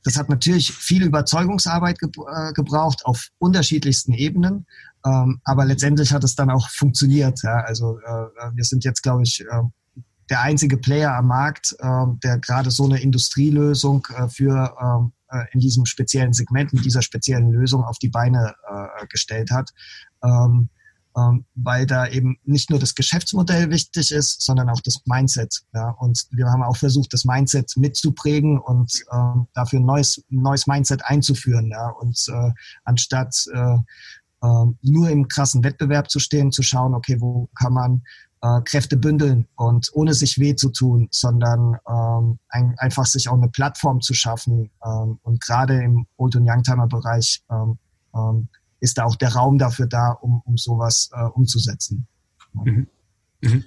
das 0.03 0.19
hat 0.19 0.29
natürlich 0.29 0.73
viel 0.73 1.05
Überzeugungsarbeit 1.05 1.99
gebraucht 1.99 3.07
auf 3.07 3.29
unterschiedlichsten 3.39 4.13
Ebenen. 4.13 4.67
Ähm, 5.05 5.41
aber 5.45 5.65
letztendlich 5.65 6.13
hat 6.13 6.25
es 6.25 6.35
dann 6.35 6.51
auch 6.51 6.69
funktioniert. 6.71 7.43
Ja? 7.43 7.61
Also 7.61 7.99
äh, 7.99 8.55
wir 8.55 8.65
sind 8.65 8.85
jetzt, 8.85 9.03
glaube 9.03 9.23
ich, 9.23 9.41
äh, 9.41 10.03
der 10.31 10.41
einzige 10.41 10.79
Player 10.79 11.15
am 11.15 11.27
Markt, 11.27 11.77
äh, 11.79 12.07
der 12.23 12.39
gerade 12.39 12.71
so 12.71 12.85
eine 12.85 13.01
Industrielösung 13.01 14.07
äh, 14.17 14.29
für 14.29 14.75
ähm, 14.81 15.13
äh, 15.31 15.45
in 15.53 15.61
diesem 15.61 15.85
speziellen 15.85 16.33
Segment, 16.33 16.73
mit 16.73 16.85
dieser 16.85 17.03
speziellen 17.03 17.51
Lösung 17.51 17.85
auf 17.85 17.99
die 17.99 18.09
Beine 18.09 18.55
äh, 18.69 19.07
gestellt 19.09 19.51
hat. 19.51 19.71
Ähm, 20.23 20.71
ähm, 21.17 21.45
weil 21.55 21.87
da 21.87 22.09
eben 22.09 22.39
nicht 22.45 22.71
nur 22.71 22.81
das 22.81 22.97
Geschäftsmodell 22.97 23.71
wichtig 23.71 24.11
ist, 24.11 24.43
sondern 24.43 24.69
auch 24.69 24.81
das 24.81 25.01
Mindset. 25.05 25.61
Ja? 25.73 25.91
Und 25.91 26.27
wir 26.31 26.47
haben 26.47 26.63
auch 26.63 26.77
versucht, 26.77 27.13
das 27.13 27.25
Mindset 27.25 27.77
mitzuprägen 27.77 28.59
und 28.59 29.05
ähm, 29.13 29.47
dafür 29.55 29.79
ein 29.79 29.87
neues, 29.87 30.25
neues 30.29 30.67
Mindset 30.67 31.05
einzuführen. 31.05 31.71
Ja? 31.71 31.91
Und 31.91 32.27
äh, 32.29 32.51
anstatt 32.85 33.47
äh, 33.53 33.77
ähm, 34.45 34.77
nur 34.83 35.09
im 35.09 35.29
krassen 35.29 35.65
Wettbewerb 35.65 36.11
zu 36.11 36.19
stehen, 36.19 36.53
zu 36.53 36.63
schauen, 36.63 36.95
okay, 36.95 37.21
wo 37.21 37.49
kann 37.59 37.73
man 37.73 38.03
äh, 38.43 38.61
Kräfte 38.63 38.97
bündeln 38.97 39.49
und 39.57 39.91
ohne 39.95 40.13
sich 40.13 40.39
weh 40.39 40.55
zu 40.55 40.69
tun, 40.69 41.09
sondern 41.11 41.79
ähm, 41.89 42.39
ein, 42.49 42.75
einfach 42.79 43.07
sich 43.07 43.29
auch 43.29 43.37
eine 43.37 43.49
Plattform 43.49 44.01
zu 44.01 44.13
schaffen. 44.13 44.71
Ähm, 44.85 45.19
und 45.23 45.41
gerade 45.41 45.83
im 45.83 46.07
Old- 46.19 46.37
und 46.37 46.49
Youngtimer-Bereich 46.49 47.43
ähm, 47.51 47.79
ähm, 48.15 48.49
ist 48.81 48.99
da 48.99 49.05
auch 49.05 49.17
der 49.17 49.35
Raum 49.35 49.59
dafür 49.59 49.87
da, 49.87 50.11
um, 50.11 50.43
um 50.45 50.59
sowas 50.59 51.11
äh, 51.15 51.25
umzusetzen. 51.25 52.07
Mhm. 52.53 52.87
Mhm. 53.41 53.65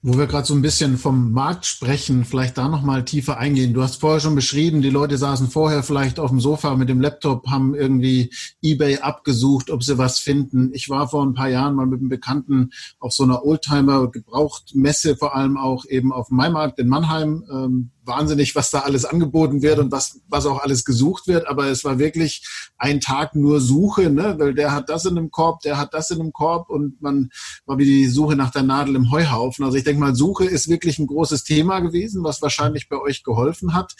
Wo 0.00 0.16
wir 0.16 0.28
gerade 0.28 0.46
so 0.46 0.54
ein 0.54 0.62
bisschen 0.62 0.96
vom 0.96 1.32
Markt 1.32 1.66
sprechen, 1.66 2.24
vielleicht 2.24 2.56
da 2.56 2.68
nochmal 2.68 3.04
tiefer 3.04 3.36
eingehen. 3.36 3.74
Du 3.74 3.82
hast 3.82 3.96
vorher 3.96 4.20
schon 4.20 4.36
beschrieben, 4.36 4.80
die 4.80 4.90
Leute 4.90 5.18
saßen 5.18 5.48
vorher 5.48 5.82
vielleicht 5.82 6.20
auf 6.20 6.30
dem 6.30 6.38
Sofa 6.38 6.76
mit 6.76 6.88
dem 6.88 7.00
Laptop, 7.00 7.48
haben 7.48 7.74
irgendwie 7.74 8.30
eBay 8.62 8.98
abgesucht, 8.98 9.70
ob 9.70 9.82
sie 9.82 9.98
was 9.98 10.20
finden. 10.20 10.70
Ich 10.72 10.88
war 10.88 11.08
vor 11.08 11.26
ein 11.26 11.34
paar 11.34 11.48
Jahren 11.48 11.74
mal 11.74 11.86
mit 11.86 11.98
einem 11.98 12.10
Bekannten 12.10 12.70
auf 13.00 13.12
so 13.12 13.24
einer 13.24 13.44
Oldtimer-Gebrauchtmesse, 13.44 15.16
vor 15.16 15.34
allem 15.34 15.56
auch 15.56 15.84
eben 15.84 16.12
auf 16.12 16.28
dem 16.28 16.36
Maimarkt 16.36 16.78
in 16.78 16.86
Mannheim. 16.86 17.44
Ähm, 17.50 17.90
wahnsinnig, 18.08 18.56
was 18.56 18.70
da 18.70 18.80
alles 18.80 19.04
angeboten 19.04 19.62
wird 19.62 19.78
und 19.78 19.92
was, 19.92 20.20
was 20.28 20.46
auch 20.46 20.60
alles 20.60 20.84
gesucht 20.84 21.28
wird. 21.28 21.46
Aber 21.46 21.66
es 21.66 21.84
war 21.84 21.98
wirklich 21.98 22.44
ein 22.76 23.00
Tag 23.00 23.36
nur 23.36 23.60
Suche, 23.60 24.10
ne? 24.10 24.34
weil 24.38 24.54
der 24.54 24.72
hat 24.72 24.88
das 24.88 25.04
in 25.04 25.16
einem 25.16 25.30
Korb, 25.30 25.60
der 25.60 25.78
hat 25.78 25.94
das 25.94 26.10
in 26.10 26.20
einem 26.20 26.32
Korb 26.32 26.70
und 26.70 27.00
man 27.00 27.30
war 27.66 27.78
wie 27.78 27.84
die 27.84 28.08
Suche 28.08 28.34
nach 28.34 28.50
der 28.50 28.62
Nadel 28.62 28.96
im 28.96 29.12
Heuhaufen. 29.12 29.64
Also 29.64 29.76
ich 29.76 29.84
denke 29.84 30.00
mal, 30.00 30.14
Suche 30.14 30.46
ist 30.46 30.68
wirklich 30.68 30.98
ein 30.98 31.06
großes 31.06 31.44
Thema 31.44 31.80
gewesen, 31.80 32.24
was 32.24 32.42
wahrscheinlich 32.42 32.88
bei 32.88 32.98
euch 32.98 33.22
geholfen 33.22 33.74
hat. 33.74 33.94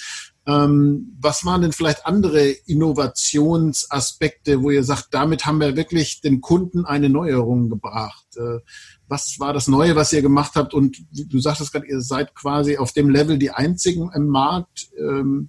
Ähm, 0.47 1.15
was 1.21 1.45
waren 1.45 1.61
denn 1.61 1.73
vielleicht 1.73 2.07
andere 2.07 2.49
Innovationsaspekte, 2.49 4.63
wo 4.63 4.71
ihr 4.71 4.83
sagt, 4.83 5.09
damit 5.11 5.45
haben 5.45 5.61
wir 5.61 5.77
wirklich 5.77 6.23
den 6.23 6.41
Kunden 6.41 6.87
eine 6.87 7.11
Neuerung 7.11 7.69
gebracht? 7.69 8.25
Äh, 8.37 8.61
was 9.09 9.41
war 9.41 9.53
das 9.53 9.69
Neue, 9.69 9.97
was 9.97 10.13
ihr 10.13 10.23
gemacht 10.23 10.53
habt? 10.55 10.75
Und 10.75 10.99
du 11.11 11.41
sagtest 11.41 11.73
gerade, 11.73 11.87
ihr 11.87 12.01
seid 12.01 12.35
quasi 12.35 12.77
auf 12.77 12.93
dem 12.93 13.09
Level 13.09 13.39
die 13.39 13.51
einzigen 13.51 14.11
im 14.15 14.29
Markt. 14.29 14.91
Ähm, 14.99 15.49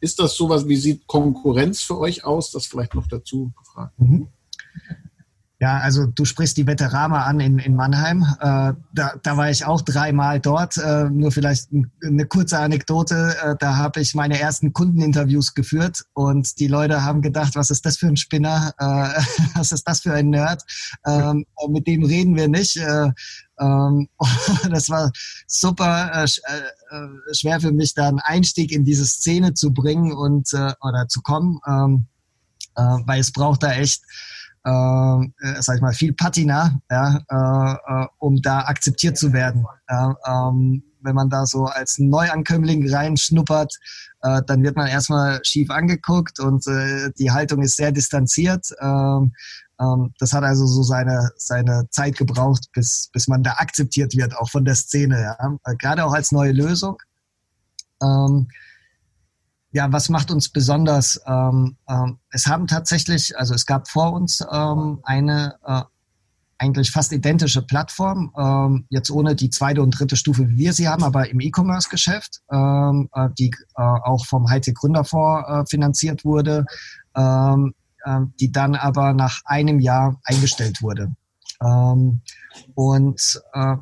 ist 0.00 0.18
das 0.18 0.36
sowas, 0.36 0.68
wie 0.68 0.76
sieht 0.76 1.06
Konkurrenz 1.06 1.80
für 1.80 1.98
euch 1.98 2.24
aus? 2.24 2.50
Das 2.50 2.66
vielleicht 2.66 2.94
noch 2.94 3.06
dazu 3.06 3.52
gefragt. 3.56 3.98
Mhm. 3.98 4.28
Ja, 5.58 5.78
also 5.78 6.04
du 6.04 6.26
sprichst 6.26 6.58
die 6.58 6.66
Veterama 6.66 7.22
an 7.22 7.40
in, 7.40 7.58
in 7.58 7.76
Mannheim. 7.76 8.26
Äh, 8.40 8.74
da, 8.92 9.14
da 9.22 9.36
war 9.38 9.50
ich 9.50 9.64
auch 9.64 9.80
dreimal 9.80 10.38
dort. 10.38 10.76
Äh, 10.76 11.08
nur 11.08 11.32
vielleicht 11.32 11.70
eine 12.04 12.26
kurze 12.26 12.58
Anekdote. 12.58 13.34
Äh, 13.42 13.54
da 13.58 13.76
habe 13.76 14.02
ich 14.02 14.14
meine 14.14 14.38
ersten 14.38 14.74
Kundeninterviews 14.74 15.54
geführt 15.54 16.04
und 16.12 16.60
die 16.60 16.66
Leute 16.66 17.04
haben 17.04 17.22
gedacht, 17.22 17.54
was 17.54 17.70
ist 17.70 17.86
das 17.86 17.96
für 17.96 18.06
ein 18.06 18.18
Spinner? 18.18 18.74
Äh, 18.78 18.84
was 19.54 19.72
ist 19.72 19.88
das 19.88 20.00
für 20.00 20.12
ein 20.12 20.28
Nerd? 20.28 20.62
Ähm, 21.06 21.46
mit 21.70 21.86
dem 21.86 22.04
reden 22.04 22.36
wir 22.36 22.48
nicht. 22.48 22.76
Äh, 22.76 23.12
ähm, 23.58 24.08
das 24.70 24.90
war 24.90 25.10
super 25.46 26.10
äh, 26.12 26.24
äh, 26.24 27.34
schwer 27.34 27.60
für 27.60 27.72
mich, 27.72 27.94
da 27.94 28.08
einen 28.08 28.20
Einstieg 28.20 28.72
in 28.72 28.84
diese 28.84 29.06
Szene 29.06 29.54
zu 29.54 29.72
bringen 29.72 30.12
und 30.12 30.52
äh, 30.52 30.74
oder 30.82 31.08
zu 31.08 31.22
kommen, 31.22 31.60
ähm, 31.66 32.06
äh, 32.74 32.82
weil 33.06 33.20
es 33.20 33.32
braucht 33.32 33.62
da 33.62 33.72
echt 33.72 34.02
äh, 34.66 35.62
sag 35.62 35.76
ich 35.76 35.82
mal, 35.82 35.92
viel 35.92 36.12
Patina, 36.12 36.80
ja, 36.90 37.20
äh, 37.28 38.02
äh, 38.02 38.06
um 38.18 38.40
da 38.42 38.60
akzeptiert 38.60 39.16
zu 39.16 39.32
werden. 39.32 39.64
Ja, 39.88 40.16
ähm, 40.26 40.82
wenn 41.00 41.14
man 41.14 41.30
da 41.30 41.46
so 41.46 41.66
als 41.66 41.98
Neuankömmling 41.98 42.92
reinschnuppert, 42.92 43.78
äh, 44.22 44.42
dann 44.46 44.62
wird 44.62 44.76
man 44.76 44.88
erstmal 44.88 45.40
schief 45.44 45.70
angeguckt 45.70 46.40
und 46.40 46.66
äh, 46.66 47.10
die 47.18 47.30
Haltung 47.30 47.62
ist 47.62 47.76
sehr 47.76 47.92
distanziert. 47.92 48.66
Ähm, 48.80 49.32
ähm, 49.80 50.12
das 50.18 50.32
hat 50.32 50.42
also 50.42 50.66
so 50.66 50.82
seine, 50.82 51.30
seine 51.36 51.88
Zeit 51.90 52.16
gebraucht, 52.16 52.68
bis, 52.72 53.08
bis 53.12 53.28
man 53.28 53.42
da 53.42 53.52
akzeptiert 53.58 54.16
wird, 54.16 54.36
auch 54.36 54.50
von 54.50 54.64
der 54.64 54.74
Szene. 54.74 55.20
Ja? 55.20 55.56
Äh, 55.64 55.76
gerade 55.76 56.04
auch 56.04 56.12
als 56.12 56.32
neue 56.32 56.52
Lösung. 56.52 56.98
Ähm, 58.02 58.48
ja, 59.76 59.92
was 59.92 60.08
macht 60.08 60.30
uns 60.30 60.48
besonders? 60.48 61.20
Ähm, 61.26 61.76
ähm, 61.86 62.18
es 62.30 62.46
haben 62.46 62.66
tatsächlich, 62.66 63.38
also 63.38 63.52
es 63.52 63.66
gab 63.66 63.88
vor 63.88 64.14
uns 64.14 64.42
ähm, 64.50 65.00
eine 65.02 65.56
äh, 65.66 65.82
eigentlich 66.56 66.90
fast 66.90 67.12
identische 67.12 67.60
Plattform, 67.60 68.32
ähm, 68.38 68.86
jetzt 68.88 69.10
ohne 69.10 69.36
die 69.36 69.50
zweite 69.50 69.82
und 69.82 69.90
dritte 69.90 70.16
Stufe, 70.16 70.48
wie 70.48 70.56
wir 70.56 70.72
sie 70.72 70.88
haben, 70.88 71.04
aber 71.04 71.28
im 71.28 71.40
E-Commerce-Geschäft, 71.40 72.40
ähm, 72.50 73.10
äh, 73.12 73.28
die 73.38 73.50
äh, 73.76 73.82
auch 73.82 74.24
vom 74.24 74.48
Hightech 74.48 74.76
Gründerfonds 74.76 75.46
äh, 75.46 75.66
finanziert 75.68 76.24
wurde, 76.24 76.64
ähm, 77.14 77.74
äh, 78.06 78.20
die 78.40 78.50
dann 78.50 78.76
aber 78.76 79.12
nach 79.12 79.42
einem 79.44 79.78
Jahr 79.78 80.18
eingestellt 80.24 80.80
wurde. 80.80 81.14
Und 82.74 83.42
äh, 83.54 83.76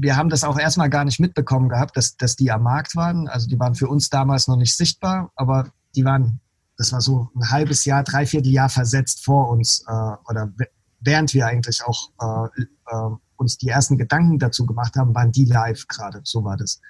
wir 0.00 0.16
haben 0.16 0.28
das 0.28 0.44
auch 0.44 0.58
erstmal 0.58 0.90
gar 0.90 1.04
nicht 1.04 1.18
mitbekommen 1.18 1.68
gehabt, 1.68 1.96
dass, 1.96 2.16
dass 2.16 2.36
die 2.36 2.52
am 2.52 2.62
Markt 2.62 2.94
waren. 2.94 3.26
Also 3.26 3.48
die 3.48 3.58
waren 3.58 3.74
für 3.74 3.88
uns 3.88 4.10
damals 4.10 4.46
noch 4.46 4.56
nicht 4.56 4.76
sichtbar, 4.76 5.32
aber 5.34 5.72
die 5.96 6.04
waren, 6.04 6.38
das 6.76 6.92
war 6.92 7.00
so 7.00 7.28
ein 7.34 7.50
halbes 7.50 7.84
Jahr, 7.84 8.04
dreiviertel 8.04 8.52
Jahr 8.52 8.68
versetzt 8.68 9.24
vor 9.24 9.48
uns 9.48 9.84
äh, 9.88 9.92
oder 10.28 10.52
während 11.00 11.34
wir 11.34 11.46
eigentlich 11.46 11.82
auch 11.84 12.10
äh, 12.20 12.62
äh, 12.62 13.16
uns 13.36 13.58
die 13.58 13.68
ersten 13.68 13.98
Gedanken 13.98 14.38
dazu 14.38 14.66
gemacht 14.66 14.94
haben, 14.94 15.16
waren 15.16 15.32
die 15.32 15.46
live 15.46 15.88
gerade. 15.88 16.20
So 16.22 16.44
war 16.44 16.56
das. 16.56 16.80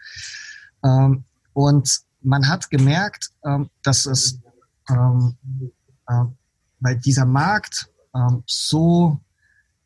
Ähm, 0.84 1.24
und 1.54 2.00
man 2.20 2.46
hat 2.46 2.68
gemerkt, 2.68 3.30
ähm, 3.42 3.70
dass 3.82 4.04
es, 4.04 4.38
ähm, 4.90 5.34
äh, 6.08 6.24
weil 6.80 6.96
dieser 6.98 7.24
Markt 7.24 7.90
ähm, 8.14 8.42
so 8.46 9.18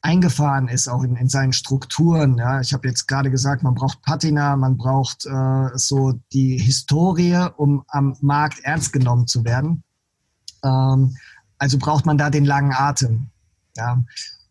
eingefahren 0.02 0.68
ist, 0.68 0.88
auch 0.88 1.02
in, 1.04 1.16
in 1.16 1.28
seinen 1.28 1.52
Strukturen. 1.52 2.36
Ja. 2.36 2.60
Ich 2.60 2.72
habe 2.72 2.88
jetzt 2.88 3.06
gerade 3.06 3.30
gesagt, 3.30 3.62
man 3.62 3.74
braucht 3.74 4.02
Patina, 4.02 4.56
man 4.56 4.76
braucht 4.76 5.24
äh, 5.24 5.68
so 5.74 6.14
die 6.32 6.58
Historie, 6.58 7.48
um 7.56 7.84
am 7.88 8.16
Markt 8.20 8.60
ernst 8.64 8.92
genommen 8.92 9.26
zu 9.26 9.44
werden. 9.44 9.84
Ähm, 10.64 11.16
also 11.58 11.78
braucht 11.78 12.04
man 12.04 12.18
da 12.18 12.30
den 12.30 12.44
langen 12.44 12.72
Atem. 12.72 13.28
Ja. 13.76 14.02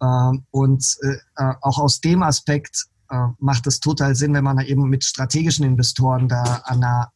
Ähm, 0.01 0.45
und 0.51 0.97
äh, 1.03 1.43
äh 1.43 1.53
auch 1.61 1.77
aus 1.77 1.99
dem 1.99 2.23
Aspekt 2.23 2.85
äh, 3.09 3.27
macht 3.39 3.67
es 3.67 3.81
total 3.81 4.15
Sinn, 4.15 4.33
wenn 4.33 4.45
man 4.45 4.59
eben 4.59 4.89
mit 4.89 5.03
strategischen 5.03 5.65
Investoren 5.65 6.29
da 6.29 6.61
an 6.63 6.83
einer 6.83 7.11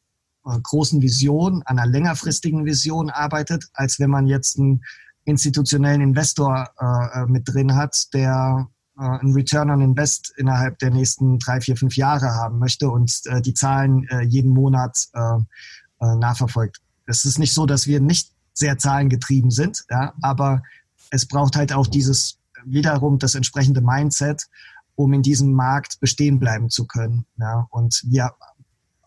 äh, 0.46 0.60
großen 0.62 1.02
Vision, 1.02 1.64
an 1.66 1.80
einer 1.80 1.90
längerfristigen 1.90 2.66
Vision 2.66 3.10
arbeitet, 3.10 3.66
als 3.74 4.00
wenn 4.00 4.10
man 4.10 4.28
jetzt 4.28 4.60
einen 4.60 4.84
institutionellen 5.26 6.02
Investor 6.02 6.70
äh, 6.80 7.24
äh, 7.24 7.26
mit 7.26 7.48
drin 7.48 7.76
hat, 7.76 8.14
der 8.14 8.68
äh, 8.98 9.04
einen 9.04 9.34
Return 9.34 9.70
on 9.70 9.82
Invest 9.82 10.34
innerhalb 10.38 10.80
der 10.80 10.92
nächsten 10.92 11.40
drei, 11.40 11.60
vier, 11.62 11.76
fünf 11.76 11.98
Jahre 11.98 12.28
haben 12.34 12.60
möchte 12.60 12.90
und 12.90 13.22
äh, 13.26 13.42
die 13.42 13.54
Zahlen 13.54 14.08
äh, 14.10 14.22
jeden 14.22 14.52
Monat 14.52 15.08
äh, 15.14 15.20
äh, 15.20 16.16
nachverfolgt. 16.16 16.82
Es 17.08 17.26
ist 17.26 17.40
nicht 17.40 17.54
so, 17.54 17.66
dass 17.66 17.88
wir 17.88 18.00
nicht 18.00 18.32
sehr 18.54 18.78
zahlengetrieben 18.78 19.52
sind, 19.52 19.84
ja, 19.90 20.14
aber 20.22 20.64
es 21.10 21.28
braucht 21.28 21.56
halt 21.56 21.74
auch 21.74 21.88
dieses 21.88 22.40
wiederum 22.66 23.20
das 23.20 23.36
entsprechende 23.36 23.82
Mindset, 23.82 24.48
um 24.96 25.14
in 25.14 25.22
diesem 25.22 25.54
Markt 25.54 26.00
bestehen 26.00 26.40
bleiben 26.40 26.70
zu 26.70 26.88
können. 26.88 27.26
Ja. 27.38 27.68
Und 27.70 28.04
wir 28.08 28.32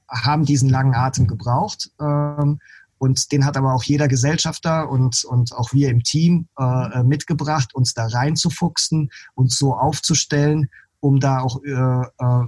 haben 0.09 0.45
diesen 0.45 0.69
langen 0.69 0.95
Atem 0.95 1.27
gebraucht. 1.27 1.91
Ähm, 2.01 2.61
und 2.99 3.33
den 3.33 3.45
hat 3.45 3.57
aber 3.57 3.75
auch 3.75 3.83
jeder 3.85 4.09
Gesellschafter 4.09 4.89
und, 4.91 5.25
und 5.25 5.53
auch 5.53 5.73
wir 5.73 5.89
im 5.89 6.03
Team 6.03 6.49
äh, 6.59 7.03
mitgebracht, 7.03 7.75
uns 7.75 7.95
da 7.95 8.07
reinzufuchsen, 8.07 9.11
uns 9.35 9.57
so 9.57 9.75
aufzustellen, 9.75 10.69
um 11.01 11.21
da 11.21 11.41
auch 11.41 11.63
äh, 11.65 11.71
äh, 11.73 12.47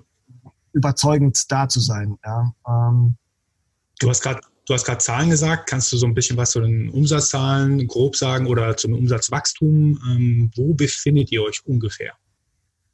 überzeugend 0.73 1.51
da 1.51 1.69
zu 1.69 1.81
sein. 1.81 2.19
Ja. 2.25 2.53
Ähm, 2.67 3.17
du 3.99 4.09
hast 4.09 4.23
gerade 4.23 4.41
Du 4.67 4.75
hast 4.75 4.85
gerade 4.85 4.99
Zahlen 4.99 5.31
gesagt. 5.31 5.69
Kannst 5.69 5.93
du 5.93 5.97
so 5.97 6.07
ein 6.07 6.15
bisschen 6.15 6.37
was 6.37 6.53
zu 6.53 6.61
den 6.61 6.91
Umsatzzahlen 6.91 7.89
grob 7.89 8.15
sagen 8.15 8.47
oder 8.47 8.77
zum 8.77 8.93
Umsatzwachstum? 8.93 9.99
Ähm, 10.09 10.53
wo 10.55 10.75
befindet 10.75 11.33
ihr 11.33 11.43
euch 11.43 11.61
ungefähr? 11.67 12.13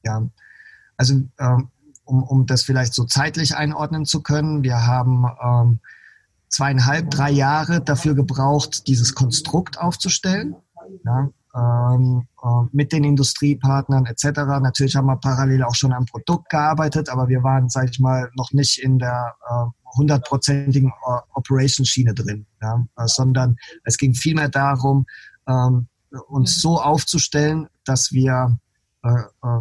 Ja, 0.02 0.26
also 0.96 1.20
ähm, 1.38 1.68
um, 2.04 2.22
um 2.22 2.46
das 2.46 2.62
vielleicht 2.62 2.94
so 2.94 3.04
zeitlich 3.04 3.56
einordnen 3.56 4.06
zu 4.06 4.22
können, 4.22 4.62
wir 4.62 4.86
haben 4.86 5.26
ähm, 5.44 5.80
zweieinhalb, 6.48 7.10
drei 7.10 7.30
Jahre 7.30 7.80
dafür 7.80 8.14
gebraucht, 8.14 8.86
dieses 8.86 9.14
Konstrukt 9.14 9.78
aufzustellen. 9.78 10.56
Ja, 11.04 11.30
ähm, 11.56 12.26
äh, 12.42 12.68
mit 12.72 12.92
den 12.92 13.04
Industriepartnern 13.04 14.06
etc. 14.06 14.24
Natürlich 14.60 14.94
haben 14.94 15.06
wir 15.06 15.16
parallel 15.16 15.64
auch 15.64 15.74
schon 15.74 15.92
am 15.92 16.04
Produkt 16.04 16.50
gearbeitet, 16.50 17.08
aber 17.08 17.28
wir 17.28 17.42
waren, 17.42 17.68
sage 17.68 17.90
ich 17.90 17.98
mal, 17.98 18.30
noch 18.36 18.52
nicht 18.52 18.78
in 18.78 18.98
der 18.98 19.34
äh, 19.48 19.96
hundertprozentigen 19.96 20.90
äh, 20.90 21.18
Operation-Schiene 21.34 22.14
drin, 22.14 22.46
ja, 22.60 22.84
äh, 22.96 23.06
sondern 23.06 23.56
es 23.84 23.96
ging 23.96 24.14
vielmehr 24.14 24.48
darum, 24.48 25.06
ähm, 25.48 25.88
uns 26.28 26.60
so 26.60 26.80
aufzustellen, 26.80 27.68
dass 27.84 28.12
wir 28.12 28.58
äh, 29.02 29.08
äh, 29.08 29.60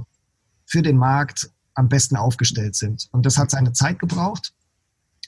für 0.65 0.81
den 0.81 0.97
Markt 0.97 1.49
am 1.75 1.89
besten 1.89 2.17
aufgestellt 2.17 2.75
sind. 2.75 3.07
Und 3.11 3.25
das 3.25 3.37
hat 3.37 3.51
seine 3.51 3.73
Zeit 3.73 3.99
gebraucht. 3.99 4.53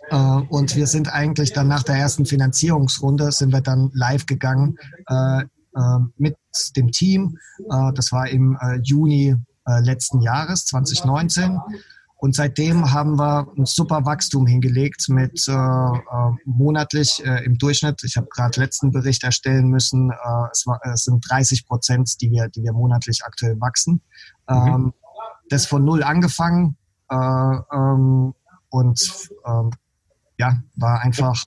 Äh, 0.10 0.16
und 0.16 0.76
wir 0.76 0.88
sind 0.88 1.12
eigentlich 1.12 1.54
dann 1.54 1.68
nach 1.68 1.84
der 1.84 1.96
ersten 1.96 2.26
Finanzierungsrunde 2.26 3.32
sind 3.32 3.52
wir 3.52 3.62
dann 3.62 3.92
live 3.94 4.26
gegangen 4.26 4.78
äh, 5.08 5.42
äh, 5.42 6.00
mit 6.18 6.38
dem 6.76 6.92
Team. 6.92 7.38
Das 7.94 8.12
war 8.12 8.28
im 8.28 8.58
Juni 8.82 9.36
letzten 9.66 10.22
Jahres, 10.22 10.66
2019. 10.66 11.60
Und 12.20 12.36
seitdem 12.36 12.92
haben 12.92 13.20
wir 13.20 13.48
ein 13.58 13.66
super 13.66 14.06
Wachstum 14.06 14.48
hingelegt 14.48 15.08
mit 15.08 15.48
äh, 15.48 16.00
monatlich 16.46 17.24
äh, 17.24 17.46
im 17.46 17.60
Durchschnitt. 17.60 18.04
Ich 18.04 18.18
habe 18.18 18.28
gerade 18.28 18.60
letzten 18.60 18.92
Bericht 18.92 19.24
erstellen 19.24 19.68
müssen. 19.68 20.10
Äh, 20.10 20.16
es, 20.52 20.66
war, 20.66 20.80
es 20.84 21.04
sind 21.04 21.24
30 21.30 21.68
Prozent, 21.68 22.20
die 22.22 22.32
wir, 22.32 22.48
die 22.48 22.64
wir 22.64 22.74
monatlich 22.74 23.24
aktuell 23.24 23.62
wachsen. 23.62 24.02
Mhm. 24.50 24.56
Ähm, 24.68 24.94
das 25.50 25.68
von 25.68 25.86
null 25.86 26.02
angefangen 26.02 26.76
äh, 27.10 27.16
ähm, 27.16 28.34
und 28.70 29.30
ähm, 29.46 29.70
ja, 30.38 30.62
war 30.76 31.02
einfach 31.02 31.44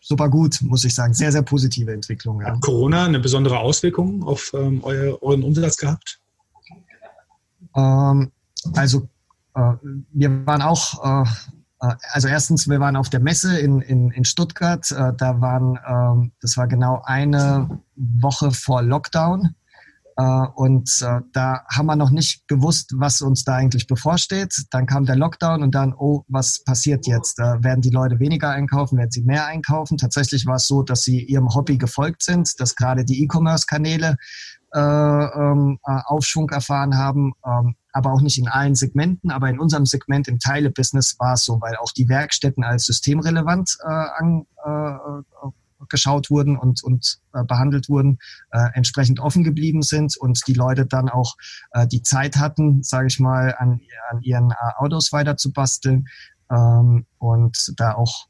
super 0.00 0.28
gut, 0.28 0.60
muss 0.62 0.84
ich 0.84 0.94
sagen. 0.94 1.14
Sehr, 1.14 1.32
sehr 1.32 1.42
positive 1.42 1.92
Entwicklung. 1.92 2.40
Ja. 2.40 2.48
Hat 2.48 2.60
Corona 2.60 3.04
eine 3.04 3.20
besondere 3.20 3.58
Auswirkung 3.58 4.22
auf 4.22 4.52
ähm, 4.54 4.80
euer, 4.82 5.22
euren 5.22 5.42
Umsatz 5.42 5.76
gehabt? 5.76 6.20
Ähm, 7.76 8.32
also 8.74 9.08
äh, 9.54 9.72
wir 10.12 10.46
waren 10.46 10.62
auch, 10.62 11.04
äh, 11.04 11.28
äh, 11.86 11.94
also 12.12 12.28
erstens, 12.28 12.68
wir 12.68 12.80
waren 12.80 12.96
auf 12.96 13.10
der 13.10 13.20
Messe 13.20 13.58
in, 13.58 13.80
in, 13.82 14.10
in 14.10 14.24
Stuttgart. 14.24 14.90
Äh, 14.90 15.12
da 15.16 15.40
waren, 15.40 15.78
ähm, 15.86 16.32
das 16.40 16.56
war 16.56 16.66
genau 16.66 17.02
eine 17.04 17.80
Woche 17.96 18.50
vor 18.52 18.82
Lockdown. 18.82 19.54
Äh, 20.20 20.46
und 20.54 21.00
äh, 21.02 21.20
da 21.32 21.62
haben 21.68 21.86
wir 21.86 21.96
noch 21.96 22.10
nicht 22.10 22.46
gewusst, 22.46 22.92
was 22.96 23.22
uns 23.22 23.44
da 23.44 23.54
eigentlich 23.54 23.86
bevorsteht. 23.86 24.66
Dann 24.70 24.86
kam 24.86 25.06
der 25.06 25.16
Lockdown 25.16 25.62
und 25.62 25.74
dann, 25.74 25.94
oh, 25.94 26.24
was 26.28 26.62
passiert 26.62 27.06
jetzt? 27.06 27.38
Äh, 27.38 27.62
werden 27.64 27.80
die 27.80 27.90
Leute 27.90 28.20
weniger 28.20 28.50
einkaufen? 28.50 28.98
Werden 28.98 29.10
sie 29.10 29.22
mehr 29.22 29.46
einkaufen? 29.46 29.96
Tatsächlich 29.96 30.44
war 30.46 30.56
es 30.56 30.66
so, 30.66 30.82
dass 30.82 31.02
sie 31.02 31.24
ihrem 31.24 31.54
Hobby 31.54 31.78
gefolgt 31.78 32.22
sind, 32.22 32.60
dass 32.60 32.76
gerade 32.76 33.04
die 33.04 33.22
E-Commerce-Kanäle 33.22 34.16
äh, 34.74 34.78
ähm, 34.78 35.78
Aufschwung 35.82 36.50
erfahren 36.50 36.96
haben, 36.96 37.32
ähm, 37.44 37.74
aber 37.92 38.12
auch 38.12 38.20
nicht 38.20 38.38
in 38.38 38.46
allen 38.46 38.74
Segmenten. 38.74 39.30
Aber 39.30 39.48
in 39.48 39.58
unserem 39.58 39.86
Segment 39.86 40.28
im 40.28 40.38
Teile-Business 40.38 41.18
war 41.18 41.34
es 41.34 41.44
so, 41.44 41.60
weil 41.62 41.76
auch 41.76 41.92
die 41.92 42.08
Werkstätten 42.08 42.62
als 42.62 42.84
systemrelevant 42.84 43.78
äh, 43.82 43.88
an, 43.88 44.46
äh, 44.64 45.48
geschaut 45.88 46.30
wurden 46.30 46.56
und, 46.56 46.82
und 46.82 47.18
äh, 47.32 47.44
behandelt 47.44 47.88
wurden, 47.88 48.18
äh, 48.50 48.68
entsprechend 48.74 49.20
offen 49.20 49.44
geblieben 49.44 49.82
sind 49.82 50.16
und 50.16 50.46
die 50.46 50.54
Leute 50.54 50.86
dann 50.86 51.08
auch 51.08 51.36
äh, 51.72 51.86
die 51.86 52.02
Zeit 52.02 52.36
hatten, 52.36 52.82
sage 52.82 53.06
ich 53.06 53.20
mal, 53.20 53.54
an, 53.58 53.80
an 54.10 54.22
ihren 54.22 54.50
äh, 54.50 54.54
Autos 54.76 55.12
weiter 55.12 55.36
zu 55.36 55.52
basteln 55.52 56.08
ähm, 56.50 57.06
und 57.18 57.72
da 57.76 57.94
auch 57.94 58.26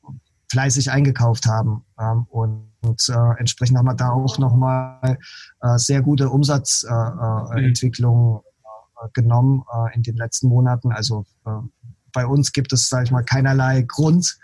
fleißig 0.50 0.90
eingekauft 0.90 1.46
haben. 1.46 1.84
Ähm, 1.98 2.26
und 2.28 2.70
und 2.82 3.08
äh, 3.08 3.38
entsprechend 3.38 3.78
haben 3.78 3.86
wir 3.86 3.94
da 3.94 4.10
auch 4.10 4.38
nochmal 4.38 5.16
äh, 5.60 5.78
sehr 5.78 6.02
gute 6.02 6.28
Umsatzentwicklungen 6.30 8.36
äh, 8.36 8.38
äh, 8.38 8.40
mhm. 8.40 9.10
genommen 9.12 9.62
äh, 9.72 9.94
in 9.94 10.02
den 10.02 10.16
letzten 10.16 10.48
Monaten. 10.48 10.90
Also 10.92 11.24
äh, 11.46 11.50
bei 12.12 12.26
uns 12.26 12.50
gibt 12.52 12.72
es, 12.72 12.88
sage 12.88 13.04
ich 13.04 13.10
mal, 13.10 13.22
keinerlei 13.22 13.82
Grund, 13.82 14.38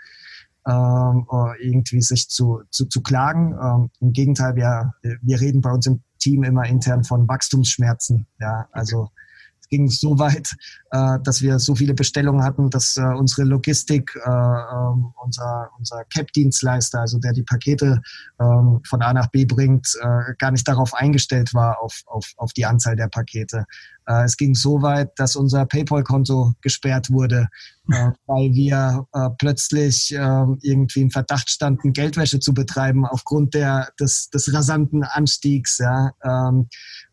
ähm, 0.67 1.25
äh, 1.31 1.65
irgendwie 1.65 2.01
sich 2.01 2.29
zu, 2.29 2.61
zu, 2.69 2.85
zu 2.85 3.01
klagen. 3.01 3.55
Ähm, 3.61 3.89
Im 4.01 4.13
Gegenteil, 4.13 4.55
wir, 4.55 4.93
wir 5.01 5.39
reden 5.39 5.61
bei 5.61 5.71
uns 5.71 5.87
im 5.87 6.01
Team 6.19 6.43
immer 6.43 6.65
intern 6.65 7.03
von 7.03 7.27
Wachstumsschmerzen. 7.27 8.27
Ja, 8.39 8.67
also 8.71 9.03
es 9.03 9.26
ging 9.69 9.89
so 9.89 10.17
weit, 10.19 10.55
äh, 10.91 11.19
dass 11.23 11.41
wir 11.41 11.59
so 11.59 11.75
viele 11.75 11.93
Bestellungen 11.93 12.43
hatten, 12.43 12.69
dass 12.69 12.97
äh, 12.97 13.01
unsere 13.01 13.43
Logistik, 13.43 14.15
äh, 14.15 14.29
ähm, 14.29 15.13
unser, 15.23 15.69
unser 15.77 16.03
CAP-Dienstleister, 16.05 17.01
also 17.01 17.19
der 17.19 17.33
die 17.33 17.43
Pakete 17.43 18.01
ähm, 18.39 18.81
von 18.87 19.01
A 19.01 19.13
nach 19.13 19.27
B 19.27 19.45
bringt, 19.45 19.97
äh, 20.01 20.33
gar 20.37 20.51
nicht 20.51 20.67
darauf 20.67 20.93
eingestellt 20.93 21.53
war, 21.53 21.81
auf, 21.81 22.03
auf, 22.05 22.33
auf 22.37 22.53
die 22.53 22.65
Anzahl 22.65 22.95
der 22.95 23.07
Pakete. 23.07 23.65
Äh, 24.07 24.23
es 24.23 24.37
ging 24.37 24.55
so 24.55 24.81
weit, 24.81 25.11
dass 25.19 25.35
unser 25.35 25.65
PayPal-Konto 25.65 26.53
gesperrt 26.61 27.09
wurde, 27.11 27.49
äh, 27.91 28.11
weil 28.25 28.53
wir 28.53 29.05
plötzlich 29.37 30.13
ähm, 30.13 30.57
irgendwie 30.61 31.01
im 31.01 31.11
Verdacht 31.11 31.49
standen, 31.49 31.93
Geldwäsche 31.93 32.39
zu 32.39 32.53
betreiben 32.53 33.05
aufgrund 33.05 33.53
der, 33.53 33.89
des, 33.99 34.29
des 34.29 34.53
rasanten 34.53 35.03
Anstiegs. 35.03 35.81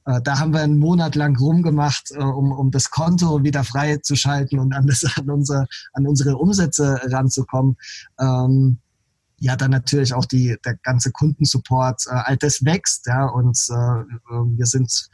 Ähm, 0.07 0.21
da 0.23 0.39
haben 0.39 0.53
wir 0.53 0.61
einen 0.61 0.79
Monat 0.79 1.15
lang 1.15 1.37
rumgemacht, 1.39 2.11
um, 2.13 2.53
um 2.53 2.71
das 2.71 2.91
Konto 2.91 3.43
wieder 3.43 3.65
freizuschalten 3.65 4.59
und 4.59 4.75
an, 4.75 4.87
das, 4.87 5.05
an, 5.17 5.31
unser, 5.31 5.67
an 5.93 6.07
unsere 6.07 6.37
Umsätze 6.37 7.01
ranzukommen. 7.05 7.77
Ähm, 8.19 8.79
ja, 9.41 9.57
dann 9.57 9.73
natürlich 9.73 10.15
auch 10.15 10.25
die, 10.25 10.57
der 10.65 10.77
ganze 10.77 11.11
Kundensupport, 11.11 12.07
all 12.09 12.37
das 12.37 12.65
wächst, 12.65 13.07
ja, 13.07 13.27
und 13.27 13.57
wir 13.59 14.65
sind 14.65 15.11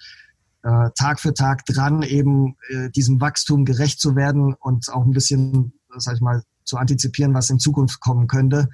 äh, 0.62 0.90
Tag 0.94 1.20
für 1.20 1.32
Tag 1.32 1.64
dran, 1.64 2.02
eben 2.02 2.56
äh, 2.68 2.90
diesem 2.90 3.20
Wachstum 3.20 3.64
gerecht 3.64 4.00
zu 4.00 4.14
werden 4.14 4.54
und 4.54 4.90
auch 4.92 5.04
ein 5.04 5.12
bisschen, 5.12 5.72
sag 5.96 6.16
ich 6.16 6.20
mal, 6.20 6.42
zu 6.64 6.76
antizipieren, 6.76 7.34
was 7.34 7.50
in 7.50 7.58
Zukunft 7.58 8.00
kommen 8.00 8.26
könnte, 8.26 8.68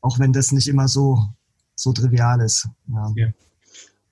auch 0.00 0.18
wenn 0.18 0.32
das 0.32 0.52
nicht 0.52 0.68
immer 0.68 0.88
so, 0.88 1.28
so 1.74 1.92
trivial 1.92 2.40
ist. 2.40 2.68
Ja. 2.86 3.12
ja. 3.16 3.28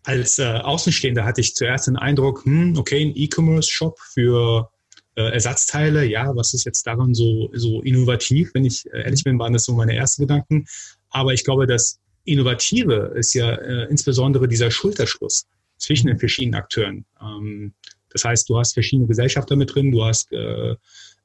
Als 0.05 0.39
äh, 0.39 0.45
Außenstehender 0.45 1.25
hatte 1.25 1.41
ich 1.41 1.55
zuerst 1.55 1.87
den 1.87 1.97
Eindruck, 1.97 2.45
hm, 2.45 2.77
okay, 2.79 3.03
ein 3.03 3.13
E-Commerce-Shop 3.15 3.99
für 3.99 4.71
äh, 5.17 5.33
Ersatzteile, 5.33 6.05
ja, 6.05 6.35
was 6.35 6.55
ist 6.55 6.65
jetzt 6.65 6.87
daran 6.87 7.15
so, 7.15 7.51
so 7.53 7.83
innovativ? 7.83 8.51
Wenn 8.55 8.65
ich 8.65 8.87
äh, 8.93 9.03
ehrlich 9.03 9.25
bin, 9.25 9.39
waren 9.39 9.53
das 9.53 9.65
so 9.65 9.75
meine 9.75 9.95
ersten 9.95 10.23
Gedanken. 10.23 10.67
Aber 11.11 11.35
ich 11.35 11.45
glaube, 11.45 11.67
das 11.67 12.01
Innovative 12.25 13.13
ist 13.17 13.35
ja 13.35 13.53
äh, 13.53 13.89
insbesondere 13.91 14.49
dieser 14.49 14.71
Schulterschluss 14.71 15.47
zwischen 15.77 16.07
den 16.07 16.19
verschiedenen 16.19 16.61
Akteuren. 16.61 17.05
Ähm, 17.21 17.75
das 18.11 18.25
heißt, 18.25 18.49
du 18.49 18.59
hast 18.59 18.75
verschiedene 18.75 19.09
Gesellschafter 19.09 19.57
mit 19.57 19.75
drin, 19.75 19.91
du 19.91 20.05
hast 20.05 20.33
äh, 20.33 20.77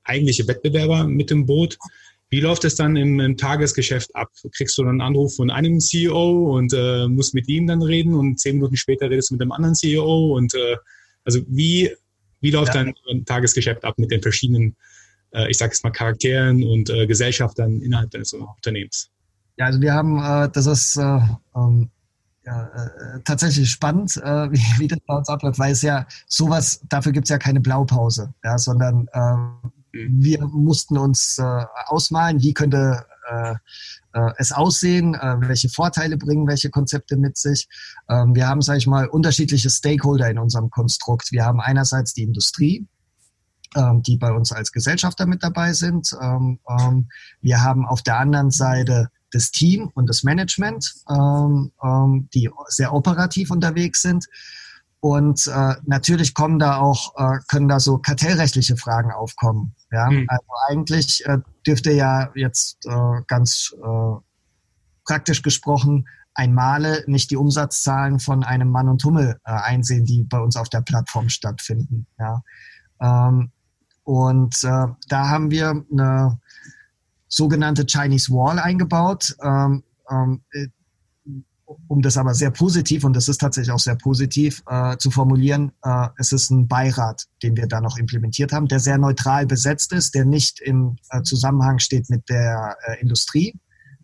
eigentliche 0.04 0.48
Wettbewerber 0.48 1.06
mit 1.06 1.32
im 1.32 1.46
Boot. 1.46 1.78
Wie 2.36 2.42
läuft 2.42 2.66
es 2.66 2.76
dann 2.76 2.98
im, 2.98 3.18
im, 3.22 3.38
Tagesgeschäft 3.38 4.14
ab? 4.14 4.28
Kriegst 4.52 4.78
du 4.78 4.82
dann 4.82 5.00
einen 5.00 5.02
Anruf 5.02 5.38
von 5.38 5.50
einem 5.50 5.80
CEO 5.80 6.54
und 6.58 6.74
äh, 6.74 7.08
musst 7.08 7.34
mit 7.34 7.48
ihm 7.48 7.66
dann 7.66 7.82
reden 7.82 8.14
und 8.14 8.42
zehn 8.42 8.58
Minuten 8.58 8.76
später 8.76 9.10
redest 9.10 9.30
du 9.30 9.36
mit 9.36 9.42
einem 9.42 9.54
anderen 9.54 9.74
CEO 9.74 10.36
und 10.36 10.54
äh, 10.54 10.76
also 11.24 11.40
wie, 11.48 11.96
wie 12.42 12.52
läuft 12.52 12.76
ja. 12.76 12.84
dein 12.84 13.24
Tagesgeschäft 13.24 13.86
ab 13.86 13.98
mit 13.98 14.12
den 14.12 14.22
verschiedenen, 14.22 14.76
äh, 15.34 15.50
ich 15.50 15.58
sage 15.58 15.72
jetzt 15.72 15.86
mal 15.86 15.92
Charakteren 15.92 16.62
und 16.62 16.90
äh, 16.90 17.08
Gesellschaftern 17.08 17.80
innerhalb 17.80 18.12
deines 18.12 18.34
Unternehmens? 18.34 19.10
Ja, 19.56 19.68
also 19.68 19.80
wir 19.80 19.94
haben, 19.94 20.18
äh, 20.22 20.50
das 20.52 20.66
ist 20.66 20.98
äh, 20.98 21.20
ähm, 21.56 21.90
ja, 22.46 22.66
äh, 22.66 23.22
tatsächlich 23.24 23.72
spannend, 23.72 24.18
äh, 24.18 24.22
wie, 24.52 24.60
wie, 24.80 24.88
das 24.90 25.00
bei 25.08 25.16
uns 25.16 25.30
abläuft, 25.30 25.58
weil 25.58 25.72
es 25.72 25.82
ja 25.82 26.06
sowas, 26.28 26.82
dafür 26.90 27.14
gibt 27.14 27.28
es 27.28 27.30
ja 27.30 27.38
keine 27.38 27.62
Blaupause, 27.62 28.34
ja, 28.44 28.58
sondern 28.58 29.08
äh, 29.14 29.68
wir 30.10 30.46
mussten 30.48 30.98
uns 30.98 31.38
äh, 31.38 31.66
ausmalen, 31.88 32.42
wie 32.42 32.54
könnte 32.54 33.06
äh, 33.30 33.56
äh, 34.16 34.32
es 34.38 34.52
aussehen, 34.52 35.14
äh, 35.16 35.36
welche 35.40 35.70
Vorteile 35.70 36.18
bringen 36.18 36.48
welche 36.48 36.70
Konzepte 36.70 37.18
mit 37.18 37.38
sich. 37.38 37.68
Ähm, 38.08 38.34
wir 38.34 38.48
haben, 38.48 38.62
sage 38.62 38.78
ich 38.78 38.88
mal, 38.88 39.08
unterschiedliche 39.08 39.70
Stakeholder 39.70 40.30
in 40.30 40.40
unserem 40.40 40.70
Konstrukt. 40.70 41.32
Wir 41.32 41.46
haben 41.46 41.60
einerseits 41.60 42.14
die 42.14 42.24
Industrie, 42.24 42.88
ähm, 43.76 44.04
die 44.04 44.18
bei 44.18 44.32
uns 44.32 44.52
als 44.52 44.72
Gesellschafter 44.72 45.26
mit 45.26 45.44
dabei 45.44 45.74
sind. 45.74 46.16
Ähm, 46.22 46.60
ähm, 46.70 47.10
wir 47.42 47.62
haben 47.62 47.86
auf 47.86 48.04
der 48.04 48.18
anderen 48.18 48.52
Seite 48.52 49.10
das 49.32 49.52
Team 49.52 49.92
und 49.96 50.08
das 50.08 50.24
Management, 50.24 50.94
die 51.10 52.50
sehr 52.68 52.94
operativ 52.94 53.52
unterwegs 53.52 54.02
sind. 54.02 54.28
Und 55.06 55.46
äh, 55.46 55.76
natürlich 55.86 56.34
kommen 56.34 56.58
da 56.58 56.78
auch, 56.78 57.14
äh, 57.16 57.38
können 57.48 57.68
da 57.68 57.80
so 57.80 58.00
kartellrechtliche 58.00 58.76
Fragen 58.76 59.12
aufkommen. 59.12 59.76
Ja? 59.92 60.10
Mhm. 60.10 60.26
Also 60.28 60.48
eigentlich 60.68 61.24
äh, 61.28 61.38
dürfte 61.68 61.92
ja 61.92 62.32
jetzt 62.34 62.88
äh, 62.88 63.22
ganz 63.28 63.76
äh, 63.84 64.16
praktisch 65.06 65.44
gesprochen 65.44 66.08
ein 66.34 66.56
Male 66.56 67.04
nicht 67.06 67.30
die 67.30 67.38
Umsatzzahlen 67.38 68.20
von 68.20 68.44
einem 68.44 68.72
Mann 68.72 68.90
und 68.90 69.04
Hummel 69.04 69.40
äh, 69.46 69.52
einsehen, 69.52 70.06
die 70.06 70.24
bei 70.24 70.40
uns 70.40 70.56
auf 70.56 70.70
der 70.70 70.82
Plattform 70.82 71.30
stattfinden. 71.30 72.08
Ja? 72.18 72.42
Ähm, 73.00 73.52
und 74.06 74.64
äh, 74.64 74.88
da 75.08 75.30
haben 75.30 75.52
wir 75.52 75.86
eine 75.92 76.40
sogenannte 77.28 77.86
Chinese 77.86 78.32
Wall 78.32 78.58
eingebaut. 78.58 79.36
Ähm, 79.44 79.84
ähm, 80.10 80.42
um 81.66 82.02
das 82.02 82.18
aber 82.18 82.34
sehr 82.34 82.52
positiv, 82.52 83.04
und 83.04 83.16
das 83.16 83.28
ist 83.28 83.42
tatsächlich 83.42 83.72
auch 83.72 83.80
sehr 83.80 83.96
positiv 83.96 84.64
äh, 84.68 84.98
zu 84.98 85.12
formulieren, 85.12 85.72
äh, 85.84 86.08
es 86.18 86.32
ist 86.32 86.52
ein 86.52 86.68
Beirat, 86.68 87.26
den 87.42 87.56
wir 87.58 87.68
da 87.68 87.82
noch 87.82 87.98
implementiert 87.98 88.52
haben, 88.54 88.68
der 88.68 88.80
sehr 88.80 88.98
neutral 88.98 89.46
besetzt 89.46 89.92
ist, 89.94 90.14
der 90.16 90.26
nicht 90.26 90.60
im 90.60 90.98
äh, 91.10 91.22
Zusammenhang 91.24 91.80
steht 91.80 92.10
mit 92.10 92.30
der 92.30 92.78
äh, 92.86 93.02
Industrie 93.02 93.56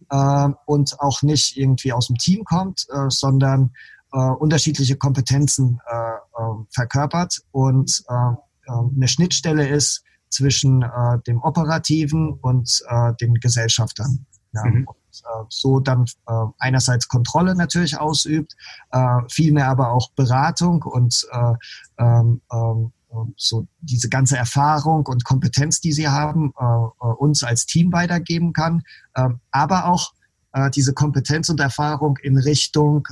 äh, 0.10 0.50
und 0.66 1.00
auch 1.00 1.22
nicht 1.22 1.58
irgendwie 1.58 1.94
aus 1.94 2.08
dem 2.08 2.18
Team 2.18 2.44
kommt, 2.44 2.88
äh, 2.92 3.10
sondern 3.10 3.72
unterschiedliche 4.14 4.98
Kompetenzen 4.98 5.80
äh, 5.90 5.96
äh, 5.96 6.66
verkörpert 6.70 7.40
und 7.52 8.04
äh, 8.10 8.14
äh, 8.14 8.36
eine 8.68 9.08
Schnittstelle 9.08 9.70
ist 9.70 10.04
zwischen 10.30 10.86
dem 11.28 11.42
Operativen 11.42 12.32
und 12.32 12.82
den 13.20 13.34
Gesellschaftern. 13.34 14.26
Ja. 14.54 14.66
Mhm 14.66 14.88
äh, 15.20 15.44
so 15.50 15.80
dann 15.80 16.06
äh, 16.28 16.46
einerseits 16.60 17.08
Kontrolle 17.08 17.56
natürlich 17.56 18.00
ausübt, 18.00 18.56
äh, 18.92 19.18
vielmehr 19.30 19.68
aber 19.68 19.92
auch 19.92 20.12
Beratung 20.12 20.84
und 20.84 21.28
äh, 21.32 21.54
ähm, 22.00 22.42
ähm, 22.52 22.92
so 23.36 23.68
diese 23.82 24.08
ganze 24.08 24.38
Erfahrung 24.38 25.06
und 25.06 25.26
Kompetenz, 25.26 25.82
die 25.82 25.92
sie 25.92 26.08
haben, 26.08 26.54
äh, 26.58 26.64
äh, 26.64 27.14
uns 27.18 27.44
als 27.44 27.66
Team 27.66 27.92
weitergeben 27.92 28.54
kann, 28.54 28.84
ähm, 29.16 29.40
aber 29.52 29.86
auch 29.86 30.14
diese 30.76 30.94
Kompetenz 30.94 31.48
und 31.48 31.62
Erfahrung 31.62 32.18
in 32.24 32.38
Richtung 32.38 33.08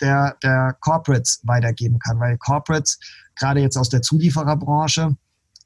der, 0.00 0.36
der 0.42 0.76
Corporates 0.80 1.40
weitergeben 1.44 2.00
kann, 2.00 2.18
weil 2.18 2.36
Corporates, 2.36 2.98
gerade 3.36 3.60
jetzt 3.60 3.76
aus 3.76 3.90
der 3.90 4.02
Zuliefererbranche, 4.02 5.16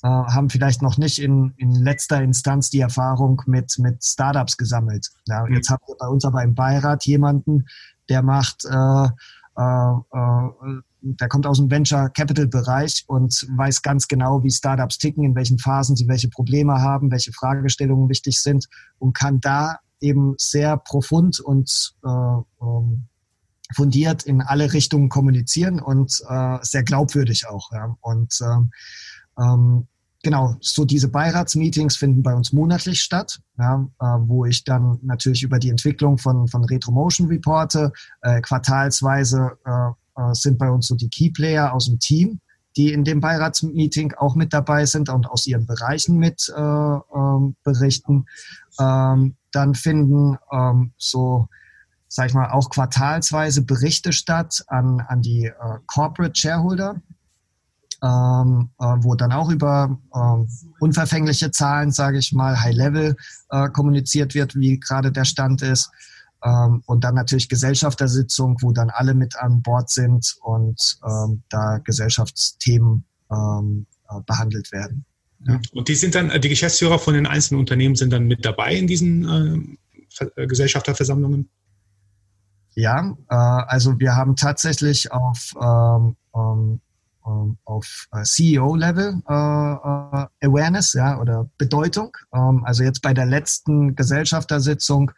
haben 0.09 0.51
vielleicht 0.51 0.83
noch 0.83 0.99
nicht 0.99 1.19
in, 1.19 1.55
in 1.57 1.71
letzter 1.71 2.23
Instanz 2.23 2.71
die 2.71 2.81
Erfahrung 2.81 3.41
mit, 3.47 3.79
mit 3.79 4.05
Startups 4.05 4.57
gesammelt. 4.57 5.09
Ja, 5.27 5.45
mhm. 5.45 5.55
Jetzt 5.55 5.71
haben 5.71 5.83
wir 5.87 5.97
bei 5.99 6.09
uns 6.09 6.25
aber 6.25 6.43
im 6.43 6.55
Beirat 6.55 7.07
jemanden, 7.07 7.65
der 8.09 8.23
macht, 8.23 8.65
äh, 8.65 9.09
äh, 9.57 9.93
äh, 10.13 10.81
der 11.01 11.29
kommt 11.29 11.47
aus 11.47 11.59
dem 11.59 11.71
Venture 11.71 12.09
Capital 12.11 12.47
Bereich 12.47 13.05
und 13.07 13.47
weiß 13.57 13.83
ganz 13.83 14.09
genau, 14.09 14.43
wie 14.43 14.51
Startups 14.51 14.99
ticken, 14.99 15.25
in 15.25 15.35
welchen 15.35 15.59
Phasen 15.59 15.97
sie 15.97 16.09
welche 16.09 16.29
Probleme 16.29 16.81
haben, 16.81 17.11
welche 17.11 17.33
Fragestellungen 17.33 18.09
wichtig 18.09 18.41
sind 18.41 18.69
und 18.99 19.15
kann 19.15 19.41
da 19.41 19.79
eben 20.01 20.35
sehr 20.39 20.77
profund 20.77 21.41
und 21.41 21.95
äh, 22.05 22.09
ähm, 22.09 23.05
fundiert 23.75 24.25
in 24.25 24.43
alle 24.43 24.73
Richtungen 24.73 25.09
kommunizieren 25.09 25.81
und 25.81 26.23
äh, 26.29 26.59
sehr 26.63 26.83
glaubwürdig 26.85 27.49
auch. 27.49 27.73
Ja. 27.73 27.97
Und 28.01 28.39
ähm, 28.43 28.71
ähm, 29.39 29.89
genau, 30.25 30.57
so 30.61 30.85
diese 30.85 31.09
Beiratsmeetings 31.09 31.97
finden 31.97 32.25
bei 32.25 32.35
uns 32.35 32.53
monatlich 32.53 33.01
statt, 33.01 33.39
ja, 33.59 33.87
äh, 34.01 34.05
wo 34.27 34.45
ich 34.45 34.65
dann 34.65 34.99
natürlich 35.03 35.45
über 35.45 35.61
die 35.61 35.71
Entwicklung 35.71 36.19
von, 36.19 36.49
von 36.49 36.65
Retromotion 36.65 37.29
reporte. 37.29 37.93
Äh, 38.23 38.41
quartalsweise 38.41 39.53
äh, 39.65 40.21
äh, 40.21 40.35
sind 40.35 40.59
bei 40.59 40.69
uns 40.69 40.89
so 40.89 40.97
die 40.97 41.09
Keyplayer 41.09 41.73
aus 41.73 41.87
dem 41.87 42.01
Team, 42.01 42.41
die 42.77 42.93
in 42.93 43.05
dem 43.05 43.21
Beiratsmeeting 43.21 44.15
auch 44.15 44.35
mit 44.35 44.53
dabei 44.53 44.87
sind 44.87 45.09
und 45.09 45.29
aus 45.29 45.47
ihren 45.47 45.67
Bereichen 45.67 46.19
mit 46.19 46.53
äh, 46.57 46.61
ähm, 46.61 47.55
berichten. 47.63 48.25
Ähm, 48.81 49.37
dann 49.53 49.75
finden 49.77 50.37
ähm, 50.51 50.93
so 50.97 51.49
sag 52.15 52.29
ich 52.29 52.35
mal, 52.35 52.51
auch 52.51 52.71
quartalsweise 52.71 53.63
Berichte 53.63 54.13
statt 54.13 54.63
an, 54.69 55.01
an 55.09 55.21
die 55.21 55.47
äh, 55.47 55.79
Corporate 55.87 56.39
Shareholder, 56.39 57.03
ähm, 58.03 58.71
äh, 58.79 58.85
wo 59.01 59.15
dann 59.15 59.33
auch 59.33 59.51
über 59.51 59.99
ähm, 60.15 60.49
unverfängliche 60.81 61.51
Zahlen, 61.51 61.91
sage 61.91 62.19
ich 62.19 62.33
mal, 62.33 62.61
High-Level 62.61 63.17
äh, 63.51 63.69
kommuniziert 63.71 64.35
wird, 64.35 64.55
wie 64.55 64.81
gerade 64.81 65.13
der 65.13 65.25
Stand 65.25 65.63
ist. 65.63 65.91
Ähm, 66.43 66.83
und 66.87 67.05
dann 67.05 67.15
natürlich 67.15 67.49
Gesellschaftersitzung, 67.49 68.57
wo 68.61 68.73
dann 68.73 68.91
alle 68.91 69.15
mit 69.15 69.37
an 69.37 69.63
Bord 69.63 69.91
sind 69.91 70.37
und 70.43 70.99
ähm, 71.07 71.43
da 71.49 71.79
Gesellschaftsthemen 71.79 73.05
ähm, 73.31 73.87
äh, 74.11 74.21
behandelt 74.27 74.73
werden. 74.73 75.05
Ja. 75.47 75.61
Und 75.73 75.89
die 75.89 75.95
sind 75.95 76.15
dann, 76.15 76.31
die 76.41 76.49
Geschäftsführer 76.49 76.99
von 76.99 77.15
den 77.15 77.27
einzelnen 77.27 77.61
Unternehmen 77.61 77.97
sind 77.97 78.13
dann 78.13 78.25
mit 78.25 78.45
dabei 78.45 78.75
in 78.75 78.87
diesen 78.87 79.77
äh, 80.37 80.47
Gesellschafterversammlungen? 80.47 81.51
Ja, 82.75 83.17
äh, 83.31 83.35
also 83.35 83.99
wir 83.99 84.17
haben 84.17 84.37
tatsächlich 84.37 85.13
auf 85.13 85.55
ähm, 85.61 86.17
ähm, 86.35 86.35
ähm, 86.35 86.81
auf 87.65 88.09
äh, 88.13 88.23
CEO-Level 88.23 89.23
äh, 89.29 89.33
äh, 89.33 90.47
Awareness 90.47 90.93
ja, 90.93 91.19
oder 91.19 91.49
Bedeutung. 91.59 92.17
Ähm, 92.35 92.63
also 92.65 92.83
jetzt 92.85 93.03
bei 93.03 93.15
der 93.15 93.27
letzten 93.27 93.97
Gesellschaftersitzung 93.97 95.11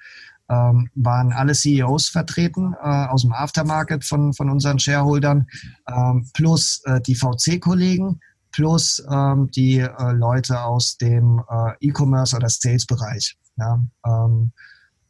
ähm, 0.49 0.89
waren 0.95 1.33
alle 1.33 1.55
CEOs 1.55 2.09
vertreten 2.09 2.75
äh, 2.81 3.07
aus 3.07 3.23
dem 3.23 3.33
Aftermarket 3.33 4.05
von, 4.05 4.33
von 4.33 4.49
unseren 4.49 4.79
Shareholdern, 4.79 5.47
ähm, 5.89 6.29
plus 6.33 6.83
äh, 6.85 7.01
die 7.01 7.17
VC-Kollegen, 7.17 8.21
plus 8.53 9.05
ähm, 9.11 9.51
die 9.51 9.81
äh, 9.81 10.13
Leute 10.13 10.61
aus 10.63 10.97
dem 10.99 11.43
E-Commerce 11.81 12.37
oder 12.37 12.49
Sales-Bereich. 12.49 13.37
Ja, 13.59 13.81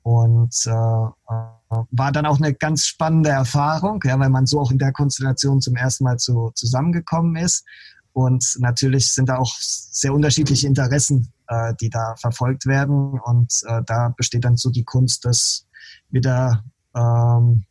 und 0.07 0.55
war 0.67 2.13
dann 2.13 2.27
auch 2.27 2.39
eine 2.39 2.55
ganz 2.55 2.87
spannende 2.87 3.31
Erfahrung, 3.31 4.01
ja, 4.05 4.17
weil 4.21 4.31
man 4.31 4.47
so 4.47 4.61
auch 4.61 4.71
in 4.71 4.79
der 4.79 4.93
Konstellation 4.93 5.61
zum 5.61 5.75
ersten 5.75 6.05
Mal 6.05 6.17
zu, 6.17 6.53
zusammengekommen 6.55 7.35
ist. 7.35 7.65
Und 8.13 8.57
natürlich 8.61 9.11
sind 9.11 9.29
da 9.29 9.37
auch 9.37 9.53
sehr 9.59 10.15
unterschiedliche 10.15 10.69
Interessen, 10.69 11.33
äh, 11.49 11.75
die 11.81 11.91
da 11.91 12.15
verfolgt 12.17 12.67
werden. 12.67 13.19
Und 13.19 13.63
äh, 13.67 13.83
da 13.85 14.15
besteht 14.17 14.45
dann 14.45 14.57
so 14.57 14.71
die 14.71 14.85
Kunst, 14.85 15.25
das 15.25 15.67
wieder 16.11 16.65
ähm, 16.95 17.65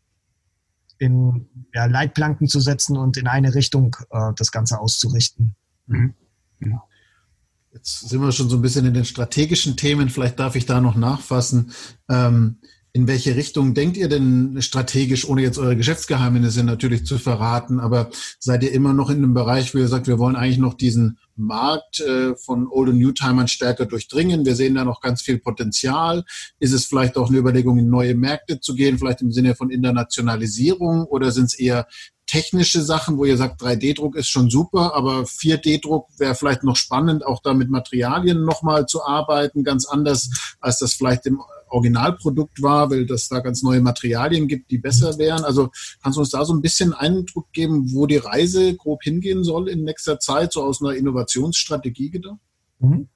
in 0.98 1.48
ja, 1.74 1.86
Leitplanken 1.86 2.50
zu 2.50 2.60
setzen 2.60 2.98
und 2.98 3.16
in 3.16 3.28
eine 3.28 3.56
Richtung 3.56 3.96
äh, 4.12 4.34
das 4.36 4.52
Ganze 4.52 4.80
auszurichten. 4.80 5.56
Mhm. 5.88 6.14
Mhm. 6.60 6.82
Jetzt 7.76 8.08
sind 8.08 8.22
wir 8.22 8.32
schon 8.32 8.48
so 8.48 8.56
ein 8.56 8.62
bisschen 8.62 8.86
in 8.86 8.94
den 8.94 9.04
strategischen 9.04 9.76
Themen. 9.76 10.08
Vielleicht 10.08 10.40
darf 10.40 10.56
ich 10.56 10.66
da 10.66 10.80
noch 10.80 10.96
nachfassen. 10.96 11.74
Ähm, 12.10 12.60
in 12.94 13.06
welche 13.06 13.36
Richtung 13.36 13.74
denkt 13.74 13.98
ihr 13.98 14.08
denn 14.08 14.62
strategisch, 14.62 15.28
ohne 15.28 15.42
jetzt 15.42 15.58
eure 15.58 15.76
Geschäftsgeheimnisse 15.76 16.64
natürlich 16.64 17.06
zu 17.06 17.18
verraten, 17.18 17.82
aber 17.82 18.10
seid 18.40 18.64
ihr 18.64 18.72
immer 18.72 18.94
noch 18.94 19.10
in 19.10 19.18
einem 19.18 19.34
Bereich, 19.34 19.76
wo 19.76 19.80
ihr 19.80 19.90
sagt, 19.90 20.08
wir 20.08 20.18
wollen 20.20 20.38
eigentlich 20.38 20.60
noch 20.60 20.76
diesen 20.76 21.18
Markt 21.36 22.00
äh, 22.00 22.38
von 22.38 22.70
Old- 22.70 22.92
und 22.92 22.98
Newtimern 22.98 23.50
stärker 23.50 23.86
durchdringen? 23.86 24.46
Wir 24.46 24.56
sehen 24.56 24.76
da 24.76 24.86
noch 24.86 25.02
ganz 25.02 25.22
viel 25.22 25.40
Potenzial. 25.40 26.24
Ist 26.60 26.72
es 26.72 26.86
vielleicht 26.86 27.18
auch 27.18 27.28
eine 27.28 27.40
Überlegung, 27.40 27.78
in 27.78 27.90
neue 27.90 28.16
Märkte 28.16 28.62
zu 28.62 28.74
gehen, 28.74 28.98
vielleicht 28.98 29.22
im 29.22 29.34
Sinne 29.34 29.54
von 29.54 29.70
Internationalisierung 29.70 31.04
oder 31.04 31.34
sind 31.34 31.48
es 31.48 31.60
eher 31.60 31.88
technische 32.36 32.82
Sachen, 32.82 33.18
wo 33.18 33.24
ihr 33.24 33.38
sagt, 33.38 33.62
3D-Druck 33.62 34.18
ist 34.18 34.28
schon 34.28 34.50
super, 34.50 34.94
aber 34.94 35.22
4D-Druck 35.22 36.10
wäre 36.18 36.36
vielleicht 36.36 36.66
noch 36.66 36.76
spannend, 36.76 37.26
auch 37.26 37.42
da 37.42 37.54
mit 37.54 37.70
Materialien 37.70 38.44
nochmal 38.44 38.88
zu 38.88 39.06
arbeiten, 39.06 39.64
ganz 39.64 39.86
anders, 39.86 40.30
als 40.60 40.80
das 40.80 40.96
vielleicht 40.96 41.26
im 41.28 41.42
Originalprodukt 41.70 42.62
war, 42.62 42.90
weil 42.90 43.06
das 43.06 43.30
da 43.30 43.40
ganz 43.40 43.64
neue 43.64 43.80
Materialien 43.80 44.50
gibt, 44.50 44.70
die 44.70 44.80
besser 44.80 45.18
wären. 45.18 45.46
Also 45.46 45.70
kannst 46.04 46.18
du 46.18 46.20
uns 46.20 46.32
da 46.32 46.44
so 46.44 46.54
ein 46.54 46.62
bisschen 46.62 46.92
Eindruck 46.92 47.54
geben, 47.54 47.94
wo 47.94 48.06
die 48.06 48.18
Reise 48.18 48.76
grob 48.76 49.04
hingehen 49.04 49.46
soll 49.46 49.70
in 49.70 49.86
nächster 49.86 50.20
Zeit, 50.20 50.52
so 50.52 50.62
aus 50.62 50.82
einer 50.82 50.94
Innovationsstrategie 50.94 52.10
gedacht? 52.10 52.40
Mhm. 52.80 53.08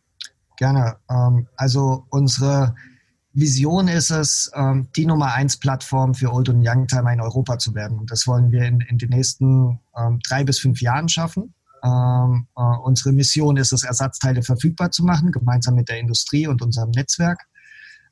Gerne. 0.55 0.95
Ähm, 1.09 1.47
also 1.57 2.05
unsere 2.09 2.73
Vision 3.33 3.87
ist 3.87 4.09
es, 4.09 4.51
ähm, 4.55 4.87
die 4.95 5.05
Nummer 5.05 5.33
eins 5.33 5.57
Plattform 5.57 6.15
für 6.15 6.33
Old 6.33 6.49
und 6.49 6.67
Youngtimer 6.67 7.13
in 7.13 7.21
Europa 7.21 7.59
zu 7.59 7.75
werden. 7.75 7.99
Und 7.99 8.11
das 8.11 8.25
wollen 8.25 8.51
wir 8.51 8.63
in, 8.63 8.81
in 8.81 8.97
den 8.97 9.09
nächsten 9.09 9.79
ähm, 9.95 10.19
drei 10.27 10.43
bis 10.43 10.59
fünf 10.59 10.81
Jahren 10.81 11.09
schaffen. 11.09 11.53
Ähm, 11.83 12.47
äh, 12.57 12.61
unsere 12.61 13.13
Mission 13.13 13.57
ist 13.57 13.71
es, 13.71 13.83
Ersatzteile 13.83 14.41
verfügbar 14.41 14.91
zu 14.91 15.03
machen, 15.03 15.31
gemeinsam 15.31 15.75
mit 15.75 15.89
der 15.89 15.99
Industrie 15.99 16.47
und 16.47 16.61
unserem 16.61 16.91
Netzwerk. 16.91 17.45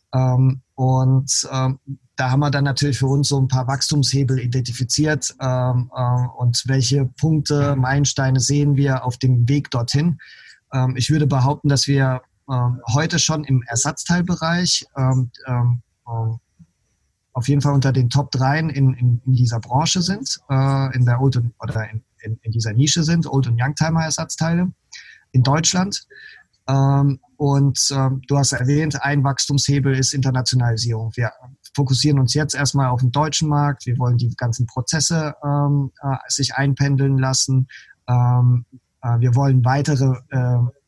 Und 0.09 1.47
da 2.15 2.31
haben 2.31 2.39
wir 2.39 2.49
dann 2.49 2.63
natürlich 2.63 2.97
für 2.97 3.07
uns 3.07 3.27
so 3.27 3.37
ein 3.37 3.49
paar 3.49 3.67
Wachstumshebel 3.67 4.39
identifiziert 4.39 5.35
und 5.37 6.63
welche 6.65 7.05
Punkte, 7.19 7.75
Meilensteine 7.75 8.39
sehen 8.39 8.77
wir 8.77 9.03
auf 9.03 9.17
dem 9.17 9.49
Weg 9.49 9.69
dorthin. 9.69 10.17
Ich 10.95 11.09
würde 11.11 11.27
behaupten, 11.27 11.67
dass 11.67 11.87
wir 11.87 12.21
heute 12.47 13.19
schon 13.19 13.43
im 13.43 13.61
Ersatzteilbereich 13.67 14.85
ähm, 14.95 15.31
auf 17.37 17.47
jeden 17.47 17.61
Fall 17.61 17.73
unter 17.73 17.91
den 17.91 18.09
Top 18.09 18.31
3 18.31 18.59
in, 18.59 18.69
in, 18.69 19.21
in 19.23 19.33
dieser 19.33 19.59
Branche 19.59 20.01
sind, 20.01 20.39
äh, 20.49 20.95
in 20.95 21.05
der 21.05 21.21
Old 21.21 21.39
oder 21.59 21.87
in, 21.91 22.03
in, 22.23 22.39
in, 22.41 22.51
dieser 22.51 22.73
Nische 22.73 23.03
sind, 23.03 23.27
Old- 23.27 23.45
und 23.45 23.61
Youngtimer 23.61 24.05
Ersatzteile 24.05 24.71
in 25.33 25.43
Deutschland. 25.43 26.07
Ähm, 26.67 27.19
und 27.35 27.93
ähm, 27.95 28.23
du 28.27 28.39
hast 28.39 28.53
erwähnt, 28.53 28.99
ein 29.03 29.23
Wachstumshebel 29.23 29.95
ist 29.95 30.15
Internationalisierung. 30.15 31.11
Wir 31.13 31.31
fokussieren 31.75 32.17
uns 32.17 32.33
jetzt 32.33 32.55
erstmal 32.55 32.87
auf 32.87 33.01
den 33.01 33.11
deutschen 33.11 33.49
Markt. 33.49 33.85
Wir 33.85 33.99
wollen 33.99 34.17
die 34.17 34.33
ganzen 34.35 34.65
Prozesse 34.65 35.35
ähm, 35.45 35.91
äh, 36.01 36.15
sich 36.29 36.55
einpendeln 36.55 37.19
lassen. 37.19 37.67
Ähm, 38.07 38.65
äh, 39.03 39.19
wir 39.19 39.35
wollen 39.35 39.63
weitere 39.63 40.15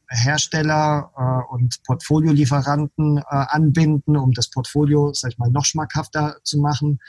Hersteller 0.10 1.12
äh, 1.16 1.54
und 1.54 1.84
Portfoliolieferanten 1.84 3.18
äh, 3.18 3.24
anbinden, 3.28 4.18
um 4.18 4.32
das 4.34 4.50
Portfolio, 4.50 5.14
sag 5.14 5.32
ich 5.32 5.38
mal, 5.38 5.52
noch 5.52 5.66
schmackhafter 5.66 6.38
zu 6.44 6.60
machen. 6.60 7.00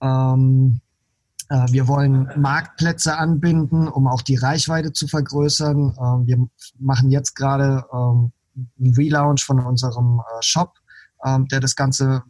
Ähm, 0.00 0.80
äh, 1.48 1.66
wir 1.70 1.86
wollen 1.86 2.28
Marktplätze 2.36 3.16
anbinden, 3.16 3.88
um 3.88 4.08
auch 4.08 4.22
die 4.22 4.36
Reichweite 4.36 4.92
zu 4.92 5.06
vergrößern. 5.06 5.96
Ähm, 5.98 6.26
wir 6.26 6.48
machen 6.78 7.10
jetzt 7.10 7.34
gerade 7.36 7.84
ähm, 7.92 8.32
einen 8.78 8.94
Relaunch 8.94 9.44
von 9.44 9.60
unserem 9.60 10.20
äh, 10.20 10.42
Shop, 10.42 10.74
ähm, 11.24 11.46
der 11.48 11.60
das 11.60 11.76
Ganze 11.76 12.24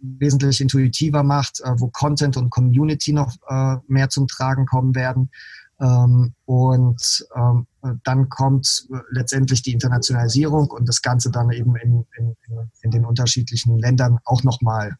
wesentlich 0.00 0.60
intuitiver 0.60 1.22
macht, 1.22 1.60
äh, 1.60 1.72
wo 1.76 1.88
Content 1.88 2.36
und 2.36 2.50
Community 2.50 3.12
noch 3.12 3.34
mehr 3.86 4.08
zum 4.08 4.26
Tragen 4.26 4.66
kommen 4.66 4.94
werden. 4.94 5.30
Und 5.78 7.26
dann 8.02 8.28
kommt 8.30 8.88
letztendlich 9.10 9.62
die 9.62 9.72
Internationalisierung 9.72 10.70
und 10.70 10.88
das 10.88 11.02
Ganze 11.02 11.30
dann 11.30 11.50
eben 11.50 11.76
in, 11.76 12.06
in, 12.16 12.36
in 12.80 12.90
den 12.90 13.04
unterschiedlichen 13.04 13.78
Ländern 13.78 14.18
auch 14.24 14.42
nochmal 14.42 14.96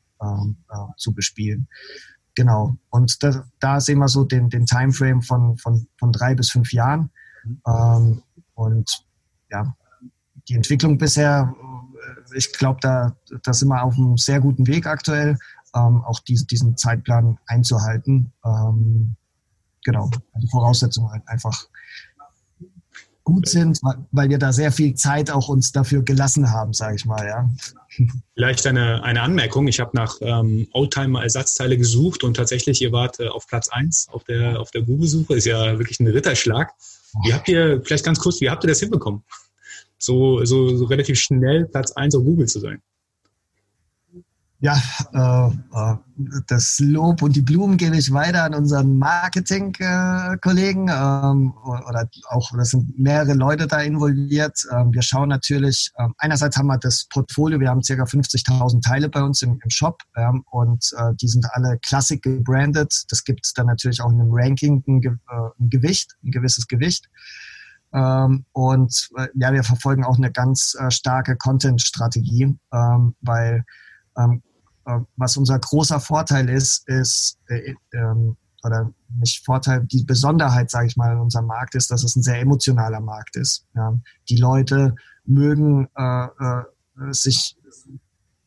zu 0.99 1.15
bespielen. 1.15 1.69
Genau. 2.37 2.77
Und 2.91 3.23
da, 3.23 3.45
da 3.59 3.81
sehen 3.81 3.99
wir 3.99 4.09
so 4.09 4.23
den, 4.23 4.51
den 4.51 4.67
Timeframe 4.67 5.23
von, 5.23 5.57
von, 5.57 5.89
von 5.99 6.13
drei 6.13 6.35
bis 6.35 6.51
fünf 6.51 6.73
Jahren. 6.73 7.11
Ähm, 7.67 8.23
und 8.55 9.05
ja, 9.51 9.75
die 10.49 10.55
Entwicklung 10.55 10.99
bisher, 10.99 11.55
äh, 12.33 12.37
ich 12.37 12.53
glaube, 12.53 12.79
da, 12.83 13.17
da 13.43 13.53
sind 13.53 13.69
wir 13.69 13.83
auf 13.83 13.97
einem 13.97 14.19
sehr 14.19 14.41
guten 14.41 14.67
Weg 14.67 14.87
aktuell, 14.87 15.39
ähm, 15.75 16.03
auch 16.05 16.21
diese, 16.21 16.47
diesen 16.47 16.77
Zeitplan 16.77 17.39
einzuhalten. 17.47 18.33
Ähm, 18.45 19.17
genau, 19.87 20.11
die 20.43 20.49
Voraussetzungen 20.49 21.11
halt 21.11 21.27
einfach 21.27 21.69
gut 23.25 23.49
sind, 23.49 23.81
weil 24.13 24.29
wir 24.29 24.39
da 24.39 24.53
sehr 24.53 24.71
viel 24.71 24.95
Zeit 24.95 25.31
auch 25.31 25.49
uns 25.49 25.73
dafür 25.73 26.03
gelassen 26.03 26.51
haben, 26.51 26.73
sage 26.73 26.97
ich 26.97 27.07
mal, 27.07 27.27
ja. 27.27 27.51
Vielleicht 28.35 28.67
eine, 28.67 29.03
eine 29.03 29.23
Anmerkung. 29.23 29.67
Ich 29.69 29.81
habe 29.81 29.91
nach 29.95 30.17
ähm, 30.21 30.69
Oldtimer-Ersatzteile 30.73 31.77
gesucht 31.79 32.23
und 32.25 32.35
tatsächlich, 32.35 32.83
ihr 32.83 32.93
wart 32.93 33.19
äh, 33.19 33.29
auf 33.29 33.47
Platz 33.47 33.69
1 33.69 34.09
auf 34.11 34.23
der, 34.25 34.61
auf 34.61 34.71
der 34.71 34.83
Google-Suche. 34.83 35.35
Ist 35.35 35.47
ja 35.47 35.79
wirklich 35.79 35.99
ein 35.99 36.07
Ritterschlag. 36.07 36.73
Wie 37.25 37.33
habt 37.33 37.49
ihr, 37.49 37.81
vielleicht 37.83 38.05
ganz 38.05 38.21
kurz, 38.21 38.41
wie 38.41 38.51
habt 38.51 38.63
ihr 38.65 38.69
das 38.69 38.81
hinbekommen? 38.81 39.25
So, 39.99 40.45
so, 40.45 40.77
so 40.77 40.85
relativ 40.85 41.19
schnell 41.19 41.65
Platz 41.65 41.93
1 41.93 42.15
auf 42.15 42.23
Google 42.23 42.47
zu 42.47 42.61
sein? 42.61 42.83
Ja, 44.61 44.81
äh, 45.13 45.49
äh, 45.49 45.97
das 46.47 46.79
Lob 46.81 47.21
und 47.23 47.37
die 47.37 47.43
Blumen 47.43 47.77
gebe 47.77 47.95
ich 47.97 48.11
weiter 48.11 48.45
an 48.45 48.55
unseren 48.55 48.97
Marketing-Kollegen 48.99 50.89
ähm, 50.89 51.53
oder 51.63 52.09
auch, 52.31 52.51
das 52.57 52.71
sind 52.71 52.99
mehrere 52.99 53.35
Leute 53.35 53.67
da 53.67 53.81
involviert. 53.83 54.67
Ähm, 54.73 54.95
wir 54.95 55.03
schauen 55.03 55.29
natürlich, 55.29 55.93
ähm, 55.99 56.15
einerseits 56.17 56.57
haben 56.57 56.69
wir 56.69 56.79
das 56.79 57.05
Portfolio, 57.05 57.61
wir 57.61 57.69
haben 57.69 57.83
ca. 57.83 57.93
50.000 57.93 58.83
Teile 58.83 59.11
bei 59.11 59.23
uns 59.23 59.43
im, 59.43 59.61
im 59.63 59.71
Shop 59.71 60.03
ähm, 60.17 60.43
und 60.51 60.91
äh, 60.97 61.15
die 61.21 61.29
sind 61.29 61.47
alle 61.53 61.79
Classic 61.81 62.23
gebrandet. 62.23 63.05
Das 63.11 63.25
gibt 63.25 63.59
dann 63.59 63.67
natürlich 63.67 64.01
auch 64.01 64.11
in 64.11 64.21
einem 64.21 64.31
Ranking 64.33 64.83
ein, 64.87 65.03
äh, 65.03 65.11
ein 65.61 65.69
Gewicht, 65.69 66.17
ein 66.25 66.31
gewisses 66.31 66.67
Gewicht. 66.67 67.11
Ähm, 67.93 68.47
und 68.53 69.11
äh, 69.19 69.29
ja, 69.35 69.53
wir 69.53 69.65
verfolgen 69.65 70.05
auch 70.05 70.17
eine 70.17 70.33
ganz 70.33 70.75
äh, 70.81 70.91
starke 70.91 71.37
Content-Strategie, 71.37 72.57
ähm, 72.73 73.15
weil 73.21 73.59
äh, 73.59 73.86
was 75.17 75.37
unser 75.37 75.59
großer 75.59 76.01
Vorteil 76.01 76.49
ist, 76.49 76.89
ist, 76.89 77.39
äh, 77.49 77.75
ähm, 77.93 78.37
oder 78.65 78.93
nicht 79.21 79.45
Vorteil, 79.45 79.85
die 79.85 80.05
Besonderheit, 80.05 80.71
sage 80.71 80.87
ich 80.87 80.97
mal, 80.97 81.13
in 81.13 81.21
unserem 81.21 81.47
Markt 81.47 81.75
ist, 81.75 81.91
dass 81.91 82.03
es 82.03 82.17
ein 82.17 82.23
sehr 82.23 82.41
emotionaler 82.41 83.01
Markt 83.01 83.37
ist. 83.37 83.65
Die 84.29 84.39
Leute 84.39 84.97
mögen 85.25 85.89
äh, 85.97 86.25
äh, 86.25 86.65
sich 87.11 87.57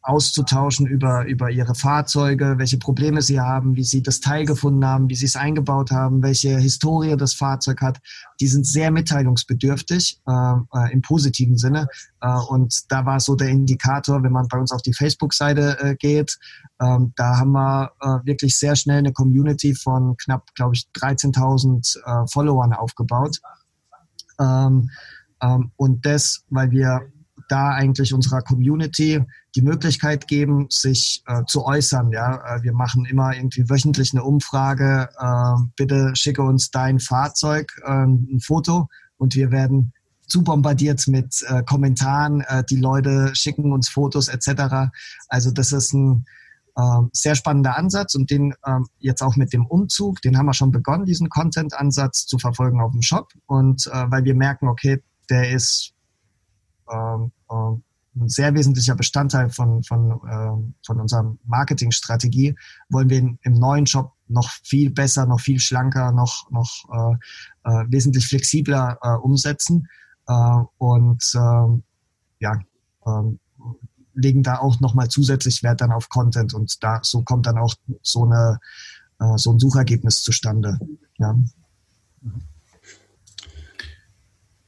auszutauschen 0.09 0.87
über, 0.87 1.25
über 1.25 1.51
ihre 1.51 1.75
Fahrzeuge, 1.75 2.55
welche 2.57 2.79
Probleme 2.79 3.21
sie 3.21 3.39
haben, 3.39 3.75
wie 3.75 3.83
sie 3.83 4.01
das 4.01 4.19
Teil 4.19 4.43
gefunden 4.45 4.83
haben, 4.83 5.07
wie 5.07 5.15
sie 5.15 5.27
es 5.27 5.35
eingebaut 5.35 5.91
haben, 5.91 6.23
welche 6.23 6.57
Historie 6.57 7.15
das 7.15 7.35
Fahrzeug 7.35 7.81
hat. 7.81 7.99
Die 8.39 8.47
sind 8.47 8.65
sehr 8.65 8.89
mitteilungsbedürftig 8.89 10.19
äh, 10.27 10.31
äh, 10.31 10.91
im 10.91 11.03
positiven 11.03 11.57
Sinne. 11.57 11.87
Äh, 12.21 12.33
und 12.49 12.91
da 12.91 13.05
war 13.05 13.19
so 13.19 13.35
der 13.35 13.49
Indikator, 13.49 14.23
wenn 14.23 14.31
man 14.31 14.47
bei 14.47 14.57
uns 14.57 14.71
auf 14.71 14.81
die 14.81 14.93
Facebook-Seite 14.93 15.77
äh, 15.79 15.95
geht, 15.95 16.39
ähm, 16.81 17.13
da 17.15 17.37
haben 17.37 17.51
wir 17.51 17.91
äh, 18.01 18.25
wirklich 18.25 18.57
sehr 18.57 18.75
schnell 18.75 18.97
eine 18.97 19.13
Community 19.13 19.75
von 19.75 20.17
knapp, 20.17 20.55
glaube 20.55 20.73
ich, 20.73 20.87
13.000 20.95 21.97
äh, 21.97 22.27
Followern 22.27 22.73
aufgebaut. 22.73 23.39
Ähm, 24.39 24.89
ähm, 25.41 25.71
und 25.75 26.03
das, 26.03 26.43
weil 26.49 26.71
wir 26.71 27.01
da 27.51 27.71
eigentlich 27.71 28.13
unserer 28.13 28.41
Community 28.41 29.21
die 29.55 29.61
Möglichkeit 29.61 30.27
geben, 30.27 30.67
sich 30.69 31.23
äh, 31.25 31.43
zu 31.45 31.65
äußern. 31.65 32.11
Ja, 32.11 32.55
äh, 32.55 32.63
wir 32.63 32.73
machen 32.73 33.05
immer 33.05 33.35
irgendwie 33.35 33.69
wöchentlich 33.69 34.13
eine 34.13 34.23
Umfrage. 34.23 35.09
Äh, 35.19 35.63
bitte 35.75 36.11
schicke 36.15 36.43
uns 36.43 36.71
dein 36.71 36.99
Fahrzeug, 36.99 37.71
äh, 37.83 38.03
ein 38.03 38.39
Foto, 38.39 38.87
und 39.17 39.35
wir 39.35 39.51
werden 39.51 39.93
zu 40.27 40.43
bombardiert 40.43 41.07
mit 41.07 41.43
äh, 41.47 41.63
Kommentaren. 41.63 42.41
Äh, 42.41 42.63
die 42.69 42.77
Leute 42.77 43.31
schicken 43.33 43.73
uns 43.73 43.89
Fotos 43.89 44.27
etc. 44.27 44.91
Also 45.27 45.51
das 45.51 45.71
ist 45.71 45.93
ein 45.93 46.25
ähm, 46.77 47.09
sehr 47.11 47.35
spannender 47.35 47.77
Ansatz 47.77 48.15
und 48.15 48.29
den 48.29 48.53
ähm, 48.65 48.87
jetzt 48.99 49.23
auch 49.23 49.35
mit 49.35 49.51
dem 49.51 49.65
Umzug, 49.65 50.21
den 50.21 50.37
haben 50.37 50.45
wir 50.45 50.53
schon 50.53 50.71
begonnen, 50.71 51.05
diesen 51.05 51.29
Content-Ansatz 51.29 52.27
zu 52.27 52.37
verfolgen 52.37 52.79
auf 52.79 52.91
dem 52.91 53.01
Shop. 53.01 53.33
Und 53.47 53.87
weil 53.87 54.23
wir 54.23 54.35
merken, 54.35 54.67
okay, 54.67 55.01
der 55.29 55.51
ist 55.51 55.93
ähm, 56.91 57.31
ähm, 57.51 57.83
ein 58.15 58.29
sehr 58.29 58.53
wesentlicher 58.53 58.95
Bestandteil 58.95 59.49
von, 59.49 59.83
von, 59.83 60.11
äh, 60.11 60.85
von 60.85 60.99
unserer 60.99 61.35
Marketingstrategie, 61.45 62.55
wollen 62.89 63.09
wir 63.09 63.17
im 63.17 63.53
neuen 63.53 63.85
Shop 63.85 64.13
noch 64.27 64.49
viel 64.63 64.89
besser, 64.89 65.25
noch 65.25 65.39
viel 65.39 65.59
schlanker, 65.59 66.11
noch, 66.11 66.49
noch 66.51 66.85
äh, 66.91 67.69
äh, 67.69 67.85
wesentlich 67.89 68.27
flexibler 68.27 68.97
äh, 69.01 69.15
umsetzen. 69.15 69.87
Äh, 70.27 70.63
und 70.77 71.23
äh, 71.33 71.81
ja, 72.39 72.59
äh, 73.05 73.37
legen 74.13 74.43
da 74.43 74.57
auch 74.57 74.79
nochmal 74.79 75.09
zusätzlich 75.09 75.63
Wert 75.63 75.81
dann 75.81 75.91
auf 75.91 76.09
Content 76.09 76.53
und 76.53 76.83
da 76.83 76.99
so 77.03 77.21
kommt 77.21 77.45
dann 77.45 77.57
auch 77.57 77.73
so 78.01 78.25
eine 78.25 78.59
äh, 79.19 79.37
so 79.37 79.51
ein 79.51 79.59
Suchergebnis 79.59 80.23
zustande. 80.23 80.79
Ja. 81.17 81.37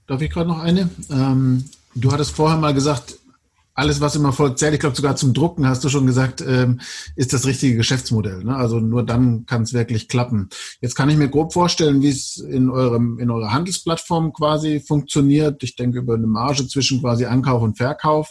Darf 0.07 0.21
ich 0.21 0.29
gerade 0.29 0.49
noch 0.49 0.59
eine? 0.59 0.89
Ähm, 1.09 1.65
du 1.95 2.11
hattest 2.11 2.31
vorher 2.31 2.57
mal 2.57 2.73
gesagt, 2.73 3.17
alles, 3.73 4.01
was 4.01 4.15
im 4.15 4.25
Erfolg 4.25 4.59
zählt, 4.59 4.73
ich 4.73 4.79
glaube 4.79 4.95
sogar 4.95 5.15
zum 5.15 5.33
Drucken, 5.33 5.65
hast 5.65 5.83
du 5.83 5.89
schon 5.89 6.05
gesagt, 6.05 6.43
ähm, 6.45 6.81
ist 7.15 7.31
das 7.31 7.45
richtige 7.45 7.77
Geschäftsmodell. 7.77 8.43
Ne? 8.43 8.55
Also 8.55 8.79
nur 8.79 9.03
dann 9.03 9.45
kann 9.45 9.63
es 9.63 9.73
wirklich 9.73 10.09
klappen. 10.09 10.49
Jetzt 10.81 10.95
kann 10.95 11.09
ich 11.09 11.17
mir 11.17 11.29
grob 11.29 11.53
vorstellen, 11.53 12.01
wie 12.01 12.09
es 12.09 12.37
in 12.37 12.69
eurem 12.69 13.17
in 13.17 13.31
eurer 13.31 13.53
Handelsplattform 13.53 14.33
quasi 14.33 14.81
funktioniert. 14.81 15.63
Ich 15.63 15.75
denke 15.75 15.99
über 15.99 16.15
eine 16.15 16.27
Marge 16.27 16.67
zwischen 16.67 17.01
quasi 17.01 17.25
Ankauf 17.25 17.63
und 17.63 17.77
Verkauf. 17.77 18.29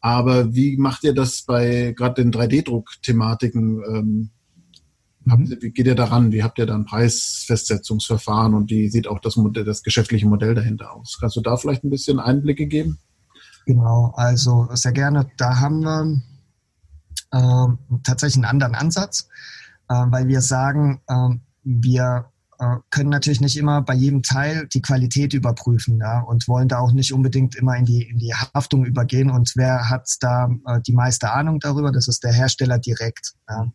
Aber 0.00 0.54
wie 0.54 0.76
macht 0.76 1.04
ihr 1.04 1.14
das 1.14 1.42
bei 1.42 1.94
gerade 1.96 2.22
den 2.22 2.32
3D-Druck-Thematiken? 2.32 4.30
Ähm, 5.30 5.40
mhm. 5.40 5.56
Wie 5.60 5.70
geht 5.70 5.86
ihr 5.86 5.94
daran? 5.94 6.32
Wie 6.32 6.42
habt 6.42 6.58
ihr 6.58 6.66
dann 6.66 6.84
Preisfestsetzungsverfahren 6.84 8.54
und 8.54 8.70
wie 8.70 8.88
sieht 8.88 9.06
auch 9.06 9.20
das, 9.20 9.36
Modell, 9.36 9.64
das 9.64 9.82
geschäftliche 9.82 10.26
Modell 10.26 10.54
dahinter 10.54 10.92
aus? 10.92 11.18
Kannst 11.20 11.36
du 11.36 11.40
da 11.40 11.56
vielleicht 11.56 11.84
ein 11.84 11.90
bisschen 11.90 12.18
Einblicke 12.18 12.66
geben? 12.66 12.98
Genau, 13.66 14.12
also 14.16 14.68
sehr 14.72 14.92
gerne. 14.92 15.30
Da 15.36 15.60
haben 15.60 15.82
wir 15.82 16.22
äh, 17.30 17.98
tatsächlich 18.02 18.36
einen 18.36 18.50
anderen 18.50 18.74
Ansatz, 18.74 19.28
äh, 19.88 19.94
weil 19.94 20.26
wir 20.28 20.40
sagen, 20.40 21.00
äh, 21.06 21.28
wir 21.62 22.26
äh, 22.58 22.76
können 22.90 23.10
natürlich 23.10 23.40
nicht 23.40 23.56
immer 23.56 23.82
bei 23.82 23.94
jedem 23.94 24.22
Teil 24.22 24.66
die 24.72 24.82
Qualität 24.82 25.34
überprüfen 25.34 25.98
ja, 25.98 26.20
und 26.20 26.48
wollen 26.48 26.68
da 26.68 26.78
auch 26.78 26.92
nicht 26.92 27.12
unbedingt 27.12 27.54
immer 27.54 27.76
in 27.76 27.84
die, 27.84 28.02
in 28.02 28.18
die 28.18 28.34
Haftung 28.34 28.84
übergehen. 28.84 29.30
Und 29.30 29.52
wer 29.56 29.90
hat 29.90 30.08
da 30.20 30.50
äh, 30.66 30.80
die 30.80 30.92
meiste 30.92 31.32
Ahnung 31.32 31.60
darüber? 31.60 31.92
Das 31.92 32.08
ist 32.08 32.24
der 32.24 32.32
Hersteller 32.32 32.78
direkt. 32.78 33.34
Ja. 33.48 33.70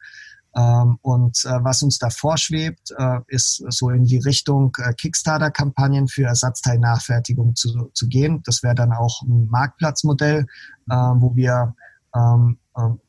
Ähm, 0.55 0.97
und 1.01 1.45
äh, 1.45 1.63
was 1.63 1.83
uns 1.83 1.99
da 1.99 2.09
vorschwebt, 2.09 2.91
äh, 2.97 3.19
ist 3.27 3.63
so 3.69 3.89
in 3.89 4.05
die 4.05 4.17
Richtung 4.17 4.75
äh, 4.79 4.93
Kickstarter-Kampagnen 4.93 6.07
für 6.07 6.23
Ersatzteilnachfertigung 6.23 7.55
zu, 7.55 7.89
zu 7.93 8.07
gehen. 8.07 8.41
Das 8.45 8.63
wäre 8.63 8.75
dann 8.75 8.91
auch 8.91 9.21
ein 9.23 9.47
Marktplatzmodell, 9.49 10.45
wo 10.89 11.35
wir 11.35 11.75
ähm, 12.15 12.57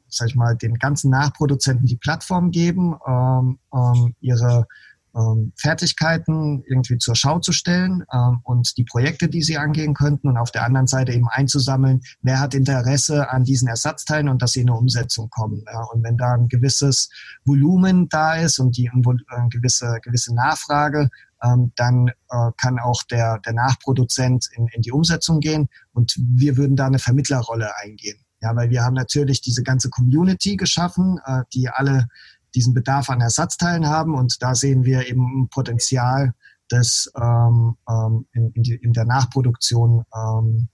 sag 0.09 0.29
ich 0.29 0.37
mal, 0.37 0.57
den 0.57 0.75
ganzen 0.79 1.11
Nachproduzenten 1.11 1.87
die 1.87 1.97
Plattform 1.97 2.51
geben, 2.51 2.97
ähm, 3.07 3.59
ähm, 3.73 4.15
ihre 4.21 4.67
ähm, 5.15 5.53
Fertigkeiten 5.57 6.63
irgendwie 6.67 6.99
zur 6.99 7.15
Schau 7.15 7.39
zu 7.39 7.53
stellen 7.53 8.05
ähm, 8.13 8.41
und 8.43 8.77
die 8.77 8.85
Projekte, 8.85 9.29
die 9.29 9.43
sie 9.43 9.59
angehen 9.59 9.95
könnten 9.95 10.29
und 10.29 10.37
auf 10.37 10.51
der 10.51 10.65
anderen 10.65 10.87
Seite 10.87 11.13
eben 11.13 11.29
einzusammeln, 11.29 12.01
wer 12.23 12.41
hat 12.41 12.55
Interesse 12.55 13.31
an 13.31 13.45
diesen 13.45 13.69
Ersatzteilen 13.69 14.29
und 14.29 14.43
dass 14.43 14.53
sie 14.53 14.61
in 14.61 14.69
eine 14.69 14.79
Umsetzung 14.79 15.31
kommen. 15.31 15.65
Ja. 15.67 15.83
Und 15.93 16.03
wenn 16.03 16.17
da 16.17 16.35
ein 16.35 16.49
gewisses 16.49 17.11
Volumen 17.45 18.09
da 18.09 18.35
ist 18.37 18.59
und 18.59 18.77
die 18.77 18.87
äh, 18.87 19.49
gewisse, 19.51 19.99
gewisse 20.03 20.35
Nachfrage, 20.35 21.09
ähm, 21.43 21.73
dann 21.77 22.09
äh, 22.09 22.51
kann 22.61 22.79
auch 22.79 23.03
der, 23.05 23.39
der 23.41 23.53
Nachproduzent 23.53 24.49
in, 24.55 24.67
in 24.69 24.83
die 24.83 24.93
Umsetzung 24.93 25.41
gehen 25.41 25.69
und 25.93 26.15
wir 26.19 26.57
würden 26.57 26.77
da 26.77 26.87
eine 26.87 26.99
Vermittlerrolle 26.99 27.77
eingehen. 27.79 28.19
Ja, 28.41 28.55
weil 28.55 28.71
wir 28.71 28.85
haben 28.85 28.95
natürlich 28.95 29.41
diese 29.41 29.65
ganze 29.65 29.91
Community 29.91 30.57
geschaffen, 30.57 31.19
äh, 31.25 31.43
die 31.53 31.69
alle 31.69 32.09
diesen 32.55 32.75
Bedarf 32.75 33.11
an 33.11 33.21
Ersatzteilen 33.21 33.87
haben. 33.87 34.15
Und 34.15 34.43
da 34.43 34.55
sehen 34.55 34.85
wir 34.85 35.09
eben 35.09 35.43
ein 35.43 35.49
Potenzial, 35.49 36.35
das 36.69 37.11
ähm, 37.21 37.77
ähm, 37.89 38.27
in, 38.33 38.53
in, 38.53 38.63
die, 38.63 38.75
in, 38.75 38.93
der 38.93 39.05
Nachproduktion 39.05 40.05
ähm, 40.15 40.69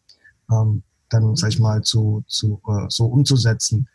ähm, 0.50 0.82
dann, 1.10 1.36
sag 1.36 1.50
ich 1.50 1.60
mal, 1.60 1.82
zu, 1.82 2.24
zu, 2.26 2.60
äh, 2.68 2.86
so 2.88 3.06
umzusetzen. 3.06 3.88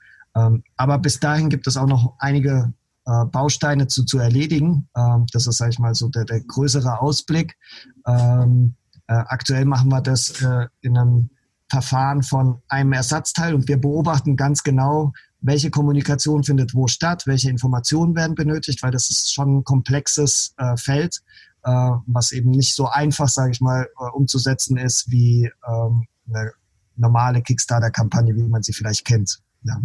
Aber 0.77 0.99
bis 0.99 1.19
dahin 1.19 1.49
gibt 1.49 1.65
es 1.67 1.75
auch 1.75 1.87
noch 1.87 2.13
einige 2.19 2.71
äh, 3.09 3.25
Bausteine 3.25 3.87
zu, 3.87 4.03
zu 4.05 4.19
erledigen. 4.19 4.87
Ähm, 4.95 5.25
das 5.33 5.47
ist, 5.47 5.57
sag 5.57 5.69
ich 5.69 5.79
mal, 5.79 5.95
so 5.95 6.09
der, 6.09 6.25
der 6.25 6.41
größere 6.41 7.01
Ausblick. 7.01 7.57
Ähm, 8.05 8.75
äh, 9.07 9.13
aktuell 9.13 9.65
machen 9.65 9.89
wir 9.89 10.01
das 10.01 10.41
äh, 10.41 10.67
in 10.81 10.97
einem 10.97 11.29
Verfahren 11.69 12.21
von 12.21 12.61
einem 12.67 12.93
Ersatzteil 12.93 13.55
und 13.55 13.67
wir 13.67 13.77
beobachten 13.77 14.35
ganz 14.35 14.63
genau, 14.63 15.13
welche 15.41 15.69
Kommunikation 15.69 16.43
findet 16.43 16.73
wo 16.73 16.87
statt, 16.87 17.25
welche 17.25 17.49
Informationen 17.49 18.15
werden 18.15 18.35
benötigt, 18.35 18.83
weil 18.83 18.91
das 18.91 19.09
ist 19.09 19.33
schon 19.33 19.57
ein 19.57 19.63
komplexes 19.63 20.53
äh, 20.57 20.75
Feld, 20.75 21.21
äh, 21.63 21.91
was 22.07 22.31
eben 22.31 22.51
nicht 22.51 22.75
so 22.75 22.87
einfach, 22.87 23.29
sage 23.29 23.51
ich 23.51 23.61
mal, 23.61 23.87
äh, 23.99 24.11
umzusetzen 24.11 24.77
ist 24.77 25.11
wie 25.11 25.51
ähm, 25.67 26.07
eine 26.27 26.51
normale 26.95 27.41
Kickstarter-Kampagne, 27.41 28.35
wie 28.35 28.43
man 28.43 28.63
sie 28.63 28.73
vielleicht 28.73 29.05
kennt. 29.05 29.39
Ja. 29.63 29.81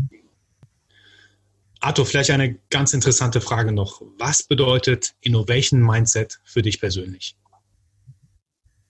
Arthur, 1.81 2.07
vielleicht 2.07 2.31
eine 2.31 2.55
ganz 2.71 2.95
interessante 2.95 3.41
Frage 3.41 3.71
noch. 3.71 4.03
Was 4.19 4.43
bedeutet 4.43 5.15
Innovation 5.21 5.81
Mindset 5.81 6.41
für 6.45 6.63
dich 6.63 6.81
persönlich? 6.81 7.37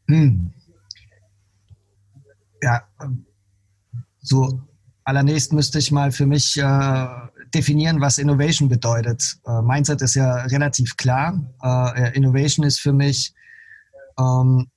Hm. 0.08 0.52
Ja, 2.62 2.86
ähm, 3.02 3.26
so 4.20 4.62
allernächst 5.05 5.52
müsste 5.52 5.78
ich 5.78 5.92
mal 5.92 6.12
für 6.12 6.26
mich 6.26 6.59
äh, 6.59 7.07
definieren, 7.55 8.00
was 8.00 8.18
Innovation 8.18 8.68
bedeutet. 8.68 9.38
Äh, 9.46 9.62
Mindset 9.62 10.02
ist 10.02 10.14
ja 10.14 10.42
relativ 10.44 10.96
klar. 10.96 11.38
Äh, 11.62 12.16
Innovation 12.16 12.66
ist 12.66 12.80
für 12.80 12.92
mich, 12.92 13.34
ähm, 14.18 14.68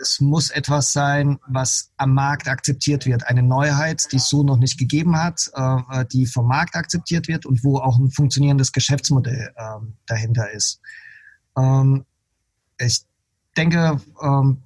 es 0.00 0.20
muss 0.20 0.50
etwas 0.50 0.92
sein, 0.92 1.38
was 1.46 1.90
am 1.96 2.12
Markt 2.12 2.48
akzeptiert 2.48 3.06
wird. 3.06 3.26
Eine 3.28 3.42
Neuheit, 3.42 4.12
die 4.12 4.16
es 4.16 4.28
so 4.28 4.42
noch 4.42 4.58
nicht 4.58 4.78
gegeben 4.78 5.16
hat, 5.16 5.50
äh, 5.54 6.04
die 6.12 6.26
vom 6.26 6.48
Markt 6.48 6.74
akzeptiert 6.74 7.28
wird 7.28 7.46
und 7.46 7.64
wo 7.64 7.78
auch 7.78 7.98
ein 7.98 8.10
funktionierendes 8.10 8.72
Geschäftsmodell 8.72 9.52
ähm, 9.56 9.94
dahinter 10.06 10.50
ist. 10.50 10.80
Ähm, 11.56 12.04
ich 12.78 13.02
denke, 13.56 14.00
ähm, 14.22 14.62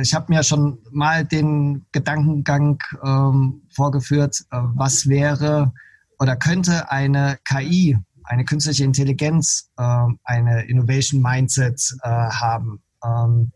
ich 0.00 0.14
habe 0.14 0.32
mir 0.32 0.42
schon 0.42 0.78
mal 0.90 1.24
den 1.24 1.86
Gedankengang 1.92 2.78
ähm, 3.04 3.62
vorgeführt, 3.70 4.44
äh, 4.50 4.58
was 4.74 5.08
wäre 5.08 5.72
oder 6.18 6.36
könnte 6.36 6.90
eine 6.90 7.38
KI, 7.44 7.98
eine 8.24 8.44
künstliche 8.44 8.84
Intelligenz, 8.84 9.70
äh, 9.76 10.06
eine 10.24 10.64
Innovation 10.66 11.20
Mindset 11.20 11.96
äh, 12.02 12.08
haben. 12.08 12.80
Ähm, 13.04 13.52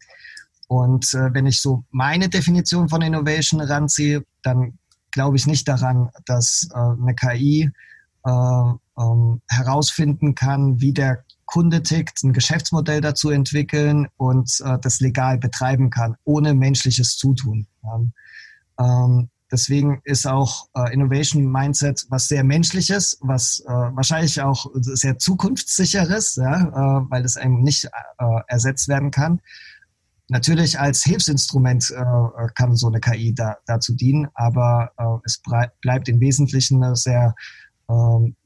und 0.68 1.14
äh, 1.14 1.32
wenn 1.32 1.46
ich 1.46 1.60
so 1.60 1.84
meine 1.90 2.28
Definition 2.28 2.88
von 2.88 3.00
Innovation 3.00 3.60
ranziehe, 3.60 4.24
dann 4.42 4.78
glaube 5.10 5.36
ich 5.36 5.46
nicht 5.46 5.66
daran, 5.66 6.10
dass 6.26 6.68
äh, 6.74 6.78
eine 6.78 7.14
KI 7.14 7.70
äh, 8.24 8.30
ähm, 8.30 9.40
herausfinden 9.48 10.34
kann, 10.34 10.80
wie 10.80 10.92
der 10.92 11.24
Kunde 11.48 11.82
tickt, 11.82 12.22
ein 12.22 12.34
Geschäftsmodell 12.34 13.00
dazu 13.00 13.30
entwickeln 13.30 14.06
und 14.18 14.60
äh, 14.64 14.78
das 14.80 15.00
legal 15.00 15.38
betreiben 15.38 15.88
kann, 15.88 16.16
ohne 16.24 16.52
menschliches 16.52 17.16
Zutun. 17.16 17.66
Ja. 17.82 18.00
Ähm, 18.78 19.30
deswegen 19.50 20.02
ist 20.04 20.26
auch 20.26 20.68
äh, 20.76 20.92
Innovation 20.92 21.50
Mindset 21.50 22.04
was 22.10 22.28
sehr 22.28 22.44
Menschliches, 22.44 23.18
was 23.22 23.60
äh, 23.60 23.70
wahrscheinlich 23.70 24.42
auch 24.42 24.66
sehr 24.74 25.18
zukunftssicheres, 25.18 26.36
ja, 26.36 26.64
äh, 26.64 27.10
weil 27.10 27.24
es 27.24 27.38
einem 27.38 27.62
nicht 27.62 27.86
äh, 27.86 27.90
ersetzt 28.48 28.88
werden 28.88 29.10
kann. 29.10 29.40
Natürlich 30.28 30.78
als 30.78 31.02
Hilfsinstrument 31.02 31.90
äh, 31.90 32.48
kann 32.54 32.76
so 32.76 32.88
eine 32.88 33.00
KI 33.00 33.34
da, 33.34 33.56
dazu 33.64 33.94
dienen, 33.94 34.28
aber 34.34 34.92
es 35.24 35.40
bleibt 35.80 36.10
im 36.10 36.20
Wesentlichen 36.20 36.84
eine 36.84 36.94
sehr 36.94 37.34
ähm, 37.88 38.36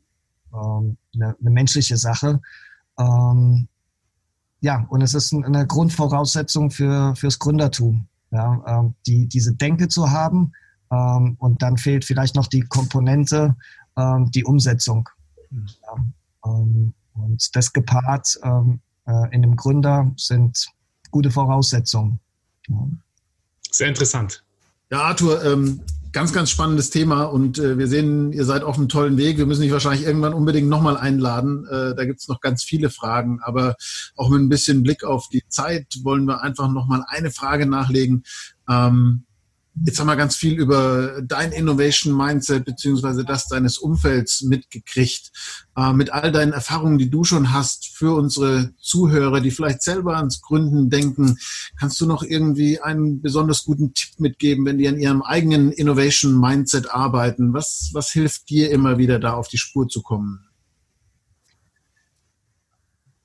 ähm, 0.55 0.96
eine, 1.14 1.36
eine 1.40 1.50
menschliche 1.50 1.96
Sache. 1.96 2.40
Ähm, 2.99 3.68
ja, 4.61 4.86
und 4.90 5.03
es 5.03 5.14
ist 5.14 5.34
eine 5.34 5.66
Grundvoraussetzung 5.66 6.70
für, 6.70 7.14
fürs 7.16 7.38
Gründertum, 7.38 8.07
ja, 8.30 8.62
ähm, 8.66 8.95
die, 9.07 9.26
diese 9.26 9.55
Denke 9.55 9.88
zu 9.88 10.11
haben. 10.11 10.53
Ähm, 10.90 11.36
und 11.38 11.62
dann 11.62 11.78
fehlt 11.78 12.05
vielleicht 12.05 12.36
noch 12.36 12.47
die 12.47 12.61
Komponente, 12.61 13.57
ähm, 13.97 14.30
die 14.30 14.45
Umsetzung. 14.45 15.09
Ja, 15.51 15.97
ähm, 16.47 16.95
und 17.14 17.57
das 17.57 17.72
gepaart 17.72 18.38
ähm, 18.43 18.80
äh, 19.07 19.34
in 19.34 19.43
dem 19.43 19.57
Gründer 19.57 20.12
sind 20.16 20.68
gute 21.11 21.30
Voraussetzungen. 21.30 22.20
Ja. 22.68 22.88
Sehr 23.70 23.88
interessant. 23.88 24.45
Ja, 24.90 25.03
Arthur, 25.03 25.45
ähm, 25.45 25.80
Ganz, 26.12 26.34
ganz 26.34 26.50
spannendes 26.50 26.90
Thema 26.90 27.24
und 27.24 27.58
äh, 27.58 27.78
wir 27.78 27.88
sehen, 27.88 28.32
ihr 28.32 28.44
seid 28.44 28.64
auf 28.64 28.76
einem 28.76 28.90
tollen 28.90 29.16
Weg. 29.16 29.38
Wir 29.38 29.46
müssen 29.46 29.62
dich 29.62 29.72
wahrscheinlich 29.72 30.04
irgendwann 30.04 30.34
unbedingt 30.34 30.68
nochmal 30.68 30.98
einladen. 30.98 31.66
Äh, 31.66 31.94
da 31.94 32.04
gibt's 32.04 32.28
noch 32.28 32.40
ganz 32.40 32.62
viele 32.62 32.90
Fragen, 32.90 33.40
aber 33.42 33.76
auch 34.14 34.28
mit 34.28 34.40
ein 34.40 34.50
bisschen 34.50 34.82
Blick 34.82 35.04
auf 35.04 35.28
die 35.30 35.42
Zeit 35.48 35.86
wollen 36.02 36.26
wir 36.26 36.42
einfach 36.42 36.70
nochmal 36.70 37.02
eine 37.08 37.30
Frage 37.30 37.64
nachlegen. 37.64 38.24
Ähm, 38.68 39.24
Jetzt 39.74 39.98
haben 39.98 40.06
wir 40.06 40.16
ganz 40.16 40.36
viel 40.36 40.58
über 40.58 41.22
dein 41.22 41.50
Innovation 41.50 42.14
Mindset 42.14 42.66
beziehungsweise 42.66 43.24
das 43.24 43.48
deines 43.48 43.78
Umfelds 43.78 44.42
mitgekriegt. 44.42 45.32
Äh, 45.76 45.94
mit 45.94 46.12
all 46.12 46.30
deinen 46.30 46.52
Erfahrungen, 46.52 46.98
die 46.98 47.08
du 47.08 47.24
schon 47.24 47.54
hast 47.54 47.86
für 47.86 48.14
unsere 48.14 48.74
Zuhörer, 48.80 49.40
die 49.40 49.50
vielleicht 49.50 49.82
selber 49.82 50.18
ans 50.18 50.42
Gründen 50.42 50.90
denken, 50.90 51.38
kannst 51.78 51.98
du 52.02 52.06
noch 52.06 52.22
irgendwie 52.22 52.80
einen 52.80 53.22
besonders 53.22 53.64
guten 53.64 53.94
Tipp 53.94 54.20
mitgeben, 54.20 54.66
wenn 54.66 54.76
die 54.76 54.88
an 54.88 54.98
ihrem 54.98 55.22
eigenen 55.22 55.72
Innovation 55.72 56.38
Mindset 56.38 56.90
arbeiten? 56.90 57.54
Was, 57.54 57.90
was 57.94 58.10
hilft 58.10 58.50
dir 58.50 58.70
immer 58.70 58.98
wieder 58.98 59.18
da 59.18 59.32
auf 59.32 59.48
die 59.48 59.58
Spur 59.58 59.88
zu 59.88 60.02
kommen? 60.02 60.51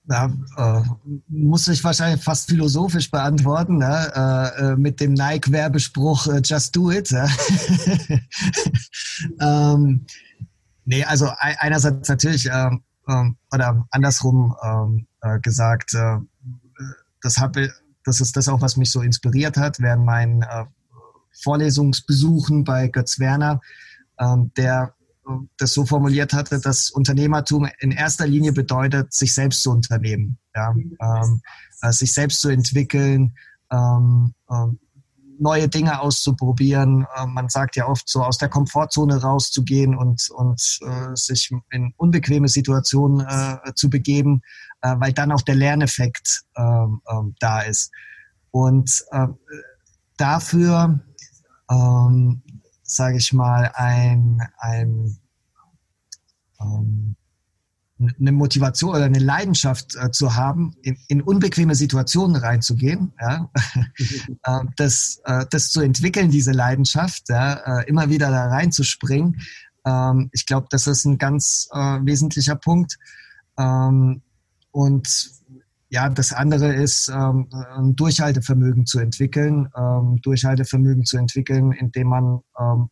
Ja, 0.10 0.32
äh, 0.58 0.82
muss 1.28 1.68
ich 1.68 1.84
wahrscheinlich 1.84 2.24
fast 2.24 2.50
philosophisch 2.50 3.12
beantworten, 3.12 3.78
ne? 3.78 4.12
äh, 4.16 4.72
äh 4.72 4.76
mit 4.78 5.02
dem 5.02 5.14
Nike-Werbespruch 5.14 6.28
äh, 6.28 6.42
Just 6.44 6.76
Do 6.76 6.92
It. 6.92 7.12
ähm, 9.42 10.06
nee, 10.86 11.04
also 11.04 11.30
einerseits 11.38 12.08
natürlich, 12.08 12.50
ähm, 12.52 12.84
ähm, 13.10 13.36
oder 13.54 13.86
andersrum 13.92 14.56
ähm, 14.64 15.08
äh, 15.22 15.40
gesagt, 15.40 15.94
äh, 15.94 16.18
das, 17.22 17.38
hab, 17.38 17.58
das 18.06 18.22
ist 18.22 18.38
das 18.38 18.48
auch, 18.48 18.62
was 18.62 18.78
mich 18.78 18.92
so 18.92 19.02
inspiriert 19.02 19.58
hat 19.58 19.80
während 19.80 20.06
meinen 20.06 20.46
Vorlesungsbesuchen 21.44 22.64
bei 22.64 22.88
Götz 22.88 23.20
Werner, 23.20 23.60
der 24.56 24.94
das 25.58 25.74
so 25.74 25.86
formuliert 25.86 26.34
hatte, 26.34 26.60
dass 26.60 26.92
Unternehmertum 26.92 27.68
in 27.80 27.92
erster 27.92 28.28
Linie 28.28 28.54
bedeutet, 28.54 29.14
sich 29.14 29.34
selbst 29.34 29.62
zu 29.62 29.72
unternehmen, 29.72 30.38
ja, 30.56 30.72
ähm, 30.72 31.42
äh, 31.82 31.92
sich 31.92 32.14
selbst 32.14 32.40
zu 32.42 32.50
entwickeln, 32.50 33.36
ähm, 33.72 34.34
ähm, 34.50 34.80
neue 35.40 35.68
Dinge 35.68 36.00
auszuprobieren. 36.02 37.06
Äh, 37.16 37.26
man 37.28 37.50
sagt 37.50 37.76
ja 37.76 37.88
oft 37.88 38.08
so, 38.10 38.24
aus 38.24 38.38
der 38.38 38.50
Komfortzone 38.50 39.22
rauszugehen 39.22 39.96
und, 39.96 40.30
und 40.32 40.80
äh, 40.82 41.16
sich 41.16 41.52
in 41.72 41.94
unbequeme 41.98 42.48
Situationen 42.48 43.26
äh, 43.28 43.74
zu 43.76 43.90
begeben, 43.90 44.42
äh, 44.82 44.96
weil 44.98 45.14
dann 45.14 45.32
auch 45.32 45.42
der 45.42 45.56
Lerneffekt 45.56 46.44
ähm, 46.56 47.02
ähm, 47.10 47.36
da 47.40 47.62
ist. 47.62 47.92
Und 48.52 49.04
äh, 49.12 49.28
dafür 50.18 51.00
ähm, 51.70 52.42
sage 52.88 53.18
ich 53.18 53.34
mal, 53.34 53.72
ein, 53.76 54.42
ein 54.58 55.18
ähm, 56.60 57.16
eine 58.00 58.32
Motivation 58.32 58.92
oder 58.92 59.06
eine 59.06 59.20
Leidenschaft 59.20 59.96
äh, 59.96 60.12
zu 60.12 60.36
haben, 60.36 60.76
in, 60.84 60.98
in, 61.08 61.22
unbequeme 61.22 61.74
Situationen 61.74 62.36
reinzugehen, 62.36 63.12
ja, 63.20 63.50
äh, 64.44 64.60
das, 64.76 65.20
äh, 65.26 65.46
das 65.50 65.70
zu 65.70 65.82
entwickeln, 65.82 66.30
diese 66.30 66.52
Leidenschaft, 66.52 67.30
ja, 67.30 67.80
äh, 67.80 67.90
immer 67.90 68.10
wieder 68.10 68.30
da 68.30 68.48
reinzuspringen. 68.48 69.42
Ähm, 69.86 70.30
ich 70.32 70.46
glaube, 70.46 70.68
das 70.70 70.86
ist 70.86 71.06
ein 71.06 71.18
ganz 71.18 71.70
äh, 71.72 71.78
wesentlicher 71.78 72.56
Punkt. 72.56 73.00
Ähm, 73.58 74.22
und 74.72 75.32
ja, 75.90 76.10
das 76.10 76.34
andere 76.34 76.74
ist, 76.74 77.10
ähm, 77.10 77.50
ein 77.76 77.96
Durchhaltevermögen 77.96 78.86
zu 78.86 79.00
entwickeln, 79.00 79.70
ähm, 79.76 80.20
Durchhaltevermögen 80.22 81.06
zu 81.06 81.18
entwickeln, 81.18 81.72
indem 81.72 82.08
man 82.08 82.40
ähm, 82.60 82.90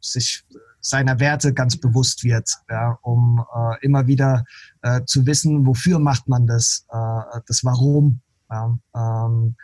sich 0.00 0.44
seiner 0.80 1.18
Werte 1.18 1.54
ganz 1.54 1.78
bewusst 1.78 2.24
wird, 2.24 2.58
ja, 2.68 2.98
um 3.00 3.42
äh, 3.54 3.84
immer 3.84 4.06
wieder 4.06 4.44
äh, 4.82 5.02
zu 5.06 5.24
wissen, 5.24 5.66
wofür 5.66 5.98
macht 5.98 6.28
man 6.28 6.46
das, 6.46 6.86
äh, 6.90 7.40
das 7.46 7.64
Warum. 7.64 8.20
Ja, 8.50 8.76
ähm, 8.94 9.56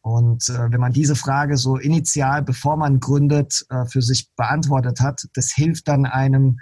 und 0.00 0.48
äh, 0.50 0.70
wenn 0.70 0.80
man 0.80 0.92
diese 0.92 1.14
Frage 1.14 1.56
so 1.56 1.76
initial, 1.76 2.42
bevor 2.42 2.76
man 2.76 3.00
gründet, 3.00 3.64
äh, 3.70 3.86
für 3.86 4.02
sich 4.02 4.30
beantwortet 4.36 5.00
hat, 5.00 5.26
das 5.34 5.52
hilft 5.52 5.88
dann 5.88 6.04
einem, 6.06 6.58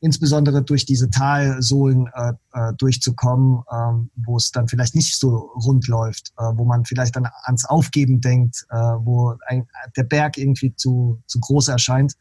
insbesondere 0.00 0.62
durch 0.62 0.86
diese 0.86 1.10
Talsohlen 1.10 2.08
äh, 2.14 2.32
äh, 2.52 2.72
durchzukommen, 2.74 3.62
ähm, 3.70 4.10
wo 4.16 4.36
es 4.36 4.50
dann 4.50 4.68
vielleicht 4.68 4.94
nicht 4.94 5.18
so 5.18 5.52
rund 5.64 5.88
läuft, 5.88 6.32
äh, 6.38 6.44
wo 6.54 6.64
man 6.64 6.84
vielleicht 6.84 7.16
dann 7.16 7.28
ans 7.42 7.64
Aufgeben 7.64 8.20
denkt, 8.20 8.64
äh, 8.70 8.76
wo 8.76 9.34
ein, 9.46 9.66
der 9.96 10.04
Berg 10.04 10.38
irgendwie 10.38 10.74
zu, 10.74 11.20
zu 11.26 11.40
groß 11.40 11.68
erscheint. 11.68 12.14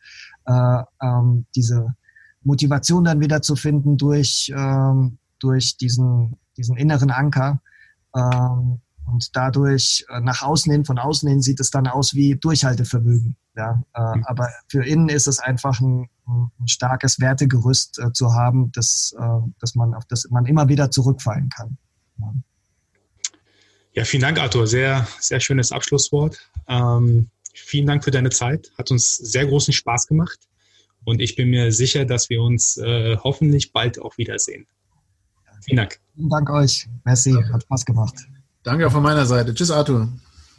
Äh, 0.46 0.84
ähm, 1.02 1.46
diese 1.56 1.96
Motivation 2.44 3.06
dann 3.06 3.22
wieder 3.22 3.42
zu 3.42 3.56
finden 3.56 3.98
durch, 3.98 4.52
ähm, 4.56 5.18
durch 5.40 5.78
diesen, 5.78 6.38
diesen 6.58 6.76
inneren 6.76 7.12
Anker. 7.12 7.62
Ähm, 8.16 8.82
und 9.14 9.36
dadurch 9.36 10.06
äh, 10.10 10.20
nach 10.22 10.42
außen 10.42 10.72
hin, 10.72 10.86
von 10.86 10.98
außen 10.98 11.30
hin 11.30 11.42
sieht 11.42 11.60
es 11.60 11.70
dann 11.70 11.86
aus 11.86 12.16
wie 12.16 12.36
Durchhaltevermögen. 12.36 13.36
Ja, 13.56 13.84
äh, 13.94 14.18
mhm. 14.18 14.26
aber 14.26 14.50
für 14.68 14.84
innen 14.84 15.10
ist 15.10 15.28
es 15.28 15.38
einfach 15.38 15.80
ein, 15.80 16.10
ein 16.28 16.68
starkes 16.68 17.20
Wertegerüst 17.20 18.00
äh, 18.00 18.12
zu 18.12 18.34
haben, 18.34 18.72
das, 18.72 19.16
äh, 19.18 19.50
dass 19.60 19.76
man 19.76 19.94
auf 19.94 20.06
das 20.06 20.28
man 20.32 20.48
immer 20.48 20.68
wieder 20.68 20.90
zurückfallen 20.90 21.50
kann. 21.50 21.78
Ja. 22.18 22.34
ja 23.94 24.04
vielen 24.06 24.24
Dank, 24.24 24.40
Arthur. 24.40 24.66
Sehr, 24.66 25.08
sehr 25.20 25.40
schönes 25.40 25.72
Abschlusswort. 25.72 26.50
Ähm, 26.68 27.30
vielen 27.54 27.86
Dank 27.86 28.04
für 28.04 28.12
deine 28.12 28.32
Zeit. 28.32 28.72
Hat 28.80 28.90
uns 28.90 29.16
sehr 29.18 29.46
großen 29.46 29.74
Spaß 29.74 30.08
gemacht. 30.08 30.40
Und 31.04 31.22
ich 31.22 31.36
bin 31.36 31.52
mir 31.52 31.72
sicher, 31.72 32.06
dass 32.06 32.32
wir 32.32 32.42
uns 32.42 32.78
äh, 32.78 33.18
hoffentlich 33.18 33.74
bald 33.74 34.02
auch 34.02 34.18
wiedersehen. 34.18 34.66
Vielen 35.62 35.78
Dank. 35.78 36.00
Vielen 36.16 36.30
Dank 36.30 36.50
euch. 36.50 36.88
Merci. 37.04 37.34
Hat 37.52 37.62
Spaß 37.62 37.86
gemacht. 37.86 38.16
Danke 38.64 38.88
auch 38.88 38.92
von 38.92 39.04
meiner 39.04 39.26
Seite. 39.26 39.54
Tschüss, 39.54 39.72
Arthur. 39.72 40.08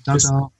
Ciao, 0.04 0.18
ciao. 0.18 0.52